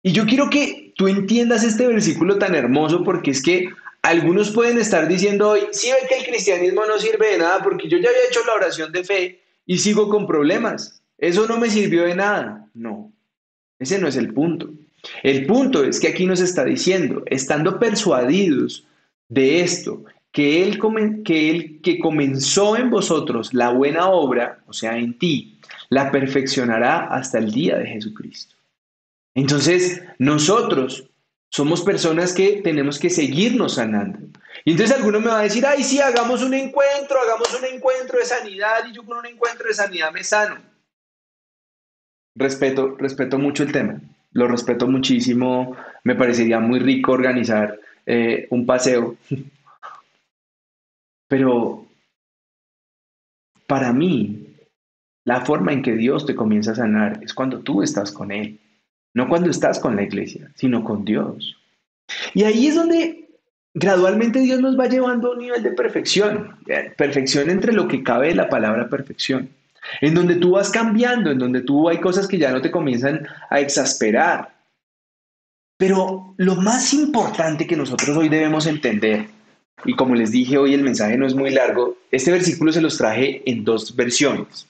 Y 0.04 0.12
yo 0.14 0.26
quiero 0.26 0.50
que 0.50 0.94
tú 0.96 1.08
entiendas 1.08 1.64
este 1.64 1.86
versículo 1.86 2.38
tan 2.38 2.56
hermoso 2.56 3.04
porque 3.04 3.32
es 3.32 3.44
que 3.44 3.70
algunos 4.02 4.52
pueden 4.52 4.80
estar 4.80 5.08
diciendo 5.08 5.50
hoy, 5.50 5.62
sí 5.72 5.90
ve 5.90 6.08
que 6.08 6.20
el 6.20 6.26
cristianismo 6.26 6.86
no 6.86 6.98
sirve 6.98 7.32
de 7.32 7.38
nada 7.40 7.62
porque 7.62 7.90
yo 7.90 7.98
ya 7.98 8.10
había 8.10 8.28
hecho 8.30 8.40
la 8.46 8.54
oración 8.54 8.92
de 8.92 9.04
fe 9.04 9.42
y 9.66 9.78
sigo 9.78 10.10
con 10.10 10.26
problemas. 10.26 11.02
Eso 11.18 11.48
no 11.48 11.58
me 11.58 11.70
sirvió 11.70 12.04
de 12.04 12.16
nada. 12.16 12.70
No. 12.74 13.12
Ese 13.80 14.00
no 14.00 14.08
es 14.08 14.16
el 14.16 14.34
punto. 14.34 14.70
El 15.24 15.46
punto 15.46 15.84
es 15.84 16.00
que 16.00 16.08
aquí 16.08 16.26
nos 16.26 16.40
está 16.40 16.64
diciendo, 16.64 17.24
estando 17.26 17.80
persuadidos 17.80 18.86
de 19.30 19.62
esto, 19.62 20.06
que 20.32 20.64
él, 20.64 20.80
que 21.24 21.50
él 21.50 21.82
que 21.82 22.00
comenzó 22.00 22.78
en 22.78 22.90
vosotros 22.90 23.54
la 23.54 23.70
buena 23.70 24.10
obra, 24.10 24.60
o 24.68 24.74
sea, 24.74 24.98
en 24.98 25.18
ti, 25.18 25.60
la 25.90 26.12
perfeccionará 26.12 27.08
hasta 27.08 27.40
el 27.40 27.52
día 27.52 27.78
de 27.78 27.88
Jesucristo. 27.88 28.56
Entonces, 29.34 30.02
nosotros 30.20 31.10
somos 31.50 31.82
personas 31.82 32.34
que 32.34 32.62
tenemos 32.62 33.00
que 33.00 33.10
seguirnos 33.10 33.76
sanando. 33.76 34.20
Y 34.66 34.72
entonces 34.72 34.96
alguno 34.96 35.20
me 35.20 35.28
va 35.28 35.40
a 35.40 35.44
decir, 35.44 35.66
ay, 35.66 35.84
sí, 35.84 36.00
hagamos 36.00 36.44
un 36.44 36.54
encuentro, 36.54 37.20
hagamos 37.22 37.58
un 37.58 37.66
encuentro 37.66 38.20
de 38.20 38.26
sanidad 38.26 38.86
y 38.90 38.94
yo 38.94 39.04
con 39.06 39.18
un 39.18 39.26
encuentro 39.26 39.68
de 39.68 39.74
sanidad 39.74 40.12
me 40.12 40.24
sano. 40.24 40.58
Respeto, 42.36 42.96
respeto 42.98 43.40
mucho 43.40 43.64
el 43.64 43.72
tema, 43.72 44.00
lo 44.34 44.48
respeto 44.48 44.88
muchísimo, 44.88 45.76
me 46.04 46.16
parecería 46.16 46.60
muy 46.60 46.80
rico 46.80 47.14
organizar 47.14 47.80
eh, 48.06 48.48
un 48.52 48.66
paseo 48.66 49.18
pero 51.28 51.86
para 53.68 53.92
mí, 53.92 54.56
la 55.26 55.42
forma 55.42 55.74
en 55.74 55.82
que 55.82 55.94
Dios 55.94 56.26
te 56.26 56.36
comienza 56.36 56.72
a 56.72 56.76
sanar 56.76 57.20
es 57.22 57.34
cuando 57.34 57.60
tú 57.60 57.84
estás 57.84 58.12
con 58.12 58.32
Él. 58.32 58.60
No 59.14 59.28
cuando 59.28 59.50
estás 59.50 59.80
con 59.80 59.96
la 59.96 60.04
iglesia, 60.04 60.52
sino 60.56 60.84
con 60.84 61.04
Dios. 61.04 61.58
Y 62.34 62.44
ahí 62.44 62.68
es 62.68 62.76
donde 62.76 63.28
gradualmente 63.74 64.40
Dios 64.40 64.62
nos 64.62 64.80
va 64.80 64.88
llevando 64.88 65.30
a 65.30 65.32
un 65.34 65.40
nivel 65.40 65.64
de 65.64 65.72
perfección. 65.72 66.56
Perfección 66.98 67.50
entre 67.50 67.74
lo 67.74 67.88
que 67.88 68.04
cabe 68.04 68.28
de 68.28 68.36
la 68.36 68.48
palabra 68.48 68.90
perfección. 68.90 69.50
En 70.02 70.14
donde 70.14 70.36
tú 70.36 70.52
vas 70.52 70.70
cambiando, 70.70 71.32
en 71.32 71.40
donde 71.40 71.62
tú 71.62 71.90
hay 71.90 72.00
cosas 72.00 72.28
que 72.28 72.38
ya 72.38 72.52
no 72.52 72.62
te 72.62 72.72
comienzan 72.72 73.28
a 73.50 73.60
exasperar. 73.60 74.56
Pero 75.78 76.34
lo 76.38 76.56
más 76.56 76.94
importante 76.94 77.68
que 77.68 77.76
nosotros 77.76 78.16
hoy 78.16 78.30
debemos 78.30 78.66
entender 78.68 79.28
y 79.86 79.94
como 79.94 80.16
les 80.16 80.32
dije 80.32 80.58
hoy, 80.58 80.74
el 80.74 80.84
mensaje 80.84 81.18
no 81.18 81.28
es 81.28 81.36
muy 81.36 81.52
largo. 81.52 81.98
Este 82.12 82.32
versículo 82.32 82.72
se 82.72 82.82
los 82.82 82.98
traje 82.98 83.44
en 83.46 83.64
dos 83.64 83.96
versiones. 83.96 84.68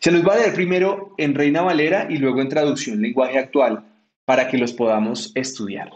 Se 0.00 0.10
los 0.10 0.22
voy 0.22 0.34
a 0.34 0.40
leer 0.40 0.54
primero 0.54 1.14
en 1.16 1.34
Reina 1.34 1.62
Valera 1.62 2.08
y 2.10 2.18
luego 2.18 2.42
en 2.42 2.48
traducción 2.48 3.00
lenguaje 3.00 3.38
actual 3.38 3.84
para 4.24 4.48
que 4.48 4.58
los 4.58 4.72
podamos 4.72 5.32
estudiar. 5.34 5.92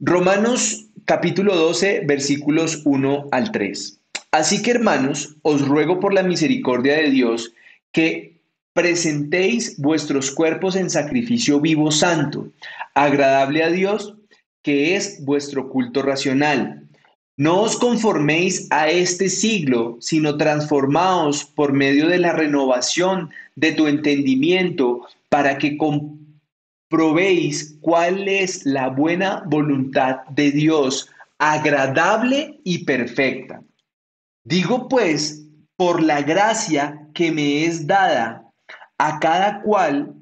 Romanos 0.00 0.86
capítulo 1.04 1.54
12 1.54 2.02
versículos 2.04 2.82
1 2.84 3.28
al 3.30 3.52
3. 3.52 4.00
Así 4.32 4.60
que 4.60 4.72
hermanos, 4.72 5.36
os 5.42 5.66
ruego 5.66 6.00
por 6.00 6.12
la 6.12 6.22
misericordia 6.22 6.96
de 6.96 7.10
Dios 7.10 7.52
que 7.92 8.40
presentéis 8.72 9.80
vuestros 9.80 10.30
cuerpos 10.30 10.76
en 10.76 10.90
sacrificio 10.90 11.60
vivo 11.60 11.90
santo, 11.90 12.48
agradable 12.94 13.62
a 13.62 13.70
Dios, 13.70 14.15
que 14.66 14.96
es 14.96 15.24
vuestro 15.24 15.68
culto 15.68 16.02
racional. 16.02 16.88
No 17.36 17.60
os 17.60 17.76
conforméis 17.76 18.66
a 18.70 18.90
este 18.90 19.28
siglo, 19.28 19.96
sino 20.00 20.36
transformaos 20.36 21.44
por 21.44 21.72
medio 21.72 22.08
de 22.08 22.18
la 22.18 22.32
renovación 22.32 23.30
de 23.54 23.70
tu 23.70 23.86
entendimiento 23.86 25.06
para 25.28 25.56
que 25.56 25.78
comprobéis 25.78 27.78
cuál 27.80 28.26
es 28.26 28.66
la 28.66 28.88
buena 28.88 29.44
voluntad 29.46 30.24
de 30.30 30.50
Dios, 30.50 31.08
agradable 31.38 32.58
y 32.64 32.78
perfecta. 32.78 33.62
Digo 34.44 34.88
pues, 34.88 35.44
por 35.76 36.02
la 36.02 36.22
gracia 36.22 37.06
que 37.14 37.30
me 37.30 37.66
es 37.66 37.86
dada 37.86 38.50
a 38.98 39.20
cada 39.20 39.62
cual 39.62 40.12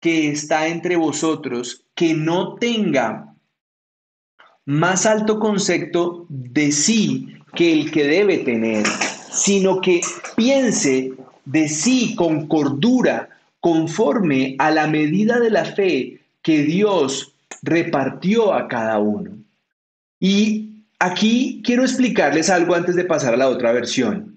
que 0.00 0.32
está 0.32 0.66
entre 0.66 0.96
vosotros, 0.96 1.84
que 1.94 2.14
no 2.14 2.56
tenga 2.56 3.31
más 4.64 5.06
alto 5.06 5.38
concepto 5.38 6.26
de 6.28 6.72
sí 6.72 7.36
que 7.54 7.72
el 7.72 7.90
que 7.90 8.04
debe 8.04 8.38
tener, 8.38 8.86
sino 9.30 9.80
que 9.80 10.00
piense 10.36 11.12
de 11.44 11.68
sí 11.68 12.14
con 12.14 12.46
cordura, 12.46 13.28
conforme 13.60 14.56
a 14.58 14.70
la 14.70 14.88
medida 14.88 15.38
de 15.38 15.50
la 15.50 15.64
fe 15.64 16.20
que 16.42 16.62
Dios 16.62 17.32
repartió 17.62 18.52
a 18.52 18.66
cada 18.66 18.98
uno. 18.98 19.30
Y 20.18 20.84
aquí 20.98 21.62
quiero 21.64 21.82
explicarles 21.82 22.50
algo 22.50 22.74
antes 22.74 22.96
de 22.96 23.04
pasar 23.04 23.34
a 23.34 23.36
la 23.36 23.48
otra 23.48 23.72
versión. 23.72 24.36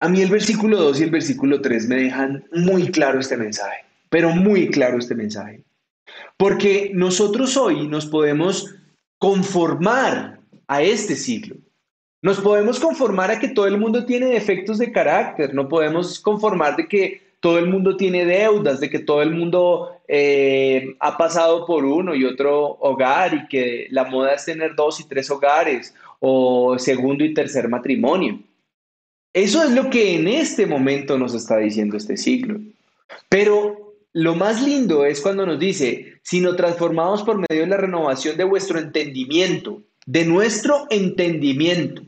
A 0.00 0.08
mí 0.08 0.20
el 0.20 0.30
versículo 0.30 0.78
2 0.78 1.00
y 1.00 1.02
el 1.04 1.10
versículo 1.10 1.60
3 1.60 1.88
me 1.88 1.96
dejan 1.96 2.44
muy 2.52 2.90
claro 2.90 3.20
este 3.20 3.36
mensaje, 3.36 3.84
pero 4.08 4.30
muy 4.30 4.68
claro 4.68 4.98
este 4.98 5.14
mensaje. 5.14 5.62
Porque 6.36 6.90
nosotros 6.94 7.56
hoy 7.56 7.86
nos 7.88 8.06
podemos 8.06 8.74
conformar 9.18 10.40
a 10.68 10.82
este 10.82 11.16
siglo. 11.16 11.56
Nos 12.22 12.40
podemos 12.40 12.80
conformar 12.80 13.30
a 13.30 13.38
que 13.38 13.48
todo 13.48 13.66
el 13.66 13.78
mundo 13.78 14.04
tiene 14.04 14.26
defectos 14.26 14.78
de 14.78 14.90
carácter, 14.90 15.54
no 15.54 15.68
podemos 15.68 16.18
conformar 16.18 16.76
de 16.76 16.88
que 16.88 17.22
todo 17.40 17.58
el 17.58 17.66
mundo 17.66 17.96
tiene 17.96 18.24
deudas, 18.24 18.80
de 18.80 18.90
que 18.90 18.98
todo 18.98 19.22
el 19.22 19.30
mundo 19.30 20.00
eh, 20.08 20.96
ha 20.98 21.16
pasado 21.16 21.64
por 21.66 21.84
uno 21.84 22.14
y 22.14 22.24
otro 22.24 22.78
hogar 22.80 23.34
y 23.34 23.46
que 23.48 23.86
la 23.90 24.04
moda 24.04 24.34
es 24.34 24.44
tener 24.44 24.74
dos 24.74 24.98
y 25.00 25.04
tres 25.04 25.30
hogares 25.30 25.94
o 26.20 26.78
segundo 26.78 27.24
y 27.24 27.34
tercer 27.34 27.68
matrimonio. 27.68 28.40
Eso 29.32 29.62
es 29.62 29.70
lo 29.70 29.90
que 29.90 30.16
en 30.16 30.28
este 30.28 30.66
momento 30.66 31.18
nos 31.18 31.34
está 31.34 31.58
diciendo 31.58 31.96
este 31.96 32.16
siglo. 32.16 32.58
Pero 33.28 33.85
lo 34.16 34.34
más 34.34 34.62
lindo 34.62 35.04
es 35.04 35.20
cuando 35.20 35.44
nos 35.44 35.58
dice, 35.58 36.20
sino 36.22 36.56
transformados 36.56 37.22
por 37.22 37.36
medio 37.36 37.64
de 37.64 37.66
la 37.66 37.76
renovación 37.76 38.38
de 38.38 38.44
vuestro 38.44 38.78
entendimiento, 38.78 39.82
de 40.06 40.24
nuestro 40.24 40.86
entendimiento. 40.88 42.02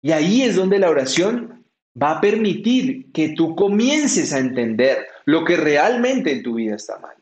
Y 0.00 0.12
ahí 0.12 0.42
es 0.42 0.54
donde 0.54 0.78
la 0.78 0.88
oración 0.88 1.66
va 2.00 2.12
a 2.12 2.20
permitir 2.20 3.10
que 3.10 3.30
tú 3.30 3.56
comiences 3.56 4.32
a 4.32 4.38
entender 4.38 5.08
lo 5.24 5.44
que 5.44 5.56
realmente 5.56 6.30
en 6.30 6.44
tu 6.44 6.54
vida 6.54 6.76
está 6.76 7.00
mal. 7.00 7.16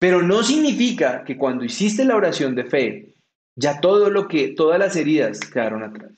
Pero 0.00 0.20
no 0.20 0.42
significa 0.42 1.22
que 1.22 1.38
cuando 1.38 1.64
hiciste 1.64 2.04
la 2.04 2.16
oración 2.16 2.56
de 2.56 2.64
fe, 2.64 3.14
ya 3.54 3.80
todo 3.80 4.10
lo 4.10 4.26
que, 4.26 4.48
todas 4.48 4.80
las 4.80 4.96
heridas 4.96 5.38
quedaron 5.38 5.84
atrás. 5.84 6.10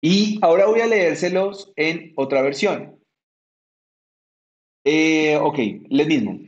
Y 0.00 0.38
ahora 0.40 0.64
voy 0.64 0.80
a 0.80 0.86
leérselos 0.86 1.70
en 1.76 2.14
otra 2.16 2.40
versión. 2.40 3.01
Eh, 4.84 5.36
ok, 5.36 5.58
les 5.88 6.06
mismo. 6.06 6.38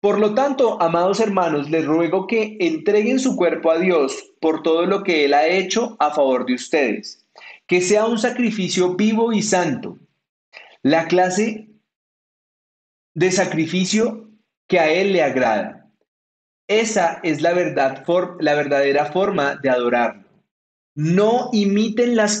Por 0.00 0.20
lo 0.20 0.34
tanto, 0.34 0.80
amados 0.80 1.18
hermanos, 1.18 1.70
les 1.70 1.84
ruego 1.84 2.26
que 2.26 2.56
entreguen 2.60 3.18
su 3.18 3.34
cuerpo 3.34 3.70
a 3.70 3.78
Dios 3.78 4.32
por 4.40 4.62
todo 4.62 4.86
lo 4.86 5.02
que 5.02 5.24
Él 5.24 5.34
ha 5.34 5.46
hecho 5.46 5.96
a 5.98 6.10
favor 6.10 6.46
de 6.46 6.54
ustedes, 6.54 7.26
que 7.66 7.80
sea 7.80 8.06
un 8.06 8.18
sacrificio 8.18 8.94
vivo 8.94 9.32
y 9.32 9.42
santo, 9.42 9.98
la 10.82 11.08
clase 11.08 11.68
de 13.14 13.30
sacrificio 13.32 14.30
que 14.68 14.78
a 14.78 14.90
Él 14.90 15.12
le 15.12 15.22
agrada. 15.22 15.90
Esa 16.68 17.18
es 17.24 17.40
la, 17.40 17.52
verdad, 17.54 18.04
la 18.40 18.54
verdadera 18.54 19.06
forma 19.06 19.56
de 19.56 19.70
adorarlo. 19.70 20.28
No 20.94 21.48
imiten 21.52 22.14
las 22.14 22.40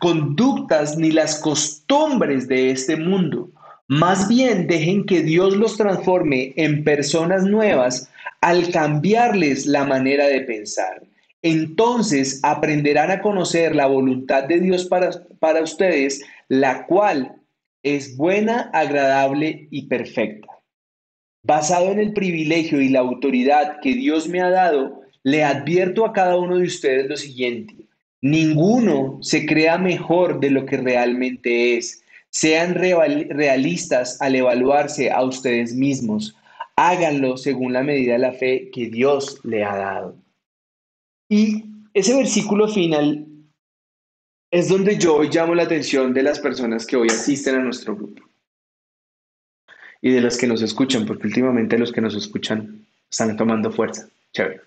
conductas 0.00 0.96
ni 0.96 1.12
las 1.12 1.38
costumbres 1.40 2.48
de 2.48 2.70
este 2.70 2.96
mundo 2.96 3.50
más 3.88 4.28
bien 4.28 4.66
dejen 4.66 5.04
que 5.04 5.22
Dios 5.22 5.56
los 5.56 5.76
transforme 5.76 6.52
en 6.56 6.82
personas 6.82 7.44
nuevas 7.44 8.10
al 8.40 8.70
cambiarles 8.70 9.66
la 9.66 9.84
manera 9.84 10.26
de 10.26 10.40
pensar. 10.40 11.02
Entonces 11.42 12.40
aprenderán 12.42 13.10
a 13.10 13.22
conocer 13.22 13.76
la 13.76 13.86
voluntad 13.86 14.44
de 14.44 14.60
Dios 14.60 14.86
para, 14.86 15.10
para 15.38 15.62
ustedes, 15.62 16.24
la 16.48 16.86
cual 16.86 17.36
es 17.82 18.16
buena, 18.16 18.70
agradable 18.72 19.68
y 19.70 19.86
perfecta. 19.86 20.48
Basado 21.44 21.92
en 21.92 22.00
el 22.00 22.12
privilegio 22.12 22.80
y 22.80 22.88
la 22.88 22.98
autoridad 22.98 23.78
que 23.80 23.94
Dios 23.94 24.28
me 24.28 24.40
ha 24.40 24.50
dado, 24.50 25.02
le 25.22 25.44
advierto 25.44 26.04
a 26.04 26.12
cada 26.12 26.36
uno 26.36 26.58
de 26.58 26.64
ustedes 26.64 27.08
lo 27.08 27.16
siguiente. 27.16 27.74
Ninguno 28.20 29.18
se 29.22 29.46
crea 29.46 29.78
mejor 29.78 30.40
de 30.40 30.50
lo 30.50 30.66
que 30.66 30.78
realmente 30.78 31.76
es 31.76 32.02
sean 32.36 32.74
realistas 32.74 34.20
al 34.20 34.34
evaluarse 34.34 35.10
a 35.10 35.24
ustedes 35.24 35.72
mismos. 35.74 36.36
Háganlo 36.76 37.38
según 37.38 37.72
la 37.72 37.82
medida 37.82 38.12
de 38.12 38.18
la 38.18 38.34
fe 38.34 38.70
que 38.70 38.90
Dios 38.90 39.40
le 39.42 39.64
ha 39.64 39.74
dado. 39.74 40.16
Y 41.30 41.64
ese 41.94 42.14
versículo 42.14 42.68
final 42.68 43.26
es 44.50 44.68
donde 44.68 44.98
yo 44.98 45.22
llamo 45.22 45.54
la 45.54 45.62
atención 45.62 46.12
de 46.12 46.24
las 46.24 46.38
personas 46.38 46.84
que 46.84 46.96
hoy 46.96 47.08
asisten 47.08 47.54
a 47.54 47.64
nuestro 47.64 47.96
grupo 47.96 48.22
y 50.02 50.10
de 50.10 50.20
los 50.20 50.36
que 50.36 50.46
nos 50.46 50.60
escuchan, 50.60 51.06
porque 51.06 51.28
últimamente 51.28 51.78
los 51.78 51.90
que 51.90 52.02
nos 52.02 52.14
escuchan 52.14 52.86
están 53.10 53.34
tomando 53.38 53.72
fuerza. 53.72 54.10
Chévere. 54.34 54.60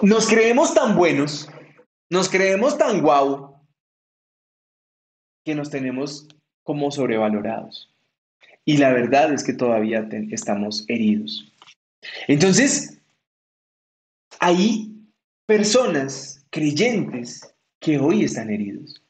Nos 0.00 0.26
creemos 0.28 0.72
tan 0.72 0.96
buenos, 0.96 1.46
nos 2.08 2.30
creemos 2.30 2.78
tan 2.78 3.02
guau, 3.02 3.55
que 5.46 5.54
nos 5.54 5.70
tenemos 5.70 6.26
como 6.64 6.90
sobrevalorados. 6.90 7.94
Y 8.64 8.78
la 8.78 8.92
verdad 8.92 9.32
es 9.32 9.44
que 9.44 9.52
todavía 9.52 10.06
estamos 10.32 10.84
heridos. 10.88 11.52
Entonces, 12.26 13.00
hay 14.40 14.92
personas 15.46 16.44
creyentes 16.50 17.54
que 17.80 17.96
hoy 17.98 18.24
están 18.24 18.50
heridos. 18.50 19.00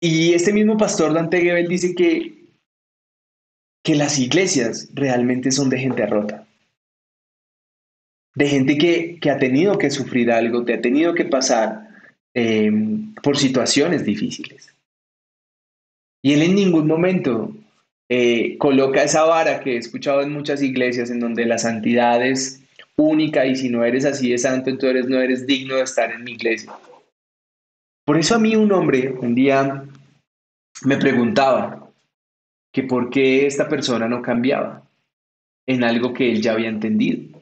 Y 0.00 0.34
este 0.34 0.52
mismo 0.52 0.76
pastor 0.76 1.14
Dante 1.14 1.40
Gebel 1.40 1.66
dice 1.66 1.94
que, 1.94 2.50
que 3.82 3.94
las 3.94 4.18
iglesias 4.18 4.90
realmente 4.92 5.50
son 5.50 5.70
de 5.70 5.78
gente 5.78 6.04
rota. 6.04 6.46
De 8.34 8.48
gente 8.48 8.76
que, 8.76 9.30
ha 9.30 9.38
tenido 9.38 9.78
que 9.78 9.88
sufrir 9.88 10.30
algo, 10.30 10.66
que 10.66 10.74
ha 10.74 10.80
tenido 10.82 11.14
que 11.14 11.24
pasar 11.24 11.83
eh, 12.34 12.70
por 13.22 13.36
situaciones 13.36 14.04
difíciles. 14.04 14.74
Y 16.22 16.32
él 16.32 16.42
en 16.42 16.54
ningún 16.54 16.86
momento 16.86 17.54
eh, 18.08 18.56
coloca 18.58 19.02
esa 19.02 19.24
vara 19.24 19.60
que 19.60 19.74
he 19.74 19.76
escuchado 19.76 20.22
en 20.22 20.32
muchas 20.32 20.62
iglesias 20.62 21.10
en 21.10 21.20
donde 21.20 21.46
la 21.46 21.58
santidad 21.58 22.24
es 22.24 22.62
única 22.96 23.46
y 23.46 23.56
si 23.56 23.68
no 23.68 23.84
eres 23.84 24.04
así 24.04 24.30
de 24.30 24.38
santo, 24.38 24.70
entonces 24.70 25.06
no 25.06 25.20
eres 25.20 25.46
digno 25.46 25.76
de 25.76 25.82
estar 25.82 26.10
en 26.12 26.24
mi 26.24 26.32
iglesia. 26.32 26.72
Por 28.04 28.18
eso 28.18 28.34
a 28.34 28.38
mí 28.38 28.54
un 28.56 28.70
hombre 28.72 29.14
un 29.18 29.34
día 29.34 29.84
me 30.84 30.96
preguntaba 30.96 31.90
que 32.72 32.82
por 32.82 33.10
qué 33.10 33.46
esta 33.46 33.68
persona 33.68 34.08
no 34.08 34.20
cambiaba 34.20 34.82
en 35.66 35.84
algo 35.84 36.12
que 36.12 36.30
él 36.30 36.42
ya 36.42 36.52
había 36.52 36.68
entendido, 36.68 37.33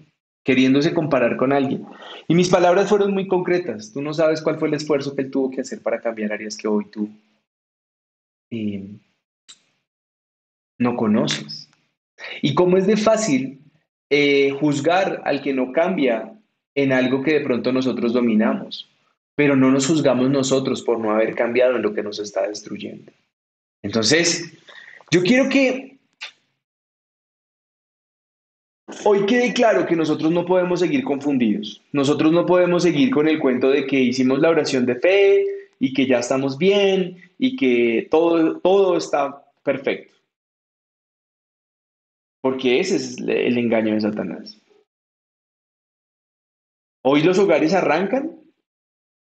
queriéndose 0.43 0.95
comparar 0.95 1.37
con 1.37 1.53
alguien. 1.53 1.87
Y 2.29 2.35
mis 2.35 2.49
palabras 2.49 2.89
fueron 2.89 3.13
muy 3.13 3.29
concretas. 3.29 3.93
Tú 3.93 4.03
no 4.03 4.13
sabes 4.13 4.43
cuál 4.43 4.59
fue 4.59 4.69
el 4.69 4.75
esfuerzo 4.75 5.15
que 5.15 5.23
él 5.23 5.31
tuvo 5.31 5.51
que 5.51 5.61
hacer 5.61 5.81
para 5.83 6.01
cambiar 6.01 6.33
áreas 6.33 6.57
que 6.57 6.69
hoy 6.69 6.87
tú 6.91 7.09
no 10.79 10.97
conoces. 10.97 11.71
Y 12.43 12.55
cómo 12.55 12.77
es 12.77 12.87
de 12.87 12.97
fácil 12.97 13.61
eh, 14.11 14.51
juzgar 14.61 15.23
al 15.25 15.43
que 15.43 15.55
no 15.55 15.73
cambia 15.73 16.33
en 16.75 16.93
algo 16.93 17.23
que 17.23 17.35
de 17.35 17.41
pronto 17.41 17.73
nosotros 17.73 18.13
dominamos, 18.13 18.89
pero 19.35 19.57
no 19.57 19.71
nos 19.71 19.87
juzgamos 19.87 20.31
nosotros 20.31 20.83
por 20.83 20.99
no 20.99 21.11
haber 21.11 21.35
cambiado 21.35 21.77
en 21.77 21.83
lo 21.83 21.95
que 21.95 22.03
nos 22.03 22.19
está 22.19 22.47
destruyendo. 22.49 23.11
Entonces, 23.83 24.53
yo 25.11 25.23
quiero 25.23 25.49
que 25.49 25.92
hoy 29.05 29.27
quede 29.27 29.53
claro 29.53 29.87
que 29.87 29.97
nosotros 29.97 30.31
no 30.31 30.45
podemos 30.45 30.81
seguir 30.81 31.05
confundidos. 31.05 31.81
Nosotros 31.93 32.33
no 32.33 32.47
podemos 32.47 32.83
seguir 32.83 33.11
con 33.11 33.29
el 33.29 33.39
cuento 33.39 33.71
de 33.71 33.87
que 33.87 33.99
hicimos 33.99 34.39
la 34.39 34.51
oración 34.51 34.87
de 34.87 34.97
fe, 34.97 35.47
y 35.83 35.93
que 35.93 36.07
ya 36.07 36.21
estamos 36.21 36.59
bien 36.59 37.17
y 37.39 37.57
que 37.57 38.07
todo, 38.09 38.61
todo 38.61 38.97
está 38.97 39.45
perfecto. 39.65 40.15
Porque 42.41 42.79
ese 42.79 42.95
es 42.95 43.19
el 43.19 43.59
engaño 43.59 43.95
de 43.95 44.01
Satanás. 44.01 44.57
Hoy 47.05 47.25
los 47.25 47.37
hogares 47.41 47.75
arrancan 47.75 48.31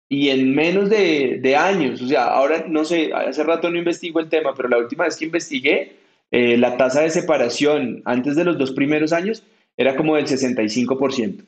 y 0.08 0.30
en 0.30 0.52
menos 0.52 0.90
de, 0.90 1.54
años, 1.56 2.02
o 2.02 2.08
sea, 2.08 2.24
ahora 2.24 2.64
no 2.66 2.84
sé, 2.84 3.12
hace 3.14 3.44
rato 3.44 3.70
no 3.70 3.78
investigo 3.78 4.18
el 4.18 4.28
tema, 4.28 4.52
pero 4.56 4.68
la 4.68 4.78
última 4.78 5.04
vez 5.04 5.16
que 5.16 5.26
investigué, 5.26 5.92
eh, 6.32 6.56
la 6.56 6.76
tasa 6.76 7.02
de 7.02 7.10
separación 7.10 8.02
antes 8.04 8.34
de 8.34 8.44
los 8.44 8.58
dos 8.58 8.72
primeros 8.72 9.12
años 9.12 9.44
era 9.78 9.96
como 9.96 10.16
del 10.16 10.26
65%. 10.26 11.46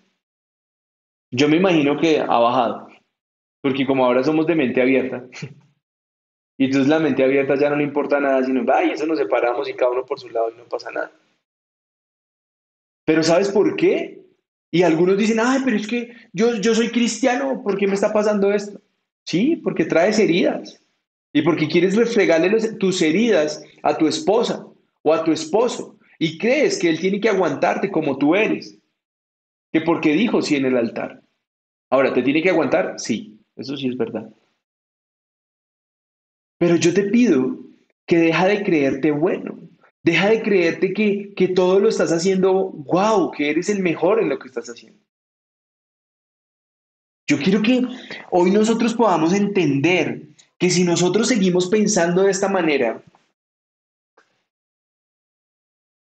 Yo 1.33 1.49
me 1.49 1.57
imagino 1.57 2.01
que 2.01 2.21
ha 2.21 2.39
bajado. 2.39 2.89
Porque 3.61 3.85
como 3.85 4.07
ahora 4.07 4.25
somos 4.25 4.47
de 4.47 4.55
mente 4.55 4.81
abierta, 4.81 5.27
y 6.57 6.65
entonces 6.65 6.89
la 6.89 6.99
mente 6.99 7.23
abierta 7.23 7.57
ya 7.57 7.69
no 7.69 7.77
le 7.77 7.85
importa 7.85 8.21
nada, 8.21 8.43
sino, 8.43 8.65
ay, 8.73 8.93
eso 8.93 9.05
nos 9.05 9.19
separamos 9.19 9.69
y 9.69 9.75
cada 9.75 9.91
uno 9.91 10.07
por 10.07 10.19
su 10.19 10.31
lado 10.31 10.51
y 10.51 10.57
no 10.57 10.65
pasa 10.65 10.91
nada. 10.91 11.13
Pero 13.05 13.23
¿sabes 13.23 13.51
por 13.51 13.77
qué? 13.77 14.25
Y 14.71 14.83
algunos 14.83 15.19
dicen, 15.19 15.41
ay, 15.41 15.61
pero 15.65 15.77
es 15.77 15.87
que 15.87 16.15
yo, 16.33 16.55
yo 16.55 16.75
soy 16.75 16.91
cristiano, 16.91 17.61
¿por 17.63 17.77
qué 17.77 17.87
me 17.89 17.95
está 17.95 18.13
pasando 18.13 18.53
esto? 18.53 18.81
Sí, 19.27 19.57
porque 19.57 19.85
traes 19.85 20.19
heridas. 20.19 20.81
Y 21.33 21.43
porque 21.43 21.69
quieres 21.69 21.97
refregarle 21.97 22.75
tus 22.75 23.03
heridas 23.03 23.63
a 23.83 23.97
tu 23.99 24.07
esposa 24.07 24.65
o 25.03 25.13
a 25.13 25.25
tu 25.25 25.33
esposo. 25.33 25.99
Y 26.23 26.37
crees 26.37 26.79
que 26.79 26.91
él 26.91 27.01
tiene 27.01 27.19
que 27.19 27.31
aguantarte 27.31 27.91
como 27.91 28.19
tú 28.19 28.35
eres. 28.35 28.79
Que 29.73 29.81
porque 29.81 30.13
dijo 30.13 30.43
sí 30.43 30.55
en 30.55 30.67
el 30.67 30.77
altar. 30.77 31.23
Ahora, 31.89 32.13
¿te 32.13 32.23
tiene 32.23 32.43
que 32.43 32.51
aguantar? 32.51 33.01
Sí. 33.01 33.41
Eso 33.57 33.75
sí 33.77 33.89
es 33.89 33.97
verdad. 33.97 34.31
Pero 36.59 36.77
yo 36.77 36.93
te 36.93 37.05
pido 37.05 37.59
que 38.07 38.19
deja 38.19 38.47
de 38.49 38.63
creerte 38.63 39.11
bueno. 39.11 39.59
Deja 40.03 40.29
de 40.29 40.43
creerte 40.43 40.93
que, 40.93 41.33
que 41.35 41.49
todo 41.49 41.81
lo 41.81 41.89
estás 41.89 42.13
haciendo, 42.13 42.71
wow, 42.71 43.31
que 43.31 43.49
eres 43.51 43.71
el 43.71 43.81
mejor 43.81 44.21
en 44.21 44.29
lo 44.29 44.39
que 44.39 44.49
estás 44.49 44.69
haciendo. 44.69 45.01
Yo 47.27 47.39
quiero 47.39 47.63
que 47.63 47.83
hoy 48.31 48.51
nosotros 48.51 48.93
podamos 48.93 49.33
entender 49.33 50.21
que 50.59 50.69
si 50.69 50.85
nosotros 50.85 51.29
seguimos 51.29 51.69
pensando 51.69 52.25
de 52.25 52.31
esta 52.31 52.49
manera, 52.49 53.03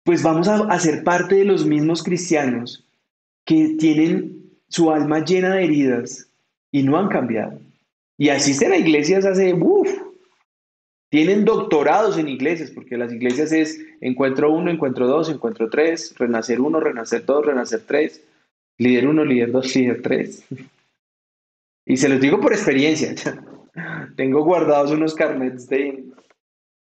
pues 0.03 0.21
vamos 0.21 0.47
a, 0.47 0.79
ser 0.79 1.03
parte 1.03 1.35
de 1.35 1.45
los 1.45 1.65
mismos 1.65 2.03
cristianos 2.03 2.85
que 3.45 3.75
tienen 3.79 4.51
su 4.67 4.91
alma 4.91 5.23
llena 5.23 5.55
de 5.55 5.63
heridas, 5.63 6.27
y 6.73 6.83
no 6.83 6.97
han 6.97 7.07
cambiado. 7.07 7.59
Y 8.17 8.29
asisten 8.29 8.73
a 8.73 8.77
iglesias 8.77 9.25
hace, 9.25 9.53
uff, 9.53 9.89
tienen 11.09 11.45
doctorados 11.45 12.17
en 12.17 12.27
iglesias, 12.27 12.71
porque 12.71 12.97
las 12.97 13.13
iglesias 13.13 13.51
es 13.51 13.79
encuentro 14.01 14.51
uno, 14.51 14.71
encuentro 14.71 15.07
dos, 15.07 15.29
encuentro 15.29 15.69
tres, 15.69 16.13
renacer 16.17 16.59
uno, 16.59 16.79
renacer 16.79 17.23
dos, 17.23 17.45
renacer 17.45 17.83
tres, 17.85 18.21
líder 18.79 19.07
uno, 19.07 19.23
líder 19.23 19.51
dos, 19.51 19.73
líder 19.75 20.01
tres. 20.01 20.43
Y 21.85 21.97
se 21.97 22.07
los 22.07 22.21
digo 22.21 22.39
por 22.39 22.53
experiencia. 22.53 23.13
Tengo 24.15 24.45
guardados 24.45 24.91
unos 24.91 25.13
carnets 25.13 25.67
de, 25.67 26.05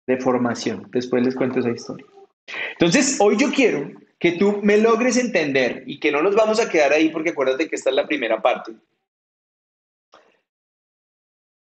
de 0.06 0.18
formación. 0.18 0.88
Después 0.92 1.26
les 1.26 1.34
cuento 1.34 1.60
esa 1.60 1.72
historia. 1.72 2.06
Entonces, 2.74 3.18
hoy 3.20 3.38
yo 3.38 3.52
quiero 3.52 3.92
que 4.20 4.34
tú 4.34 4.60
me 4.62 4.78
logres 4.78 5.18
entender 5.18 5.84
y 5.88 6.00
que 6.00 6.12
no 6.12 6.22
nos 6.22 6.36
vamos 6.36 6.60
a 6.60 6.70
quedar 6.70 6.94
ahí 6.94 7.10
porque 7.10 7.30
acuérdate 7.32 7.68
que 7.68 7.76
esta 7.76 7.90
es 7.90 7.96
la 7.96 8.08
primera 8.08 8.42
parte 8.42 8.74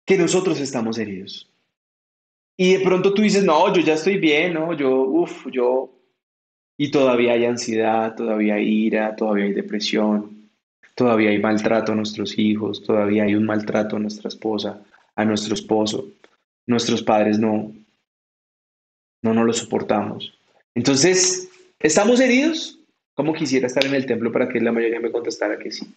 que 0.05 0.17
nosotros 0.17 0.59
estamos 0.59 0.97
heridos. 0.97 1.49
Y 2.57 2.73
de 2.73 2.85
pronto 2.85 3.13
tú 3.13 3.21
dices, 3.21 3.43
no, 3.43 3.73
yo 3.73 3.81
ya 3.81 3.95
estoy 3.95 4.17
bien, 4.17 4.53
no, 4.53 4.73
yo, 4.73 5.01
uff, 5.01 5.47
yo... 5.51 5.91
Y 6.77 6.91
todavía 6.91 7.33
hay 7.33 7.45
ansiedad, 7.45 8.15
todavía 8.15 8.55
hay 8.55 8.67
ira, 8.67 9.15
todavía 9.15 9.45
hay 9.45 9.53
depresión, 9.53 10.49
todavía 10.93 11.29
hay 11.29 11.39
maltrato 11.39 11.93
a 11.93 11.95
nuestros 11.95 12.37
hijos, 12.37 12.83
todavía 12.83 13.23
hay 13.23 13.35
un 13.35 13.45
maltrato 13.45 13.95
a 13.95 13.99
nuestra 13.99 14.27
esposa, 14.27 14.81
a 15.15 15.25
nuestro 15.25 15.53
esposo. 15.53 16.09
Nuestros 16.67 17.01
padres 17.01 17.39
no, 17.39 17.73
no 19.21 19.33
nos 19.33 19.45
lo 19.45 19.53
soportamos. 19.53 20.34
Entonces, 20.75 21.49
¿estamos 21.79 22.19
heridos? 22.19 22.79
¿Cómo 23.15 23.33
quisiera 23.33 23.67
estar 23.67 23.85
en 23.85 23.95
el 23.95 24.05
templo 24.05 24.31
para 24.31 24.49
que 24.49 24.59
la 24.59 24.71
mayoría 24.71 24.99
me 24.99 25.11
contestara 25.11 25.57
que 25.57 25.71
sí? 25.71 25.87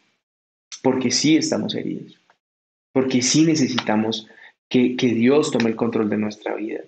Porque 0.82 1.10
sí 1.10 1.36
estamos 1.36 1.74
heridos 1.74 2.18
porque 2.98 3.22
sí 3.22 3.44
necesitamos 3.44 4.26
que, 4.68 4.96
Dios 4.98 5.52
tome 5.52 5.70
el 5.70 5.76
control 5.76 6.10
de 6.10 6.16
nuestra 6.16 6.56
vida. 6.56 6.80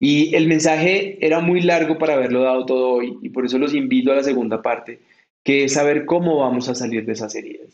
Y 0.00 0.34
el 0.34 0.48
mensaje 0.48 1.18
era 1.20 1.40
muy 1.40 1.60
largo 1.60 1.98
para 1.98 2.14
haberlo 2.14 2.44
dado 2.44 2.64
todo 2.64 2.88
hoy 2.88 3.18
y 3.20 3.28
por 3.28 3.44
eso 3.44 3.58
los 3.58 3.74
invito 3.74 4.10
a 4.10 4.16
la 4.16 4.22
segunda 4.22 4.62
parte, 4.62 5.00
que 5.44 5.64
es 5.64 5.74
saber 5.74 6.06
cómo 6.06 6.38
vamos 6.38 6.70
a 6.70 6.74
salir 6.74 7.04
de 7.04 7.12
esas 7.12 7.34
heridas. 7.34 7.68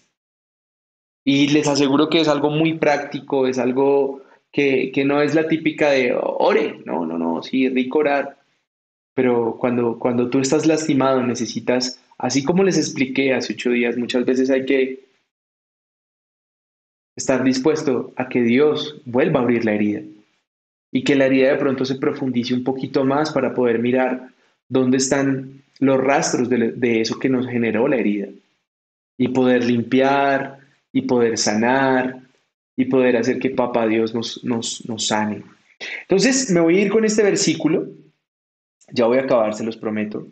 Y 1.24 1.46
les 1.50 1.68
aseguro 1.68 2.08
que 2.08 2.20
es 2.20 2.26
algo 2.26 2.50
muy 2.50 2.74
práctico, 2.74 3.46
es 3.46 3.56
algo 3.56 4.22
que, 4.50 4.92
no 5.06 5.22
es 5.22 5.36
la 5.36 5.46
típica 5.46 5.90
de 5.90 6.12
ore, 6.20 6.80
no, 6.84 7.06
no, 7.06 7.18
no, 7.18 7.40
sí, 7.40 7.68
rico 7.68 8.00
orar, 8.00 8.36
pero 9.14 9.56
cuando, 9.58 9.98
cuando 9.98 10.30
tú 10.30 10.38
estás 10.38 10.66
lastimado 10.66 11.22
necesitas, 11.22 12.00
así 12.18 12.44
como 12.44 12.62
les 12.62 12.78
expliqué 12.78 13.34
hace 13.34 13.54
ocho 13.54 13.70
días, 13.70 13.96
muchas 13.96 14.24
veces 14.24 14.50
hay 14.50 14.64
que 14.64 15.10
estar 17.16 17.44
dispuesto 17.44 18.12
a 18.16 18.28
que 18.28 18.42
Dios 18.42 19.00
vuelva 19.04 19.40
a 19.40 19.42
abrir 19.42 19.64
la 19.64 19.74
herida 19.74 20.02
y 20.92 21.04
que 21.04 21.14
la 21.14 21.26
herida 21.26 21.50
de 21.50 21.58
pronto 21.58 21.84
se 21.84 21.96
profundice 21.96 22.54
un 22.54 22.64
poquito 22.64 23.04
más 23.04 23.32
para 23.32 23.54
poder 23.54 23.78
mirar 23.78 24.28
dónde 24.68 24.96
están 24.96 25.62
los 25.78 25.98
rastros 25.98 26.48
de, 26.48 27.00
eso 27.00 27.18
que 27.18 27.28
nos 27.28 27.46
generó 27.46 27.88
la 27.88 27.96
herida 27.96 28.28
y 29.18 29.28
poder 29.28 29.64
limpiar 29.64 30.58
y 30.92 31.02
poder 31.02 31.38
sanar 31.38 32.20
y 32.76 32.86
poder 32.86 33.16
hacer 33.16 33.38
que 33.38 33.50
Papá 33.50 33.86
Dios 33.86 34.14
nos, 34.14 34.42
nos, 34.44 34.86
nos 34.86 35.06
sane. 35.06 35.42
Entonces 36.02 36.50
me 36.50 36.60
voy 36.60 36.78
a 36.78 36.82
ir 36.82 36.90
con 36.90 37.04
este 37.04 37.22
versículo, 37.22 37.88
ya 38.92 39.06
voy 39.06 39.18
a 39.18 39.22
acabar, 39.22 39.54
se 39.54 39.64
los 39.64 39.76
prometo. 39.76 40.26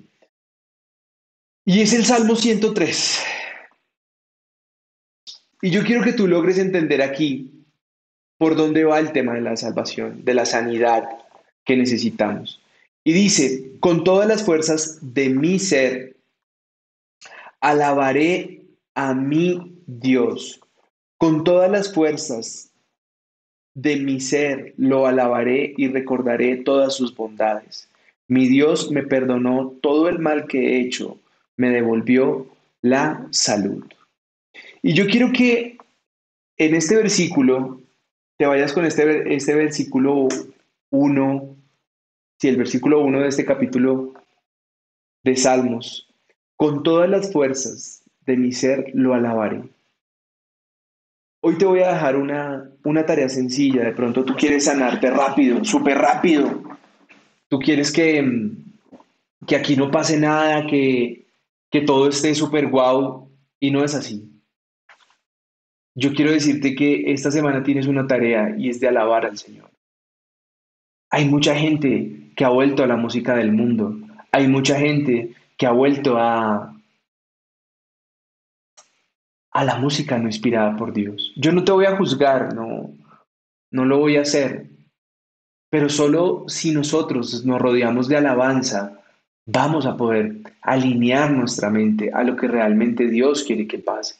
Y 1.64 1.80
es 1.80 1.92
el 1.92 2.04
Salmo 2.04 2.34
103. 2.34 3.24
Y 5.60 5.70
yo 5.70 5.84
quiero 5.84 6.02
que 6.02 6.12
tú 6.12 6.26
logres 6.26 6.58
entender 6.58 7.02
aquí 7.02 7.64
por 8.38 8.56
dónde 8.56 8.84
va 8.84 9.00
el 9.00 9.12
tema 9.12 9.34
de 9.34 9.40
la 9.40 9.56
salvación, 9.56 10.24
de 10.24 10.34
la 10.34 10.46
sanidad 10.46 11.08
que 11.64 11.76
necesitamos. 11.76 12.60
Y 13.04 13.12
dice, 13.12 13.72
con 13.80 14.04
todas 14.04 14.28
las 14.28 14.44
fuerzas 14.44 14.98
de 15.02 15.28
mi 15.28 15.58
ser, 15.58 16.16
alabaré 17.60 18.62
a 18.94 19.14
mi 19.14 19.82
Dios. 19.86 20.60
Con 21.18 21.42
todas 21.42 21.70
las 21.70 21.92
fuerzas 21.92 22.70
de 23.74 23.96
mi 23.96 24.20
ser 24.20 24.74
lo 24.76 25.06
alabaré 25.06 25.74
y 25.76 25.88
recordaré 25.88 26.56
todas 26.56 26.94
sus 26.94 27.14
bondades. 27.14 27.87
Mi 28.28 28.46
Dios 28.46 28.90
me 28.90 29.02
perdonó 29.02 29.78
todo 29.82 30.08
el 30.08 30.18
mal 30.18 30.46
que 30.46 30.58
he 30.58 30.80
hecho, 30.80 31.18
me 31.56 31.70
devolvió 31.70 32.46
la 32.82 33.26
salud. 33.30 33.84
Y 34.82 34.92
yo 34.92 35.06
quiero 35.06 35.32
que 35.32 35.78
en 36.58 36.74
este 36.74 36.96
versículo 36.96 37.80
te 38.36 38.46
vayas 38.46 38.72
con 38.72 38.84
este, 38.84 39.34
este 39.34 39.54
versículo 39.54 40.28
1, 40.90 41.56
si 42.38 42.48
el 42.48 42.56
versículo 42.56 43.00
1 43.00 43.20
de 43.20 43.28
este 43.28 43.44
capítulo 43.44 44.14
de 45.24 45.36
Salmos, 45.36 46.08
con 46.56 46.82
todas 46.82 47.08
las 47.08 47.32
fuerzas 47.32 48.02
de 48.26 48.36
mi 48.36 48.52
ser 48.52 48.90
lo 48.94 49.14
alabaré. 49.14 49.62
Hoy 51.40 51.56
te 51.56 51.64
voy 51.64 51.80
a 51.80 51.92
dejar 51.92 52.16
una, 52.16 52.70
una 52.84 53.06
tarea 53.06 53.28
sencilla. 53.28 53.84
De 53.84 53.92
pronto 53.92 54.24
tú 54.24 54.34
quieres 54.34 54.64
sanarte 54.64 55.08
rápido, 55.10 55.64
súper 55.64 55.98
rápido. 55.98 56.62
Tú 57.48 57.58
quieres 57.58 57.90
que, 57.92 58.52
que 59.46 59.56
aquí 59.56 59.76
no 59.76 59.90
pase 59.90 60.18
nada, 60.18 60.66
que, 60.66 61.26
que 61.70 61.80
todo 61.82 62.08
esté 62.08 62.34
súper 62.34 62.68
guau. 62.68 63.28
Y 63.60 63.70
no 63.70 63.84
es 63.84 63.94
así. 63.94 64.28
Yo 65.94 66.12
quiero 66.14 66.30
decirte 66.30 66.76
que 66.76 67.10
esta 67.12 67.30
semana 67.30 67.64
tienes 67.64 67.88
una 67.88 68.06
tarea 68.06 68.54
y 68.56 68.68
es 68.68 68.78
de 68.78 68.86
alabar 68.86 69.26
al 69.26 69.36
Señor. 69.36 69.68
Hay 71.10 71.24
mucha 71.24 71.56
gente 71.56 72.32
que 72.36 72.44
ha 72.44 72.50
vuelto 72.50 72.84
a 72.84 72.86
la 72.86 72.96
música 72.96 73.34
del 73.34 73.50
mundo. 73.50 73.96
Hay 74.30 74.46
mucha 74.46 74.78
gente 74.78 75.34
que 75.56 75.66
ha 75.66 75.72
vuelto 75.72 76.16
a, 76.16 76.72
a 79.50 79.64
la 79.64 79.76
música 79.78 80.18
no 80.18 80.28
inspirada 80.28 80.76
por 80.76 80.92
Dios. 80.92 81.32
Yo 81.36 81.50
no 81.50 81.64
te 81.64 81.72
voy 81.72 81.86
a 81.86 81.96
juzgar, 81.96 82.54
no, 82.54 82.94
no 83.72 83.84
lo 83.84 83.98
voy 83.98 84.18
a 84.18 84.22
hacer, 84.22 84.66
pero 85.70 85.88
solo 85.88 86.44
si 86.48 86.70
nosotros 86.70 87.44
nos 87.44 87.60
rodeamos 87.60 88.08
de 88.08 88.16
alabanza, 88.16 89.02
vamos 89.46 89.86
a 89.86 89.96
poder 89.96 90.36
alinear 90.62 91.30
nuestra 91.30 91.70
mente 91.70 92.10
a 92.12 92.22
lo 92.22 92.36
que 92.36 92.48
realmente 92.48 93.08
Dios 93.08 93.44
quiere 93.44 93.66
que 93.66 93.78
pase. 93.78 94.16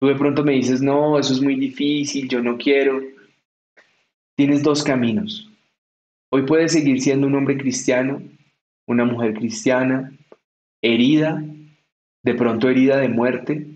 Tú 0.00 0.08
de 0.08 0.16
pronto 0.16 0.44
me 0.44 0.52
dices, 0.52 0.82
no, 0.82 1.18
eso 1.18 1.32
es 1.32 1.40
muy 1.40 1.56
difícil, 1.56 2.28
yo 2.28 2.42
no 2.42 2.58
quiero. 2.58 3.00
Tienes 4.36 4.62
dos 4.62 4.82
caminos. 4.82 5.50
Hoy 6.30 6.42
puedes 6.42 6.72
seguir 6.72 7.00
siendo 7.00 7.26
un 7.26 7.34
hombre 7.34 7.56
cristiano, 7.56 8.22
una 8.86 9.04
mujer 9.04 9.34
cristiana, 9.34 10.12
herida, 10.82 11.42
de 12.22 12.34
pronto 12.34 12.68
herida 12.68 12.98
de 12.98 13.08
muerte, 13.08 13.66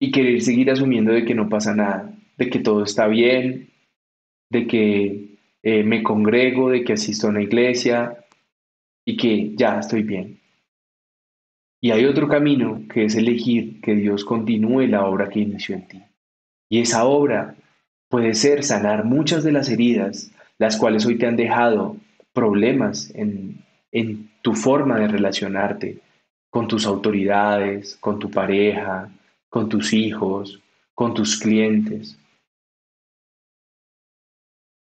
y 0.00 0.10
querer 0.10 0.42
seguir 0.42 0.70
asumiendo 0.70 1.12
de 1.12 1.24
que 1.24 1.34
no 1.34 1.48
pasa 1.48 1.74
nada, 1.74 2.12
de 2.36 2.50
que 2.50 2.58
todo 2.58 2.82
está 2.82 3.06
bien, 3.06 3.65
de 4.50 4.66
que 4.66 5.38
eh, 5.62 5.82
me 5.82 6.02
congrego, 6.02 6.70
de 6.70 6.84
que 6.84 6.92
asisto 6.94 7.26
a 7.26 7.30
una 7.30 7.42
iglesia 7.42 8.24
y 9.04 9.16
que 9.16 9.54
ya 9.56 9.78
estoy 9.78 10.02
bien. 10.02 10.40
Y 11.80 11.90
hay 11.90 12.04
otro 12.04 12.28
camino 12.28 12.82
que 12.92 13.04
es 13.04 13.14
elegir 13.14 13.80
que 13.80 13.94
Dios 13.94 14.24
continúe 14.24 14.86
la 14.86 15.04
obra 15.06 15.28
que 15.28 15.40
inició 15.40 15.76
en 15.76 15.88
ti. 15.88 16.02
Y 16.68 16.80
esa 16.80 17.04
obra 17.04 17.54
puede 18.08 18.34
ser 18.34 18.64
sanar 18.64 19.04
muchas 19.04 19.44
de 19.44 19.52
las 19.52 19.68
heridas, 19.68 20.32
las 20.58 20.76
cuales 20.76 21.06
hoy 21.06 21.18
te 21.18 21.26
han 21.26 21.36
dejado 21.36 21.96
problemas 22.32 23.14
en, 23.14 23.62
en 23.92 24.30
tu 24.42 24.54
forma 24.54 24.98
de 24.98 25.08
relacionarte 25.08 25.98
con 26.50 26.68
tus 26.68 26.86
autoridades, 26.86 27.96
con 28.00 28.18
tu 28.18 28.30
pareja, 28.30 29.10
con 29.48 29.68
tus 29.68 29.92
hijos, 29.92 30.60
con 30.94 31.14
tus 31.14 31.38
clientes. 31.38 32.18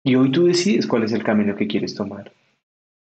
Y 0.03 0.15
hoy 0.15 0.31
tú 0.31 0.45
decides 0.45 0.87
cuál 0.87 1.03
es 1.03 1.13
el 1.13 1.23
camino 1.23 1.55
que 1.55 1.67
quieres 1.67 1.93
tomar. 1.93 2.31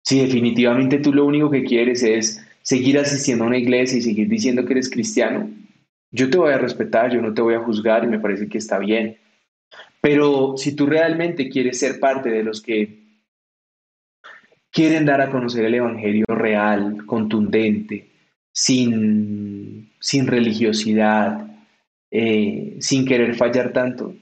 Si 0.04 0.20
definitivamente 0.20 0.98
tú 0.98 1.14
lo 1.14 1.26
único 1.26 1.50
que 1.50 1.64
quieres 1.64 2.02
es 2.04 2.44
seguir 2.64 2.98
asistiendo 2.98 3.44
a 3.44 3.48
una 3.48 3.58
iglesia 3.58 3.98
y 3.98 4.02
seguir 4.02 4.28
diciendo 4.28 4.66
que 4.66 4.74
eres 4.74 4.90
cristiano, 4.90 5.50
yo 6.12 6.30
te 6.30 6.38
voy 6.38 6.52
a 6.52 6.58
respetar, 6.58 7.12
yo 7.12 7.22
no 7.22 7.34
te 7.34 7.42
voy 7.42 7.54
a 7.54 7.62
juzgar 7.62 8.04
y 8.04 8.08
me 8.08 8.20
parece 8.20 8.50
que 8.50 8.58
está 8.58 8.80
bien. 8.80 9.18
Pero 10.02 10.56
si 10.58 10.76
tú 10.76 10.88
realmente 10.88 11.50
quieres 11.50 11.80
ser 11.80 12.00
parte 12.00 12.30
de 12.30 12.44
los 12.44 12.62
que 12.62 13.02
quieren 14.72 15.06
dar 15.06 15.22
a 15.22 15.30
conocer 15.30 15.66
el 15.66 15.76
Evangelio 15.76 16.26
real, 16.28 17.06
contundente, 17.06 18.08
sin, 18.52 19.92
sin 20.00 20.28
religiosidad, 20.28 21.48
eh, 22.10 22.78
sin 22.80 23.06
querer 23.06 23.36
fallar 23.36 23.72
tanto, 23.72 24.16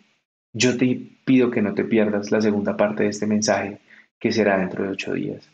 yo 0.54 0.78
te 0.78 1.19
pido 1.30 1.52
que 1.52 1.62
no 1.62 1.76
te 1.76 1.84
pierdas 1.84 2.32
la 2.32 2.42
segunda 2.42 2.76
parte 2.76 3.04
de 3.04 3.10
este 3.10 3.28
mensaje 3.28 3.78
que 4.20 4.32
será 4.32 4.58
dentro 4.58 4.84
de 4.84 4.90
ocho 4.90 5.14
días. 5.14 5.48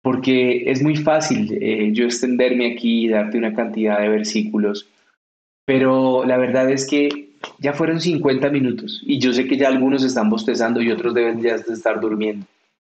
Porque 0.00 0.70
es 0.70 0.82
muy 0.82 0.96
fácil 0.96 1.58
eh, 1.60 1.90
yo 1.92 2.06
extenderme 2.06 2.72
aquí 2.72 3.04
y 3.04 3.08
darte 3.10 3.36
una 3.36 3.52
cantidad 3.52 4.00
de 4.00 4.08
versículos, 4.08 4.88
pero 5.66 6.24
la 6.24 6.38
verdad 6.38 6.70
es 6.70 6.88
que 6.88 7.34
ya 7.58 7.74
fueron 7.74 8.00
50 8.00 8.48
minutos 8.48 9.02
y 9.04 9.18
yo 9.18 9.34
sé 9.34 9.46
que 9.46 9.58
ya 9.58 9.68
algunos 9.68 10.02
están 10.02 10.30
bostezando 10.30 10.80
y 10.80 10.90
otros 10.90 11.12
deben 11.12 11.42
ya 11.42 11.56
estar 11.56 12.00
durmiendo. 12.00 12.46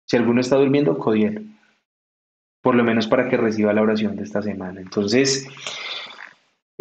Si 0.07 0.15
alguno 0.15 0.41
está 0.41 0.57
durmiendo, 0.57 0.99
codiel. 0.99 1.47
Por 2.61 2.75
lo 2.75 2.83
menos 2.83 3.07
para 3.07 3.27
que 3.27 3.37
reciba 3.37 3.73
la 3.73 3.81
oración 3.81 4.15
de 4.15 4.23
esta 4.25 4.43
semana. 4.43 4.79
Entonces, 4.79 5.47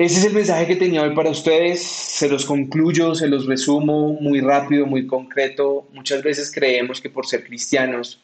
ese 0.00 0.20
es 0.20 0.24
el 0.24 0.32
mensaje 0.32 0.66
que 0.66 0.76
tenía 0.76 1.02
hoy 1.02 1.14
para 1.14 1.28
ustedes. 1.28 1.82
Se 1.82 2.26
los 2.26 2.46
concluyo, 2.46 3.14
se 3.14 3.28
los 3.28 3.44
resumo 3.44 4.14
muy 4.14 4.40
rápido, 4.40 4.86
muy 4.86 5.06
concreto. 5.06 5.88
Muchas 5.92 6.22
veces 6.22 6.50
creemos 6.50 7.02
que 7.02 7.10
por 7.10 7.26
ser 7.26 7.44
cristianos 7.44 8.18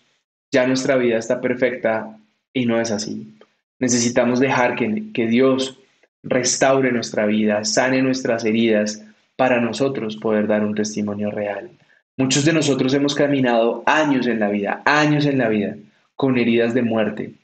ya 0.51 0.67
nuestra 0.67 0.97
vida 0.97 1.19
está 1.19 1.39
perfecta 1.39 2.19
y 2.55 2.65
no 2.65 2.81
es 2.81 2.91
así. 2.91 3.37
Necesitamos 3.79 4.41
dejar 4.41 4.75
que, 4.75 5.13
que 5.13 5.27
Dios 5.27 5.79
restaure 6.23 6.93
nuestra 6.93 7.27
vida, 7.27 7.63
sane 7.65 8.01
nuestras 8.01 8.47
heridas 8.47 9.05
para 9.37 9.61
nosotros 9.61 10.17
poder 10.17 10.47
dar 10.47 10.65
un 10.65 10.75
testimonio 10.75 11.31
real. 11.31 11.71
Muchos 12.17 12.47
de 12.47 12.55
nosotros 12.55 12.95
hemos 12.95 13.15
caminado 13.15 13.83
años 13.85 14.27
en 14.27 14.41
la 14.41 14.49
vida, 14.49 14.81
años 14.87 15.27
en 15.27 15.37
la 15.37 15.51
vida, 15.51 15.77
con 16.15 16.39
heridas 16.39 16.73
de 16.73 16.81
muerte 16.81 17.35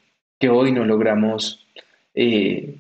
que 0.41 0.49
hoy 0.49 0.73
no 0.73 0.87
logramos 0.87 1.67
eh, 2.15 2.79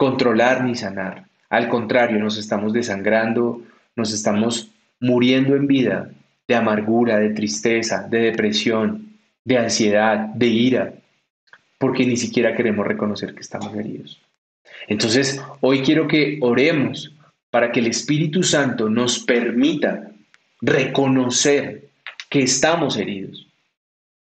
controlar 0.00 0.64
ni 0.64 0.74
sanar. 0.76 1.26
Al 1.50 1.68
contrario, 1.68 2.18
nos 2.18 2.38
estamos 2.38 2.72
desangrando, 2.72 3.62
nos 3.94 4.14
estamos 4.14 4.70
muriendo 4.98 5.54
en 5.54 5.66
vida 5.66 6.10
de 6.48 6.54
amargura, 6.54 7.18
de 7.18 7.34
tristeza, 7.34 8.08
de 8.08 8.20
depresión, 8.20 9.18
de 9.44 9.58
ansiedad, 9.58 10.20
de 10.34 10.46
ira, 10.46 10.94
porque 11.76 12.06
ni 12.06 12.16
siquiera 12.16 12.56
queremos 12.56 12.86
reconocer 12.86 13.34
que 13.34 13.42
estamos 13.42 13.76
heridos. 13.76 14.18
Entonces, 14.88 15.38
hoy 15.60 15.82
quiero 15.82 16.08
que 16.08 16.38
oremos 16.40 17.14
para 17.50 17.70
que 17.70 17.80
el 17.80 17.88
Espíritu 17.88 18.42
Santo 18.42 18.88
nos 18.88 19.18
permita 19.18 20.12
reconocer 20.62 21.90
que 22.30 22.40
estamos 22.40 22.96
heridos. 22.96 23.46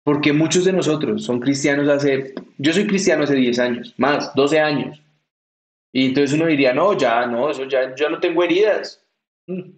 Porque 0.05 0.33
muchos 0.33 0.65
de 0.65 0.73
nosotros 0.73 1.25
son 1.25 1.39
cristianos 1.39 1.87
hace, 1.91 2.33
yo 2.57 2.73
soy 2.73 2.87
cristiano 2.87 3.25
hace 3.25 3.35
10 3.35 3.59
años, 3.59 3.95
más, 3.99 4.35
12 4.35 4.59
años. 4.59 5.03
Y 5.97 6.07
entonces 6.07 6.35
uno 6.35 6.47
diría, 6.47 6.75
no, 6.75 6.97
ya, 6.97 7.27
no, 7.27 7.51
eso 7.51 7.65
ya, 7.65 7.95
ya 7.95 8.09
no 8.11 8.21
tengo 8.21 8.43
heridas. 8.45 9.03
Mm. 9.47 9.71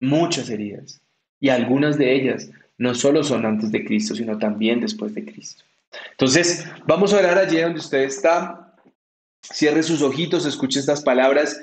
Muchas 0.00 0.50
heridas. 0.50 1.00
Y 1.40 1.48
algunas 1.48 1.96
de 1.96 2.14
ellas 2.14 2.50
no 2.76 2.94
solo 2.94 3.24
son 3.24 3.46
antes 3.46 3.72
de 3.72 3.84
Cristo, 3.84 4.14
sino 4.14 4.36
también 4.38 4.80
después 4.80 5.14
de 5.14 5.24
Cristo. 5.24 5.64
Entonces, 6.10 6.66
vamos 6.86 7.14
a 7.14 7.18
orar 7.20 7.38
allí 7.38 7.58
donde 7.58 7.80
usted 7.80 8.02
está. 8.02 8.76
Cierre 9.40 9.82
sus 9.82 10.02
ojitos, 10.02 10.44
escuche 10.44 10.80
estas 10.80 11.02
palabras 11.02 11.58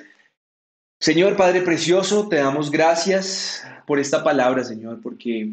Señor 1.01 1.36
Padre 1.36 1.62
Precioso, 1.62 2.30
te 2.30 2.36
damos 2.36 2.70
gracias 2.70 3.66
por 3.88 3.97
esta 3.97 4.24
palabra, 4.24 4.64
Señor, 4.64 5.01
porque 5.01 5.49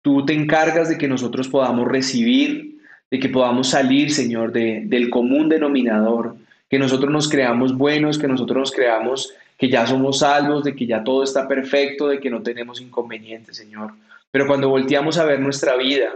tú 0.00 0.24
te 0.24 0.32
encargas 0.32 0.88
de 0.88 0.96
que 0.96 1.06
nosotros 1.06 1.46
podamos 1.46 1.86
recibir, 1.86 2.80
de 3.10 3.20
que 3.20 3.28
podamos 3.28 3.68
salir, 3.68 4.10
Señor, 4.10 4.50
de, 4.50 4.84
del 4.86 5.10
común 5.10 5.50
denominador, 5.50 6.36
que 6.70 6.78
nosotros 6.78 7.12
nos 7.12 7.28
creamos 7.28 7.76
buenos, 7.76 8.16
que 8.16 8.28
nosotros 8.28 8.56
nos 8.56 8.72
creamos 8.72 9.34
que 9.58 9.68
ya 9.68 9.86
somos 9.86 10.20
salvos, 10.20 10.64
de 10.64 10.74
que 10.74 10.86
ya 10.86 11.04
todo 11.04 11.22
está 11.22 11.46
perfecto, 11.46 12.08
de 12.08 12.18
que 12.18 12.30
no 12.30 12.42
tenemos 12.42 12.80
inconvenientes, 12.80 13.58
Señor. 13.58 13.92
Pero 14.30 14.46
cuando 14.46 14.70
volteamos 14.70 15.18
a 15.18 15.24
ver 15.24 15.40
nuestra 15.40 15.76
vida, 15.76 16.14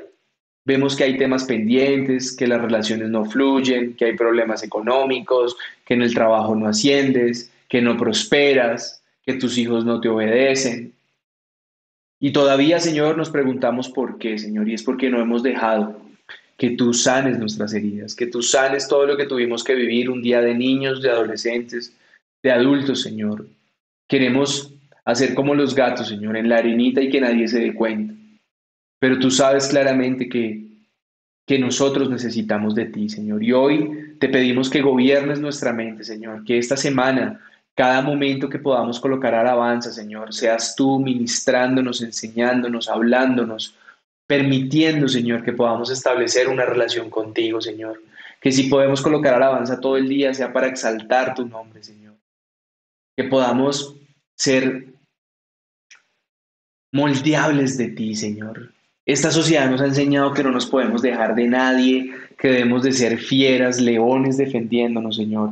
vemos 0.65 0.97
que 0.97 1.05
hay 1.05 1.19
temas 1.19 1.45
pendientes, 1.45 2.35
que 2.35 2.47
las 2.47 2.63
relaciones 2.63 3.11
no 3.11 3.27
fluyen, 3.27 3.97
que 3.97 4.07
hay 4.07 4.17
problemas 4.17 4.63
económicos, 4.63 5.57
que 5.85 5.95
en 5.95 6.03
el 6.03 6.15
trabajo 6.15 6.55
no 6.55 6.69
asciendes, 6.69 7.53
que 7.69 7.83
no 7.83 7.99
prosperas, 7.99 9.03
que 9.27 9.35
tus 9.35 9.59
hijos 9.59 9.85
no 9.85 10.01
te 10.01 10.09
obedecen. 10.09 10.95
Y 12.21 12.33
todavía, 12.33 12.79
Señor, 12.81 13.19
nos 13.19 13.29
preguntamos 13.29 13.91
por 13.91 14.19
qué, 14.19 14.39
Señor, 14.39 14.69
y 14.69 14.75
es 14.75 14.83
porque 14.85 15.11
no 15.11 15.21
hemos 15.21 15.43
dejado 15.43 16.01
que 16.57 16.71
tú 16.71 16.93
sanes 16.93 17.39
nuestras 17.39 17.75
heridas, 17.75 18.15
que 18.15 18.27
tú 18.27 18.43
sanes 18.43 18.89
todo 18.89 19.07
lo 19.07 19.17
que 19.17 19.27
tuvimos 19.27 19.65
que 19.65 19.75
vivir 19.75 20.09
un 20.09 20.23
día 20.23 20.41
de 20.41 20.55
niños, 20.55 21.03
de 21.03 21.11
adolescentes, 21.11 21.97
de 22.43 22.53
adultos, 22.53 23.03
Señor. 23.03 23.47
Queremos 24.09 24.73
hacer 25.05 25.35
como 25.35 25.55
los 25.55 25.75
gatos, 25.75 26.09
Señor, 26.09 26.37
en 26.37 26.49
la 26.49 26.59
arenita 26.59 27.01
y 27.01 27.11
que 27.11 27.21
nadie 27.21 27.49
se 27.49 27.61
dé 27.61 27.75
cuenta. 27.75 28.15
Pero 29.01 29.19
tú 29.19 29.31
sabes 29.31 29.67
claramente 29.67 30.29
que, 30.29 30.65
que 31.47 31.59
nosotros 31.59 32.09
necesitamos 32.09 32.75
de 32.75 32.87
ti, 32.87 33.09
Señor. 33.09 33.43
Y 33.43 33.53
hoy 33.53 34.17
te 34.19 34.29
pedimos 34.29 34.71
que 34.71 34.81
gobiernes 34.81 35.41
nuestra 35.41 35.73
mente, 35.73 36.05
Señor, 36.05 36.45
que 36.45 36.59
esta 36.59 36.77
semana, 36.77 37.41
cada 37.75 38.01
momento 38.01 38.49
que 38.49 38.61
podamos 38.61 39.01
colocar 39.01 39.35
alabanza, 39.35 39.93
Señor, 39.93 40.33
seas 40.33 40.77
tú 40.77 41.01
ministrándonos, 41.01 42.01
enseñándonos, 42.01 42.89
hablándonos, 42.89 43.75
permitiendo, 44.27 45.09
Señor, 45.09 45.45
que 45.45 45.53
podamos 45.53 45.91
establecer 45.91 46.49
una 46.49 46.65
relación 46.65 47.11
contigo, 47.11 47.61
Señor. 47.61 48.03
Que 48.41 48.53
si 48.53 48.65
podemos 48.65 49.01
colocar 49.01 49.35
alabanza 49.35 49.81
todo 49.81 49.97
el 49.97 50.09
día, 50.09 50.35
sea 50.35 50.53
para 50.53 50.69
exaltar 50.69 51.35
tu 51.35 51.47
nombre, 51.47 51.83
Señor. 51.83 52.15
Que 53.17 53.25
podamos 53.25 53.97
ser 54.37 54.87
moldeables 56.93 57.77
de 57.77 57.89
ti, 57.89 58.15
Señor. 58.15 58.73
Esta 59.07 59.31
sociedad 59.31 59.71
nos 59.71 59.83
ha 59.83 59.87
enseñado 59.87 60.33
que 60.33 60.43
no 60.43 60.51
nos 60.51 60.67
podemos 60.67 61.03
dejar 61.03 61.35
de 61.35 61.47
nadie, 61.47 62.13
que 62.39 62.49
debemos 62.49 62.83
de 62.83 62.93
ser 62.93 63.19
fieras, 63.19 63.81
leones 63.81 64.39
defendiéndonos, 64.39 65.17
Señor. 65.17 65.51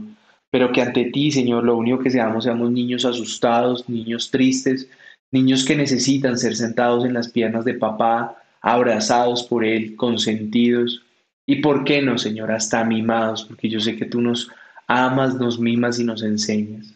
Pero 0.51 0.73
que 0.73 0.83
ante 0.83 1.07
ti, 1.07 1.31
Señor, 1.31 1.65
lo 1.65 1.77
único 1.77 1.99
que 1.99 2.11
seamos 2.11 2.45
seamos 2.45 2.71
niños 2.71 3.05
asustados, 3.05 3.89
niños 3.89 4.31
tristes, 4.31 4.89
niños 5.31 5.65
que 5.65 5.77
necesitan 5.77 6.39
ser 6.39 6.57
sentados 6.57 7.05
en 7.05 7.15
las 7.15 7.29
piernas 7.31 7.65
de 7.65 7.75
papá, 7.75 8.42
abrazados 8.63 9.43
por 9.43 9.65
Él, 9.65 9.97
consentidos 9.97 11.03
y, 11.47 11.57
¿por 11.57 11.85
qué 11.85 12.01
no, 12.01 12.17
Señor? 12.17 12.53
Hasta 12.53 12.85
mimados, 12.85 13.45
porque 13.45 13.69
yo 13.69 13.81
sé 13.81 13.97
que 13.97 14.07
tú 14.07 14.21
nos 14.21 14.51
amas, 14.87 15.35
nos 15.35 15.59
mimas 15.59 15.99
y 15.99 16.05
nos 16.05 16.23
enseñas. 16.23 16.95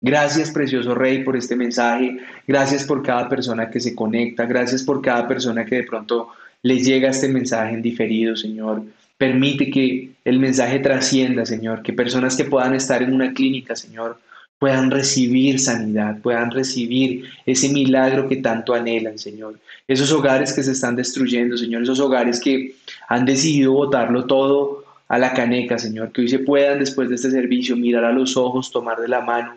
Gracias, 0.00 0.50
precioso 0.50 0.94
Rey, 0.94 1.22
por 1.22 1.36
este 1.36 1.56
mensaje. 1.56 2.18
Gracias 2.46 2.84
por 2.84 3.02
cada 3.02 3.28
persona 3.28 3.70
que 3.70 3.80
se 3.80 3.94
conecta. 3.94 4.46
Gracias 4.46 4.82
por 4.82 5.00
cada 5.00 5.26
persona 5.26 5.64
que 5.64 5.76
de 5.76 5.82
pronto 5.84 6.28
le 6.62 6.80
llega 6.80 7.10
este 7.10 7.28
mensaje 7.28 7.74
en 7.74 7.82
diferido, 7.82 8.36
Señor. 8.36 8.82
Permite 9.16 9.70
que 9.70 10.10
el 10.24 10.40
mensaje 10.40 10.80
trascienda, 10.80 11.46
Señor. 11.46 11.82
Que 11.82 11.92
personas 11.92 12.36
que 12.36 12.44
puedan 12.44 12.74
estar 12.74 13.02
en 13.02 13.14
una 13.14 13.32
clínica, 13.32 13.76
Señor, 13.76 14.18
puedan 14.62 14.92
recibir 14.92 15.58
sanidad, 15.58 16.20
puedan 16.22 16.52
recibir 16.52 17.24
ese 17.44 17.68
milagro 17.70 18.28
que 18.28 18.36
tanto 18.36 18.74
anhelan, 18.74 19.18
Señor. 19.18 19.58
Esos 19.88 20.12
hogares 20.12 20.52
que 20.52 20.62
se 20.62 20.70
están 20.70 20.94
destruyendo, 20.94 21.56
Señor, 21.56 21.82
esos 21.82 21.98
hogares 21.98 22.38
que 22.38 22.76
han 23.08 23.24
decidido 23.24 23.72
botarlo 23.72 24.24
todo 24.24 24.84
a 25.08 25.18
la 25.18 25.32
caneca, 25.32 25.80
Señor, 25.80 26.12
que 26.12 26.20
hoy 26.20 26.28
se 26.28 26.38
puedan 26.38 26.78
después 26.78 27.08
de 27.08 27.16
este 27.16 27.32
servicio 27.32 27.76
mirar 27.76 28.04
a 28.04 28.12
los 28.12 28.36
ojos, 28.36 28.70
tomar 28.70 29.00
de 29.00 29.08
la 29.08 29.20
mano, 29.20 29.56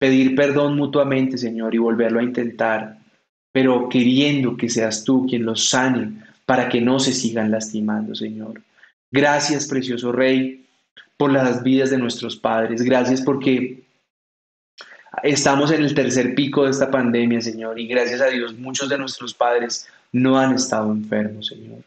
pedir 0.00 0.34
perdón 0.34 0.74
mutuamente, 0.74 1.38
Señor, 1.38 1.72
y 1.72 1.78
volverlo 1.78 2.18
a 2.18 2.24
intentar, 2.24 2.98
pero 3.52 3.88
queriendo 3.88 4.56
que 4.56 4.68
seas 4.68 5.04
tú 5.04 5.28
quien 5.28 5.44
los 5.44 5.68
sane 5.68 6.24
para 6.44 6.68
que 6.68 6.80
no 6.80 6.98
se 6.98 7.12
sigan 7.12 7.52
lastimando, 7.52 8.16
Señor. 8.16 8.60
Gracias, 9.12 9.68
precioso 9.68 10.10
Rey, 10.10 10.66
por 11.16 11.30
las 11.30 11.62
vidas 11.62 11.90
de 11.90 11.98
nuestros 11.98 12.34
padres. 12.34 12.82
Gracias 12.82 13.22
porque 13.22 13.88
Estamos 15.22 15.72
en 15.72 15.82
el 15.82 15.94
tercer 15.94 16.34
pico 16.34 16.64
de 16.64 16.70
esta 16.70 16.90
pandemia, 16.90 17.40
Señor, 17.40 17.78
y 17.78 17.86
gracias 17.86 18.20
a 18.20 18.26
Dios 18.26 18.56
muchos 18.56 18.88
de 18.88 18.98
nuestros 18.98 19.34
padres 19.34 19.88
no 20.12 20.38
han 20.38 20.54
estado 20.54 20.90
enfermos, 20.92 21.48
Señor. 21.48 21.82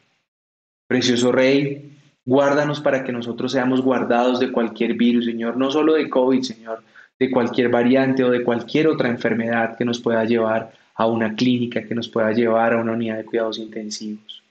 Precioso 0.87 1.31
Rey, 1.31 1.97
guárdanos 2.25 2.81
para 2.81 3.03
que 3.03 3.11
nosotros 3.11 3.51
seamos 3.51 3.81
guardados 3.81 4.39
de 4.39 4.51
cualquier 4.51 4.93
virus, 4.95 5.25
Señor, 5.25 5.57
no 5.57 5.71
solo 5.71 5.93
de 5.93 6.09
COVID, 6.09 6.41
Señor, 6.41 6.83
de 7.17 7.31
cualquier 7.31 7.69
variante 7.69 8.23
o 8.23 8.29
de 8.29 8.43
cualquier 8.43 8.87
otra 8.87 9.09
enfermedad 9.09 9.77
que 9.77 9.85
nos 9.85 9.99
pueda 9.99 10.25
llevar 10.25 10.73
a 10.95 11.05
una 11.05 11.33
clínica, 11.35 11.83
que 11.83 11.95
nos 11.95 12.09
pueda 12.09 12.31
llevar 12.33 12.73
a 12.73 12.81
una 12.81 12.91
unidad 12.91 13.17
de 13.17 13.25
cuidados 13.25 13.57
intensivos. 13.57 14.43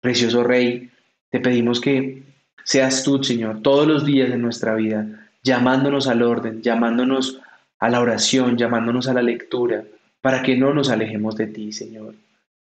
Precioso 0.00 0.42
Rey, 0.42 0.90
te 1.30 1.40
pedimos 1.40 1.80
que 1.80 2.22
seas 2.64 3.02
tú, 3.02 3.22
Señor, 3.22 3.62
todos 3.62 3.86
los 3.86 4.04
días 4.04 4.30
de 4.30 4.38
nuestra 4.38 4.74
vida, 4.74 5.06
llamándonos 5.42 6.08
al 6.08 6.22
orden, 6.22 6.62
llamándonos 6.62 7.40
a 7.78 7.88
la 7.88 8.00
oración, 8.00 8.56
llamándonos 8.56 9.08
a 9.08 9.14
la 9.14 9.22
lectura, 9.22 9.84
para 10.20 10.42
que 10.42 10.56
no 10.56 10.74
nos 10.74 10.90
alejemos 10.90 11.36
de 11.36 11.46
ti, 11.46 11.72
Señor. 11.72 12.14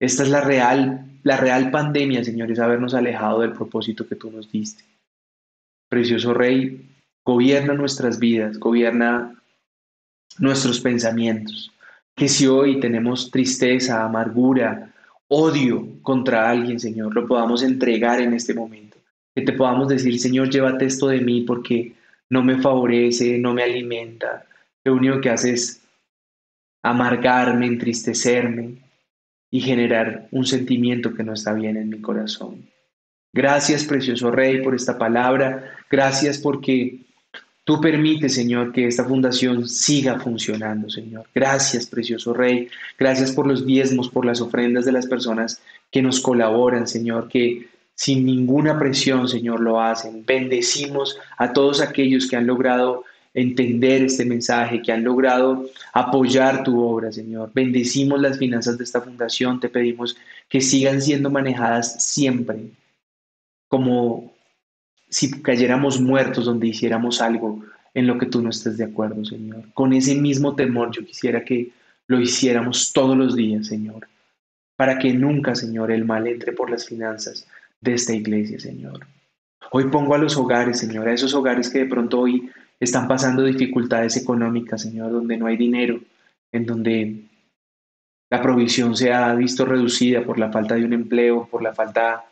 Esta 0.01 0.23
es 0.23 0.31
la 0.31 0.41
real, 0.41 1.07
la 1.23 1.37
real 1.37 1.71
pandemia, 1.71 2.25
Señor, 2.25 2.51
es 2.51 2.59
habernos 2.59 2.95
alejado 2.95 3.41
del 3.41 3.53
propósito 3.53 4.09
que 4.09 4.17
tú 4.17 4.31
nos 4.31 4.51
diste. 4.51 4.85
Precioso 5.89 6.35
Rey, 6.35 6.89
gobierna 7.25 7.75
nuestras 7.75 8.19
vidas, 8.19 8.59
gobierna 8.59 9.35
nuestros 10.39 10.81
pensamientos. 10.81 11.71
Que 12.17 12.29
si 12.29 12.47
hoy 12.47 12.81
tenemos 12.81 13.31
tristeza, 13.31 14.05
amargura, 14.05 14.93
odio 15.29 15.87
contra 16.03 16.51
alguien, 16.51 16.81
Señor, 16.81 17.15
lo 17.15 17.27
podamos 17.27 17.63
entregar 17.63 18.21
en 18.21 18.35
este 18.35 18.55
momento. 18.55 18.99
Que 19.35 19.43
te 19.43 19.53
podamos 19.53 19.89
decir, 19.89 20.19
Señor, 20.19 20.51
llévate 20.51 20.87
esto 20.87 21.09
de 21.09 21.21
mí 21.21 21.43
porque 21.43 21.95
no 22.29 22.43
me 22.43 22.61
favorece, 22.61 23.39
no 23.39 23.55
me 23.55 23.63
alimenta, 23.63 24.45
lo 24.85 24.95
único 24.95 25.21
que 25.21 25.31
hace 25.31 25.53
es 25.53 25.83
amargarme, 26.83 27.67
entristecerme 27.67 28.83
y 29.51 29.61
generar 29.61 30.29
un 30.33 30.47
sentimiento 30.47 31.15
que 31.15 31.23
no 31.23 31.35
está 31.35 31.53
bien 31.53 31.77
en 31.77 31.91
mi 31.91 32.01
corazón. 32.01 32.69
Gracias, 33.33 33.85
precioso 33.85 34.31
Rey, 34.31 34.63
por 34.63 34.75
esta 34.75 34.99
palabra. 34.99 35.75
Gracias 35.91 36.39
porque 36.39 37.01
tú 37.65 37.81
permites, 37.81 38.35
Señor, 38.35 38.73
que 38.73 38.87
esta 38.87 39.05
fundación 39.05 39.69
siga 39.69 40.19
funcionando, 40.19 40.91
Señor. 40.91 41.27
Gracias, 41.35 41.87
precioso 41.87 42.35
Rey. 42.35 42.69
Gracias 42.99 43.33
por 43.33 43.47
los 43.47 43.65
diezmos, 43.65 44.09
por 44.11 44.27
las 44.27 44.41
ofrendas 44.41 44.85
de 44.85 44.93
las 44.93 45.07
personas 45.07 45.63
que 45.91 46.03
nos 46.03 46.21
colaboran, 46.21 46.87
Señor, 46.87 47.29
que 47.29 47.69
sin 47.95 48.27
ninguna 48.27 48.79
presión, 48.79 49.29
Señor, 49.29 49.61
lo 49.61 49.81
hacen. 49.81 50.25
Bendecimos 50.27 51.19
a 51.39 51.53
todos 51.53 51.81
aquellos 51.81 52.29
que 52.29 52.37
han 52.37 52.47
logrado 52.47 53.05
entender 53.35 54.03
este 54.03 54.25
mensaje, 54.25 54.83
que 54.83 54.93
han 54.93 55.05
logrado 55.05 55.71
apoyar 55.93 56.65
tu 56.65 56.81
obra, 56.81 57.11
Señor. 57.13 57.51
Bendecimos 57.55 58.21
las 58.21 58.39
finanzas 58.39 58.77
de 58.77 58.85
esta 58.85 59.01
fundación, 59.01 59.61
te 59.61 59.69
pedimos 59.69 60.17
que 60.49 60.61
sigan 60.61 61.01
siendo 61.01 61.31
manejadas 61.31 62.05
siempre 62.05 62.71
como 63.73 64.35
si 65.09 65.41
cayéramos 65.41 65.99
muertos 65.99 66.45
donde 66.45 66.67
hiciéramos 66.67 67.23
algo 67.23 67.65
en 67.95 68.07
lo 68.07 68.19
que 68.19 68.27
tú 68.27 68.43
no 68.43 68.51
estés 68.51 68.77
de 68.77 68.85
acuerdo, 68.85 69.25
Señor. 69.25 69.65
Con 69.73 69.95
ese 69.95 70.15
mismo 70.15 70.55
temor 70.55 70.91
yo 70.91 71.03
quisiera 71.07 71.43
que 71.43 71.71
lo 72.07 72.21
hiciéramos 72.21 72.93
todos 72.93 73.17
los 73.17 73.35
días, 73.35 73.67
Señor, 73.67 74.09
para 74.77 74.99
que 74.99 75.15
nunca, 75.15 75.55
Señor, 75.55 75.91
el 75.91 76.05
mal 76.05 76.27
entre 76.27 76.53
por 76.53 76.71
las 76.71 76.87
finanzas 76.87 77.47
de 77.81 77.95
esta 77.95 78.13
iglesia, 78.13 78.61
Señor. 78.61 79.07
Hoy 79.71 79.85
pongo 79.89 80.15
a 80.15 80.19
los 80.19 80.37
hogares, 80.37 80.79
Señor, 80.79 81.09
a 81.09 81.15
esos 81.15 81.33
hogares 81.33 81.71
que 81.71 81.79
de 81.79 81.87
pronto 81.87 82.21
hoy 82.21 82.51
están 82.83 83.07
pasando 83.07 83.45
dificultades 83.45 84.17
económicas, 84.17 84.83
Señor, 84.83 85.13
donde 85.13 85.37
no 85.37 85.47
hay 85.47 85.57
dinero, 85.57 86.01
en 86.51 86.67
donde 86.67 87.23
la 88.29 88.43
provisión 88.43 88.97
se 88.97 89.13
ha 89.13 89.33
visto 89.37 89.65
reducida 89.65 90.25
por 90.25 90.37
la 90.37 90.51
falta 90.51 90.75
de 90.75 90.85
un 90.85 90.93
empleo, 90.93 91.47
por 91.49 91.63
la 91.63 91.73
falta 91.73 92.25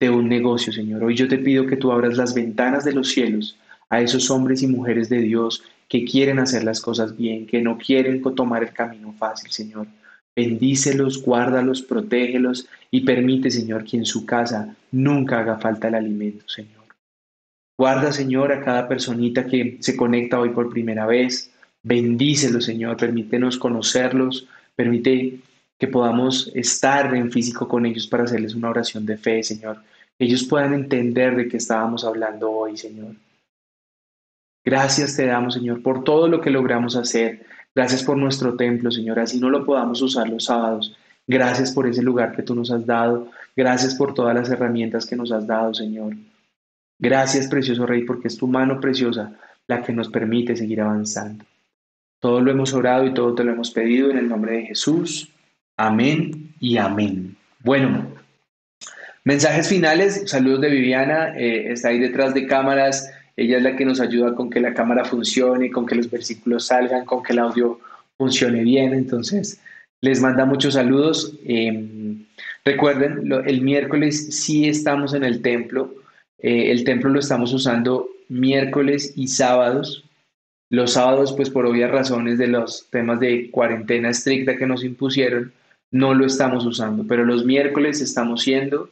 de 0.00 0.10
un 0.10 0.28
negocio, 0.28 0.72
Señor. 0.72 1.04
Hoy 1.04 1.14
yo 1.14 1.28
te 1.28 1.38
pido 1.38 1.66
que 1.66 1.76
tú 1.76 1.92
abras 1.92 2.16
las 2.16 2.34
ventanas 2.34 2.84
de 2.84 2.92
los 2.92 3.10
cielos 3.10 3.56
a 3.88 4.00
esos 4.00 4.32
hombres 4.32 4.62
y 4.62 4.66
mujeres 4.66 5.08
de 5.08 5.18
Dios 5.18 5.62
que 5.88 6.04
quieren 6.04 6.40
hacer 6.40 6.64
las 6.64 6.80
cosas 6.80 7.16
bien, 7.16 7.46
que 7.46 7.62
no 7.62 7.78
quieren 7.78 8.20
tomar 8.34 8.64
el 8.64 8.72
camino 8.72 9.12
fácil, 9.12 9.52
Señor. 9.52 9.86
Bendícelos, 10.34 11.22
guárdalos, 11.22 11.82
protégelos 11.82 12.66
y 12.90 13.02
permite, 13.02 13.48
Señor, 13.48 13.84
que 13.84 13.98
en 13.98 14.06
su 14.06 14.26
casa 14.26 14.74
nunca 14.90 15.38
haga 15.38 15.58
falta 15.58 15.86
el 15.86 15.94
alimento, 15.94 16.48
Señor. 16.48 16.83
Guarda, 17.76 18.12
Señor, 18.12 18.52
a 18.52 18.64
cada 18.64 18.86
personita 18.86 19.46
que 19.46 19.78
se 19.80 19.96
conecta 19.96 20.38
hoy 20.38 20.50
por 20.50 20.70
primera 20.70 21.06
vez. 21.06 21.50
Bendícelos, 21.82 22.64
Señor. 22.64 22.96
Permítenos 22.96 23.58
conocerlos. 23.58 24.46
Permite 24.76 25.40
que 25.78 25.88
podamos 25.88 26.50
estar 26.54 27.14
en 27.14 27.32
físico 27.32 27.66
con 27.66 27.84
ellos 27.84 28.06
para 28.06 28.24
hacerles 28.24 28.54
una 28.54 28.70
oración 28.70 29.04
de 29.04 29.16
fe, 29.16 29.42
Señor. 29.42 29.82
Que 30.16 30.26
ellos 30.26 30.44
puedan 30.44 30.72
entender 30.72 31.34
de 31.36 31.48
qué 31.48 31.56
estábamos 31.56 32.04
hablando 32.04 32.50
hoy, 32.50 32.76
Señor. 32.76 33.16
Gracias 34.64 35.16
te 35.16 35.26
damos, 35.26 35.54
Señor, 35.54 35.82
por 35.82 36.04
todo 36.04 36.28
lo 36.28 36.40
que 36.40 36.50
logramos 36.50 36.96
hacer. 36.96 37.44
Gracias 37.74 38.04
por 38.04 38.16
nuestro 38.16 38.54
templo, 38.56 38.90
Señor. 38.90 39.18
Así 39.18 39.40
no 39.40 39.50
lo 39.50 39.66
podamos 39.66 40.00
usar 40.00 40.28
los 40.28 40.44
sábados. 40.44 40.96
Gracias 41.26 41.72
por 41.72 41.88
ese 41.88 42.02
lugar 42.02 42.36
que 42.36 42.42
tú 42.42 42.54
nos 42.54 42.70
has 42.70 42.86
dado. 42.86 43.28
Gracias 43.56 43.94
por 43.96 44.14
todas 44.14 44.34
las 44.34 44.48
herramientas 44.48 45.06
que 45.06 45.16
nos 45.16 45.32
has 45.32 45.46
dado, 45.46 45.74
Señor. 45.74 46.14
Gracias, 46.98 47.48
precioso 47.48 47.86
Rey, 47.86 48.04
porque 48.04 48.28
es 48.28 48.36
tu 48.36 48.46
mano 48.46 48.80
preciosa 48.80 49.32
la 49.66 49.82
que 49.82 49.92
nos 49.92 50.08
permite 50.08 50.56
seguir 50.56 50.80
avanzando. 50.80 51.44
Todo 52.20 52.40
lo 52.40 52.50
hemos 52.50 52.72
orado 52.72 53.06
y 53.06 53.14
todo 53.14 53.34
te 53.34 53.44
lo 53.44 53.52
hemos 53.52 53.70
pedido 53.70 54.10
en 54.10 54.18
el 54.18 54.28
nombre 54.28 54.52
de 54.52 54.66
Jesús. 54.66 55.30
Amén 55.76 56.54
y 56.60 56.76
amén. 56.76 57.36
Bueno, 57.60 58.06
mensajes 59.24 59.68
finales. 59.68 60.22
Saludos 60.26 60.62
de 60.62 60.70
Viviana. 60.70 61.36
Eh, 61.36 61.72
está 61.72 61.88
ahí 61.88 61.98
detrás 61.98 62.32
de 62.32 62.46
cámaras. 62.46 63.10
Ella 63.36 63.56
es 63.56 63.62
la 63.62 63.76
que 63.76 63.84
nos 63.84 64.00
ayuda 64.00 64.34
con 64.34 64.48
que 64.48 64.60
la 64.60 64.72
cámara 64.72 65.04
funcione, 65.04 65.70
con 65.70 65.86
que 65.86 65.96
los 65.96 66.10
versículos 66.10 66.66
salgan, 66.66 67.04
con 67.04 67.22
que 67.22 67.32
el 67.32 67.40
audio 67.40 67.80
funcione 68.16 68.62
bien. 68.62 68.94
Entonces, 68.94 69.60
les 70.00 70.20
manda 70.20 70.44
muchos 70.44 70.74
saludos. 70.74 71.36
Em, 71.44 72.24
recuerden, 72.64 73.30
el 73.46 73.60
miércoles 73.62 74.34
sí 74.36 74.68
estamos 74.68 75.14
en 75.14 75.24
el 75.24 75.42
templo. 75.42 75.92
Eh, 76.44 76.70
el 76.70 76.84
templo 76.84 77.08
lo 77.08 77.20
estamos 77.20 77.54
usando 77.54 78.06
miércoles 78.28 79.14
y 79.16 79.28
sábados. 79.28 80.04
Los 80.68 80.92
sábados, 80.92 81.32
pues 81.32 81.48
por 81.48 81.64
obvias 81.64 81.90
razones 81.90 82.36
de 82.36 82.48
los 82.48 82.86
temas 82.90 83.18
de 83.18 83.50
cuarentena 83.50 84.10
estricta 84.10 84.58
que 84.58 84.66
nos 84.66 84.84
impusieron, 84.84 85.52
no 85.90 86.12
lo 86.12 86.26
estamos 86.26 86.66
usando, 86.66 87.06
pero 87.08 87.24
los 87.24 87.46
miércoles 87.46 88.02
estamos 88.02 88.44
yendo. 88.44 88.90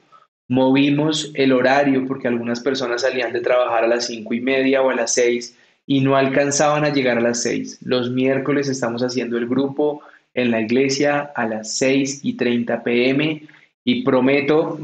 Movimos 0.48 1.30
el 1.34 1.52
horario 1.52 2.06
porque 2.06 2.26
algunas 2.26 2.60
personas 2.60 3.02
salían 3.02 3.34
de 3.34 3.40
trabajar 3.40 3.84
a 3.84 3.88
las 3.88 4.06
cinco 4.06 4.32
y 4.32 4.40
media 4.40 4.80
o 4.80 4.88
a 4.88 4.94
las 4.94 5.12
seis 5.12 5.54
y 5.86 6.00
no 6.00 6.16
alcanzaban 6.16 6.86
a 6.86 6.92
llegar 6.92 7.18
a 7.18 7.22
las 7.22 7.42
seis. 7.42 7.78
Los 7.84 8.10
miércoles 8.10 8.68
estamos 8.68 9.02
haciendo 9.02 9.36
el 9.36 9.46
grupo 9.46 10.00
en 10.32 10.50
la 10.50 10.62
iglesia 10.62 11.32
a 11.34 11.46
las 11.46 11.76
seis 11.76 12.20
y 12.22 12.32
treinta 12.34 12.82
pm 12.82 13.42
y 13.84 14.04
prometo, 14.04 14.78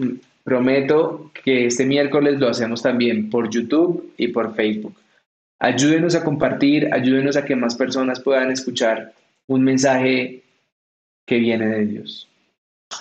prometo 0.48 1.30
que 1.44 1.66
este 1.66 1.84
miércoles 1.84 2.40
lo 2.40 2.48
hacemos 2.48 2.82
también 2.82 3.28
por 3.28 3.50
YouTube 3.50 4.14
y 4.16 4.28
por 4.28 4.54
Facebook. 4.54 4.94
Ayúdenos 5.60 6.14
a 6.14 6.24
compartir, 6.24 6.88
ayúdenos 6.92 7.36
a 7.36 7.44
que 7.44 7.54
más 7.54 7.74
personas 7.74 8.20
puedan 8.20 8.50
escuchar 8.50 9.12
un 9.46 9.62
mensaje 9.62 10.42
que 11.26 11.38
viene 11.38 11.66
de 11.66 11.84
Dios. 11.84 12.28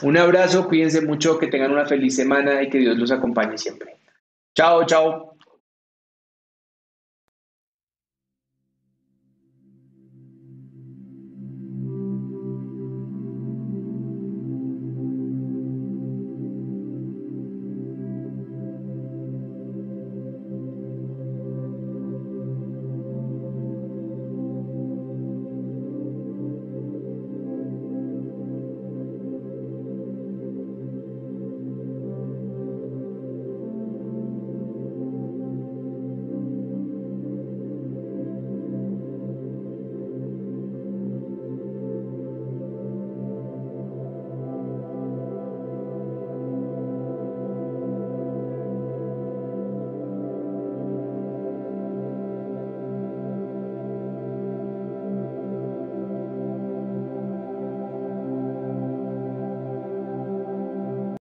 Un 0.01 0.17
abrazo, 0.17 0.67
cuídense 0.67 1.01
mucho, 1.01 1.39
que 1.39 1.47
tengan 1.47 1.71
una 1.71 1.85
feliz 1.85 2.15
semana 2.15 2.61
y 2.61 2.69
que 2.69 2.79
Dios 2.79 2.97
los 2.97 3.11
acompañe 3.11 3.57
siempre. 3.57 3.95
Chao, 4.53 4.85
chao. 4.85 5.36